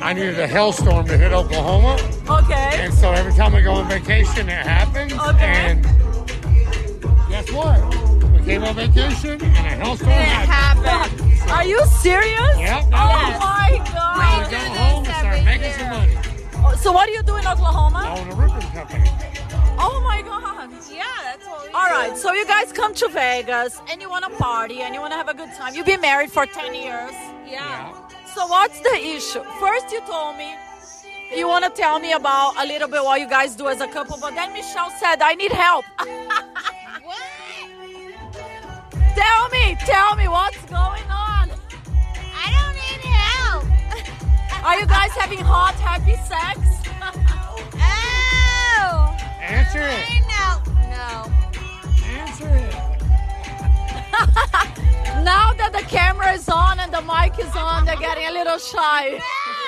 I 0.00 0.12
needed 0.12 0.38
a 0.38 0.46
hailstorm 0.46 1.06
to 1.06 1.16
hit 1.18 1.32
Oklahoma. 1.32 1.96
okay. 2.28 2.84
And 2.84 2.94
so 2.94 3.10
every 3.12 3.32
time 3.32 3.54
I 3.54 3.62
go 3.62 3.72
on 3.72 3.88
vacation, 3.88 4.48
it 4.48 4.66
happens. 4.66 5.12
Okay. 5.12 5.44
And 5.44 6.01
guess 7.42 7.52
what? 7.54 8.32
We 8.32 8.44
came 8.44 8.62
on 8.64 8.74
vacation, 8.76 9.32
and 9.42 9.42
a 9.42 9.84
hailstorm 9.84 10.10
happened. 10.10 10.86
Happened. 10.86 11.50
Are 11.50 11.64
you 11.64 11.84
serious? 11.86 12.58
Yep. 12.58 12.84
Oh 12.92 13.08
Yes. 13.08 13.40
my 13.40 13.82
God. 13.92 14.46
we 14.46 14.50
go 14.50 14.58
home 14.58 15.04
and 15.06 15.14
start 15.16 15.44
making 15.44 15.72
some 15.72 15.90
money. 15.90 16.16
Oh, 16.64 16.74
so 16.76 16.92
what 16.92 17.06
do 17.06 17.12
you 17.12 17.22
do 17.22 17.36
in 17.36 17.46
I 17.46 17.52
Oklahoma? 17.52 18.14
own 18.16 18.30
a 18.30 18.34
roofing 18.34 18.70
company. 18.70 19.10
Oh 19.78 20.00
my 20.04 20.22
God. 20.22 20.70
Yeah, 20.90 21.04
that's 21.24 21.46
what 21.46 21.66
we 21.66 21.74
All 21.74 21.86
right. 21.88 22.16
So 22.16 22.32
you 22.32 22.46
guys 22.46 22.72
come 22.72 22.94
to 22.94 23.08
Vegas 23.08 23.80
and 23.90 24.00
you 24.00 24.08
want 24.08 24.24
to 24.24 24.30
party 24.30 24.82
and 24.82 24.94
you 24.94 25.00
want 25.00 25.12
to 25.12 25.16
have 25.16 25.28
a 25.28 25.34
good 25.34 25.52
time. 25.54 25.74
You've 25.74 25.86
been 25.86 26.00
married 26.00 26.30
for 26.30 26.46
10 26.46 26.74
years. 26.74 27.12
Yeah. 27.46 27.92
So 28.34 28.46
what's 28.46 28.78
the 28.80 28.94
issue? 28.94 29.42
First 29.58 29.90
you 29.90 30.00
told 30.06 30.36
me 30.36 30.54
you 31.34 31.48
want 31.48 31.64
to 31.64 31.70
tell 31.70 31.98
me 31.98 32.12
about 32.12 32.54
a 32.62 32.66
little 32.66 32.88
bit 32.88 33.02
what 33.02 33.18
you 33.20 33.28
guys 33.28 33.56
do 33.56 33.68
as 33.68 33.80
a 33.80 33.88
couple, 33.88 34.18
but 34.20 34.34
then 34.34 34.52
Michelle 34.52 34.90
said 35.00 35.20
I 35.22 35.34
need 35.34 35.52
help. 35.52 35.84
Tell 39.14 39.48
me, 39.50 39.76
tell 39.80 40.16
me 40.16 40.28
what's 40.28 40.62
going 40.64 41.04
on. 41.10 41.50
I 42.34 42.48
don't 42.56 42.74
need 42.74 43.02
help. 43.04 43.64
Are 44.64 44.78
you 44.78 44.86
guys 44.86 45.10
having 45.12 45.40
hot, 45.40 45.74
happy 45.74 46.16
sex? 46.26 46.58
Oh. 48.84 49.16
Answer 49.40 49.82
it. 49.82 50.04
I 50.08 50.20
know. 50.32 50.52
No. 50.96 51.12
Answer 52.06 52.48
it. 52.48 52.74
now 55.24 55.52
that 55.54 55.72
the 55.72 55.82
camera 55.88 56.32
is 56.32 56.48
on 56.48 56.78
and 56.80 56.92
the 56.92 57.02
mic 57.02 57.38
is 57.38 57.54
on, 57.54 57.84
they're 57.84 57.96
getting 57.96 58.26
a 58.26 58.32
little 58.32 58.58
shy. 58.58 59.20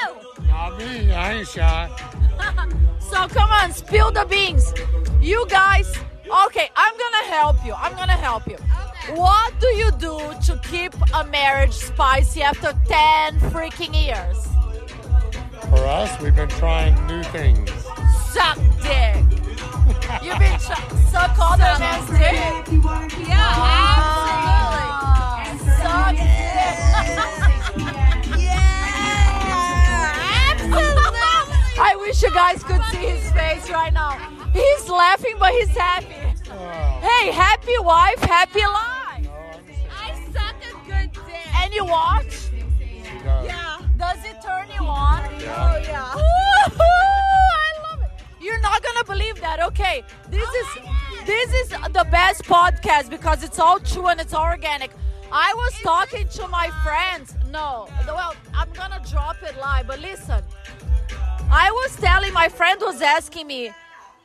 No. 0.02 0.46
Not 0.46 0.78
me. 0.78 1.12
I 1.12 1.35
ain't 1.35 1.48
shy. 1.48 1.90
So 2.98 3.28
come 3.28 3.50
on, 3.50 3.72
spill 3.72 4.11
the 4.11 4.24
beans. 4.24 4.72
You 5.20 5.46
guys, 5.48 5.87
okay, 6.46 6.70
I'm 6.76 6.96
gonna 6.98 7.24
help 7.28 7.64
you. 7.64 7.74
I'm 7.74 7.94
gonna 7.96 8.12
help 8.12 8.46
you. 8.46 8.57
What 9.12 9.52
do 9.60 9.66
you 9.68 9.90
do 9.92 10.18
to 10.46 10.60
keep 10.64 10.94
a 11.12 11.24
marriage 11.26 11.72
spicy 11.74 12.42
after 12.42 12.72
10 12.88 13.38
freaking 13.50 13.94
years? 13.94 14.48
For 15.68 15.84
us, 15.86 16.18
we've 16.22 16.34
been 16.34 16.48
trying 16.48 16.94
new 17.06 17.22
things. 17.24 17.70
Suck 18.30 18.56
dick. 18.82 19.16
You've 20.22 20.38
been 20.38 20.58
ch- 20.58 20.88
suck 21.10 21.38
all 21.38 21.56
the 21.56 21.76
man's 21.78 22.08
dick? 22.08 23.28
Yeah, 23.28 23.54
absolutely. 25.50 25.74
Suck 25.82 26.16
dick. 26.16 26.30
Yeah. 28.40 28.54
Absolutely. 30.50 30.80
I 31.78 31.96
wish 32.00 32.22
you 32.22 32.30
guys 32.32 32.62
could 32.64 32.82
see 32.84 33.06
his 33.06 33.30
face 33.32 33.68
right 33.70 33.92
now. 33.92 34.16
He's 34.52 34.88
laughing, 34.88 35.36
but 35.38 35.52
he's 35.52 35.68
happy. 35.76 36.23
Hey, 37.04 37.30
happy 37.32 37.78
wife, 37.80 38.18
happy 38.20 38.64
life. 38.64 39.28
I 40.02 40.08
suck 40.32 40.56
a 40.70 40.72
good 40.88 41.12
dick. 41.12 41.54
And 41.54 41.74
you 41.74 41.84
watch? 41.84 42.48
Yeah. 43.22 43.76
Does 43.98 44.24
it 44.24 44.40
turn 44.42 44.68
you 44.70 44.86
on? 44.86 45.20
Yeah. 45.38 45.60
Oh, 45.60 45.76
yeah. 45.92 46.14
Woohoo! 46.70 46.80
I 46.80 47.70
love 47.84 48.00
it. 48.00 48.10
You're 48.40 48.58
not 48.60 48.82
gonna 48.82 49.04
believe 49.04 49.38
that. 49.42 49.62
Okay, 49.62 50.02
this 50.30 50.48
oh 50.48 50.60
is 50.60 51.26
this 51.26 51.52
is 51.52 51.68
the 51.68 52.06
best 52.10 52.44
podcast 52.44 53.10
because 53.10 53.44
it's 53.44 53.58
all 53.58 53.78
true 53.80 54.06
and 54.06 54.18
it's 54.18 54.32
organic. 54.32 54.90
I 55.30 55.52
was 55.56 55.74
talking 55.82 56.26
to 56.28 56.48
my 56.48 56.70
friends. 56.82 57.36
No, 57.50 57.86
well, 58.06 58.34
I'm 58.54 58.72
gonna 58.72 59.02
drop 59.10 59.42
it 59.42 59.54
live, 59.58 59.88
but 59.88 60.00
listen. 60.00 60.42
I 61.50 61.70
was 61.70 61.96
telling 61.96 62.32
my 62.32 62.48
friend 62.48 62.80
was 62.80 63.02
asking 63.02 63.46
me 63.46 63.74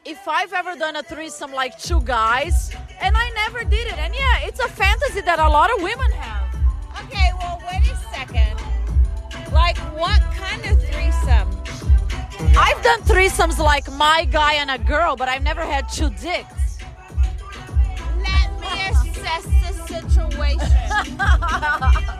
if 0.05 0.27
I've 0.27 0.53
ever 0.53 0.75
done 0.75 0.95
a 0.95 1.03
threesome 1.03 1.51
like 1.51 1.77
two 1.79 2.01
guys, 2.01 2.71
and 3.01 3.15
I 3.17 3.29
never 3.31 3.63
did 3.63 3.87
it. 3.87 3.97
And 3.97 4.13
yeah, 4.13 4.39
it's 4.41 4.59
a 4.59 4.67
fantasy 4.67 5.21
that 5.21 5.39
a 5.39 5.49
lot 5.49 5.69
of 5.75 5.81
women 5.83 6.11
have. 6.11 6.55
Okay, 7.05 7.31
well, 7.39 7.61
wait 7.71 7.89
a 7.89 7.95
second. 8.13 8.55
Like, 9.53 9.77
what 9.97 10.21
kind 10.33 10.65
of 10.65 10.81
threesome? 10.83 11.49
I've 12.57 12.81
done 12.83 13.01
threesomes 13.01 13.57
like 13.57 13.91
my 13.93 14.25
guy 14.25 14.53
and 14.55 14.71
a 14.71 14.77
girl, 14.77 15.15
but 15.15 15.27
I've 15.27 15.43
never 15.43 15.61
had 15.61 15.89
two 15.89 16.09
dicks. 16.11 16.77
Let 18.17 18.51
me 18.61 18.67
assess 18.89 19.43
the 19.43 19.73
situation. 19.87 20.67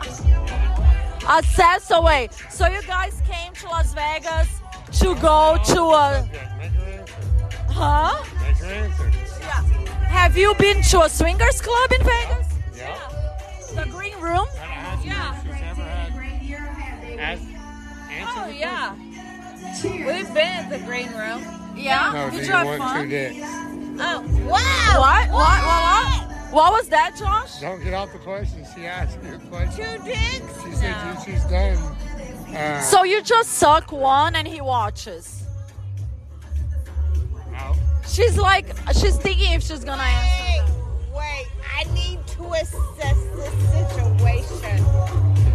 Assess 1.28 1.90
away. 1.92 2.28
So 2.50 2.66
you 2.66 2.82
guys 2.82 3.22
came 3.28 3.52
to 3.54 3.68
Las 3.68 3.94
Vegas 3.94 4.48
to 5.00 5.14
go 5.16 5.56
to 5.66 5.80
a. 5.80 6.28
Huh? 7.82 8.22
Make 8.42 8.58
your 8.60 8.68
answer. 8.68 9.08
Have 10.04 10.36
you 10.36 10.54
been 10.58 10.82
to 10.82 11.00
a 11.02 11.08
swingers 11.08 11.62
club 11.62 11.92
in 11.92 12.04
Vegas? 12.04 12.46
Yeah. 12.76 12.98
The 13.74 13.88
green 13.90 14.18
room? 14.20 14.46
Yeah. 15.02 15.40
She's 15.40 15.46
never 15.60 15.82
had. 15.82 16.12
As, 17.18 17.40
Oh, 18.32 18.48
yeah. 18.48 18.94
We've 19.82 20.34
been 20.34 20.46
at 20.46 20.68
the 20.68 20.78
green 20.84 21.08
room. 21.12 21.42
Yeah. 21.74 22.10
no, 22.12 22.24
Did 22.30 22.32
do 22.32 22.36
you 22.38 22.44
you 22.46 22.52
have 22.52 22.78
fun? 22.78 23.02
two 23.04 23.08
dicks? 23.08 23.36
Oh, 23.42 24.20
wow. 24.46 24.50
What? 24.50 25.30
What? 25.30 25.30
What? 25.30 25.64
What? 25.64 26.52
What 26.52 26.72
was 26.72 26.88
that, 26.88 27.16
Josh? 27.16 27.60
Don't 27.60 27.82
get 27.82 27.94
off 27.94 28.12
the 28.12 28.18
question. 28.18 28.66
She 28.74 28.84
asked 28.86 29.18
you 29.24 29.34
a 29.36 29.38
question. 29.38 29.98
Two 29.98 30.04
dicks? 30.04 30.62
She 30.64 30.72
said 30.72 30.96
you, 31.26 31.32
she's 31.32 31.44
done. 31.44 31.76
Uh, 32.54 32.82
So 32.82 33.04
you 33.04 33.22
just 33.22 33.52
suck 33.52 33.90
one 33.90 34.34
and 34.36 34.46
he 34.46 34.60
watches. 34.60 35.39
No. 38.20 38.26
She's 38.26 38.38
like, 38.38 38.66
she's 38.94 39.16
thinking 39.16 39.52
if 39.52 39.62
she's 39.62 39.84
gonna 39.84 40.02
answer. 40.02 40.64
Wait, 41.12 41.16
wait. 41.16 41.46
I 41.76 41.84
need 41.94 42.26
to 42.28 42.52
assess 42.52 43.18
the 43.36 43.50
situation. 43.70 44.84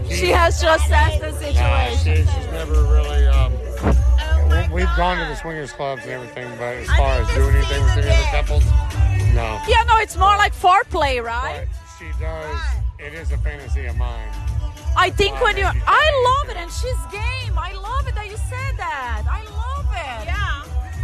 She 0.09 0.29
has 0.31 0.59
to 0.61 0.73
assess 0.75 1.19
the 1.19 1.31
situation. 1.33 1.61
Nah, 1.61 1.89
situation. 1.89 2.25
she, 2.27 2.31
she's 2.33 2.51
never 2.51 2.73
really. 2.83 3.27
Um, 3.27 3.53
Oh, 4.47 4.67
we- 4.69 4.73
we've 4.83 4.95
gone 4.95 5.17
to 5.17 5.25
the 5.25 5.35
swingers 5.35 5.71
clubs 5.73 6.03
and 6.03 6.11
everything, 6.11 6.47
but 6.57 6.75
as 6.77 6.87
far 6.87 7.13
as 7.21 7.27
doing 7.33 7.55
anything 7.55 7.83
with 7.83 7.97
any 7.97 8.09
other 8.09 8.31
couples, 8.31 8.63
no. 9.33 9.59
Yeah, 9.67 9.83
no, 9.87 9.97
it's 9.97 10.15
more 10.15 10.35
like 10.37 10.53
foreplay, 10.55 11.21
right? 11.23 11.67
But 11.67 11.77
she 11.99 12.11
does. 12.19 12.59
It 12.99 13.13
is 13.13 13.31
a 13.31 13.37
fantasy 13.39 13.85
of 13.85 13.97
mine. 13.97 14.29
I 14.97 15.09
think 15.09 15.41
when 15.41 15.57
you, 15.57 15.65
I 15.65 16.41
love 16.45 16.49
it, 16.55 16.57
and 16.61 16.71
she's 16.71 16.95
game. 17.11 17.57
I 17.57 17.73
love 17.73 18.07
it 18.07 18.15
that 18.15 18.27
you 18.29 18.37
said 18.37 18.77
that. 18.77 19.23
I 19.29 19.43
love 19.49 19.85
it. 19.91 20.25
Yeah. 20.27 20.54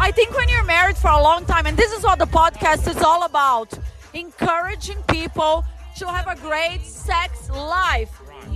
I 0.01 0.09
think 0.09 0.35
when 0.35 0.49
you're 0.49 0.63
married 0.63 0.97
for 0.97 1.11
a 1.11 1.21
long 1.21 1.45
time, 1.45 1.67
and 1.67 1.77
this 1.77 1.91
is 1.91 2.03
what 2.03 2.17
the 2.17 2.25
podcast 2.25 2.89
is 2.89 3.03
all 3.03 3.23
about 3.23 3.71
encouraging 4.15 4.97
people 5.07 5.63
to 5.97 6.07
have 6.07 6.27
a 6.27 6.35
great 6.41 6.81
sex 6.81 7.51
life. 7.51 8.09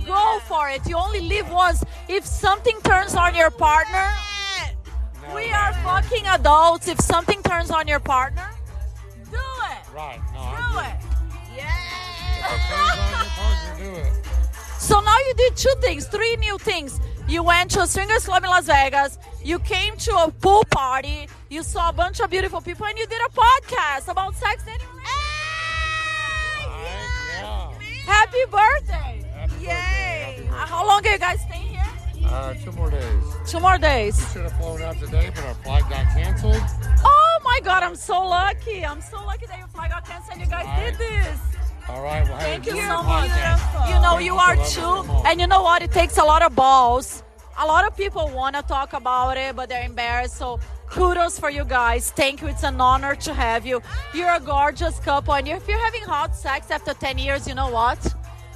Go 0.04 0.40
for 0.48 0.68
it. 0.68 0.84
You 0.88 0.96
only 0.96 1.20
live 1.20 1.48
once. 1.48 1.84
If 2.08 2.26
something 2.26 2.76
turns 2.82 3.14
on 3.14 3.36
your 3.36 3.52
partner, 3.52 4.10
we 5.36 5.52
are 5.52 5.72
fucking 5.84 6.26
adults. 6.26 6.88
If 6.88 7.00
something 7.00 7.40
turns 7.44 7.70
on 7.70 7.86
your 7.86 8.00
partner, 8.00 8.50
do 9.30 9.36
it. 9.36 9.94
Right. 9.94 10.20
No, 10.34 10.50
Do 10.58 10.80
it. 10.80 10.96
Do 13.78 13.92
it. 14.00 14.12
So 14.80 14.98
now 15.00 15.18
you 15.28 15.34
did 15.36 15.56
two 15.56 15.74
things, 15.80 16.08
three 16.08 16.34
new 16.38 16.58
things. 16.58 16.98
You 17.28 17.44
went 17.44 17.70
to 17.72 17.82
a 17.82 17.86
swingers 17.86 18.24
club 18.24 18.42
in 18.42 18.50
Las 18.50 18.66
Vegas. 18.66 19.18
You 19.46 19.60
came 19.60 19.96
to 19.98 20.10
a 20.24 20.30
pool 20.32 20.64
party. 20.72 21.28
You 21.50 21.62
saw 21.62 21.90
a 21.90 21.92
bunch 21.92 22.18
of 22.18 22.28
beautiful 22.30 22.60
people, 22.60 22.84
and 22.84 22.98
you 22.98 23.06
did 23.06 23.20
a 23.20 23.30
podcast 23.30 24.08
about 24.10 24.34
sex. 24.34 24.64
Anyway. 24.66 24.84
Yeah. 26.82 27.70
Happy 28.06 28.44
birthday! 28.50 29.24
Happy 29.36 29.64
Yay! 29.64 30.48
Uh, 30.50 30.66
how 30.66 30.84
long 30.84 31.06
are 31.06 31.12
you 31.12 31.18
guys 31.18 31.40
staying 31.42 31.68
here? 31.68 31.86
Uh, 32.26 32.54
two 32.54 32.72
more 32.72 32.90
days. 32.90 33.22
Two 33.46 33.60
more 33.60 33.78
days. 33.78 34.18
We 34.18 34.26
Should 34.32 34.42
have 34.50 34.58
flown 34.58 34.82
out 34.82 34.98
today, 34.98 35.30
but 35.32 35.44
our 35.44 35.54
flight 35.54 35.84
got 35.88 36.06
canceled. 36.06 36.60
Oh 37.04 37.38
my 37.44 37.60
God! 37.62 37.84
I'm 37.84 37.94
so 37.94 38.26
lucky. 38.26 38.84
I'm 38.84 39.00
so 39.00 39.24
lucky 39.24 39.46
that 39.46 39.58
your 39.60 39.68
flight 39.68 39.90
got 39.92 40.04
canceled. 40.08 40.38
and 40.38 40.40
You 40.44 40.50
guys 40.50 40.66
did 40.84 40.98
this. 40.98 41.38
All 41.88 42.02
right. 42.02 42.28
Well, 42.28 42.36
Thank 42.40 42.66
you 42.66 42.72
so 42.72 43.00
much. 43.04 43.30
podcast. 43.30 43.94
You 43.94 44.02
know, 44.02 44.18
you 44.18 44.34
are 44.34 44.56
too. 44.74 45.12
And 45.24 45.40
you 45.40 45.46
know 45.46 45.62
what? 45.62 45.82
It 45.82 45.92
takes 45.92 46.18
a 46.18 46.24
lot 46.24 46.42
of 46.42 46.56
balls. 46.56 47.22
A 47.58 47.66
lot 47.66 47.86
of 47.86 47.96
people 47.96 48.28
want 48.28 48.54
to 48.56 48.62
talk 48.62 48.92
about 48.92 49.36
it, 49.38 49.56
but 49.56 49.68
they're 49.68 49.84
embarrassed. 49.86 50.36
So 50.36 50.60
kudos 50.90 51.38
for 51.38 51.50
you 51.50 51.64
guys. 51.64 52.10
Thank 52.10 52.42
you. 52.42 52.48
It's 52.48 52.62
an 52.64 52.80
honor 52.80 53.14
to 53.16 53.32
have 53.34 53.64
you. 53.66 53.80
You're 54.14 54.34
a 54.34 54.40
gorgeous 54.40 54.98
couple. 55.00 55.34
And 55.34 55.48
if 55.48 55.66
you're 55.66 55.82
having 55.84 56.02
hot 56.02 56.36
sex 56.36 56.70
after 56.70 56.92
10 56.94 57.18
years, 57.18 57.48
you 57.48 57.54
know 57.54 57.70
what? 57.70 57.98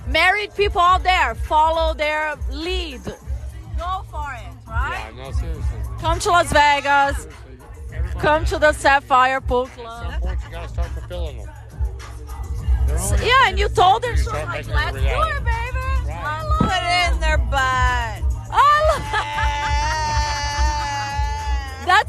Married 0.07 0.55
people 0.55 0.81
out 0.81 1.03
there, 1.03 1.35
follow 1.35 1.95
their 1.95 2.35
lead. 2.51 3.05
Go 3.05 4.03
for 4.11 4.33
it, 4.35 4.69
right? 4.69 5.11
Yeah, 5.17 5.25
no, 5.25 5.33
seriously. 5.33 5.63
Come 6.01 6.19
to 6.21 6.29
Las 6.31 6.53
Vegas. 6.53 7.27
Come 8.19 8.45
to 8.47 8.59
the 8.59 8.73
Sapphire 8.73 9.41
Pool 9.41 9.67
At 9.67 9.73
Club. 9.79 10.13
some 10.13 10.21
point, 10.21 10.39
you 10.45 10.51
gotta 10.51 10.69
start 10.69 10.89
fulfilling 10.89 11.39
them. 11.39 12.99
So- 12.99 13.17
yeah, 13.25 13.47
and 13.49 13.59
you 13.59 13.69
told 13.69 14.05
her, 14.05 14.17
she 14.17 14.25
was 14.25 14.33
like, 14.33 14.67
let's 14.69 14.69
do 14.69 14.75
it, 14.75 15.45
baby. 15.45 16.13
I 16.13 16.43
love 16.61 16.71
it 16.73 17.10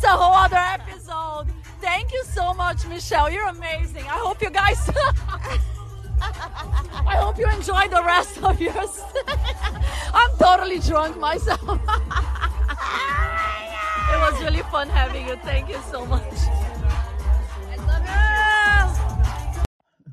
That's 0.01 0.15
a 0.15 0.17
whole 0.17 0.33
other 0.33 0.57
episode. 0.57 1.45
Thank 1.79 2.11
you 2.11 2.23
so 2.25 2.55
much, 2.55 2.87
Michelle. 2.87 3.29
You're 3.29 3.49
amazing. 3.49 4.03
I 4.05 4.17
hope 4.17 4.41
you 4.41 4.49
guys. 4.49 4.89
I 6.19 7.17
hope 7.17 7.37
you 7.37 7.47
enjoy 7.47 7.87
the 7.87 8.01
rest 8.03 8.41
of 8.41 8.59
yours. 8.59 8.99
I'm 10.11 10.37
totally 10.39 10.79
drunk 10.79 11.17
myself. 11.19 11.61
it 11.61 11.77
was 14.17 14.41
really 14.41 14.63
fun 14.71 14.89
having 14.89 15.27
you. 15.27 15.35
Thank 15.35 15.69
you 15.69 15.79
so 15.91 16.03
much. 16.07 16.33
I 17.69 17.75
love 17.85 18.03
you. 20.05 20.11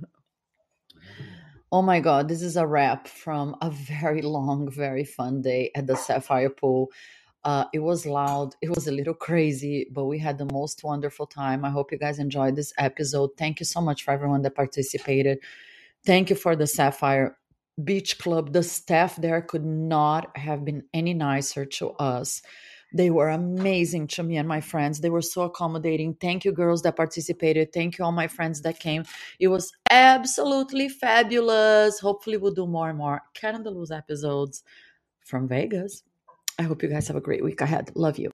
Oh 1.72 1.80
my 1.80 2.00
God, 2.00 2.28
this 2.28 2.42
is 2.42 2.58
a 2.58 2.66
wrap 2.66 3.08
from 3.08 3.56
a 3.62 3.70
very 3.70 4.20
long, 4.20 4.70
very 4.70 5.04
fun 5.04 5.40
day 5.40 5.70
at 5.74 5.86
the 5.86 5.96
Sapphire 5.96 6.50
Pool. 6.50 6.90
Uh, 7.44 7.64
it 7.72 7.78
was 7.78 8.04
loud, 8.04 8.54
it 8.60 8.68
was 8.68 8.88
a 8.88 8.92
little 8.92 9.14
crazy, 9.14 9.86
but 9.92 10.06
we 10.06 10.18
had 10.18 10.38
the 10.38 10.48
most 10.52 10.82
wonderful 10.82 11.26
time. 11.26 11.64
I 11.64 11.70
hope 11.70 11.92
you 11.92 11.98
guys 11.98 12.18
enjoyed 12.18 12.56
this 12.56 12.72
episode. 12.78 13.30
Thank 13.36 13.60
you 13.60 13.66
so 13.66 13.80
much 13.80 14.02
for 14.02 14.10
everyone 14.10 14.42
that 14.42 14.54
participated. 14.54 15.38
Thank 16.04 16.30
you 16.30 16.36
for 16.36 16.56
the 16.56 16.66
Sapphire 16.66 17.38
Beach 17.82 18.18
Club. 18.18 18.52
The 18.52 18.62
staff 18.62 19.16
there 19.16 19.40
could 19.40 19.64
not 19.64 20.36
have 20.36 20.64
been 20.64 20.84
any 20.92 21.14
nicer 21.14 21.64
to 21.64 21.90
us. 21.92 22.42
They 22.92 23.10
were 23.10 23.28
amazing 23.28 24.06
to 24.08 24.22
me 24.22 24.36
and 24.38 24.48
my 24.48 24.60
friends. 24.60 25.00
They 25.00 25.10
were 25.10 25.22
so 25.22 25.42
accommodating. 25.42 26.14
Thank 26.14 26.44
you, 26.44 26.52
girls 26.52 26.82
that 26.82 26.96
participated. 26.96 27.72
Thank 27.72 27.98
you, 27.98 28.04
all 28.04 28.12
my 28.12 28.28
friends 28.28 28.62
that 28.62 28.80
came. 28.80 29.04
It 29.38 29.48
was 29.48 29.72
absolutely 29.90 30.88
fabulous. 30.88 32.00
Hopefully, 32.00 32.38
we'll 32.38 32.54
do 32.54 32.66
more 32.66 32.88
and 32.88 32.98
more 32.98 33.22
the 33.42 33.70
Loose 33.70 33.90
episodes 33.90 34.62
from 35.20 35.46
Vegas. 35.48 36.02
I 36.58 36.64
hope 36.64 36.82
you 36.82 36.88
guys 36.88 37.08
have 37.08 37.16
a 37.16 37.20
great 37.20 37.42
week 37.42 37.60
ahead. 37.60 37.90
Love 37.94 38.18
you. 38.18 38.30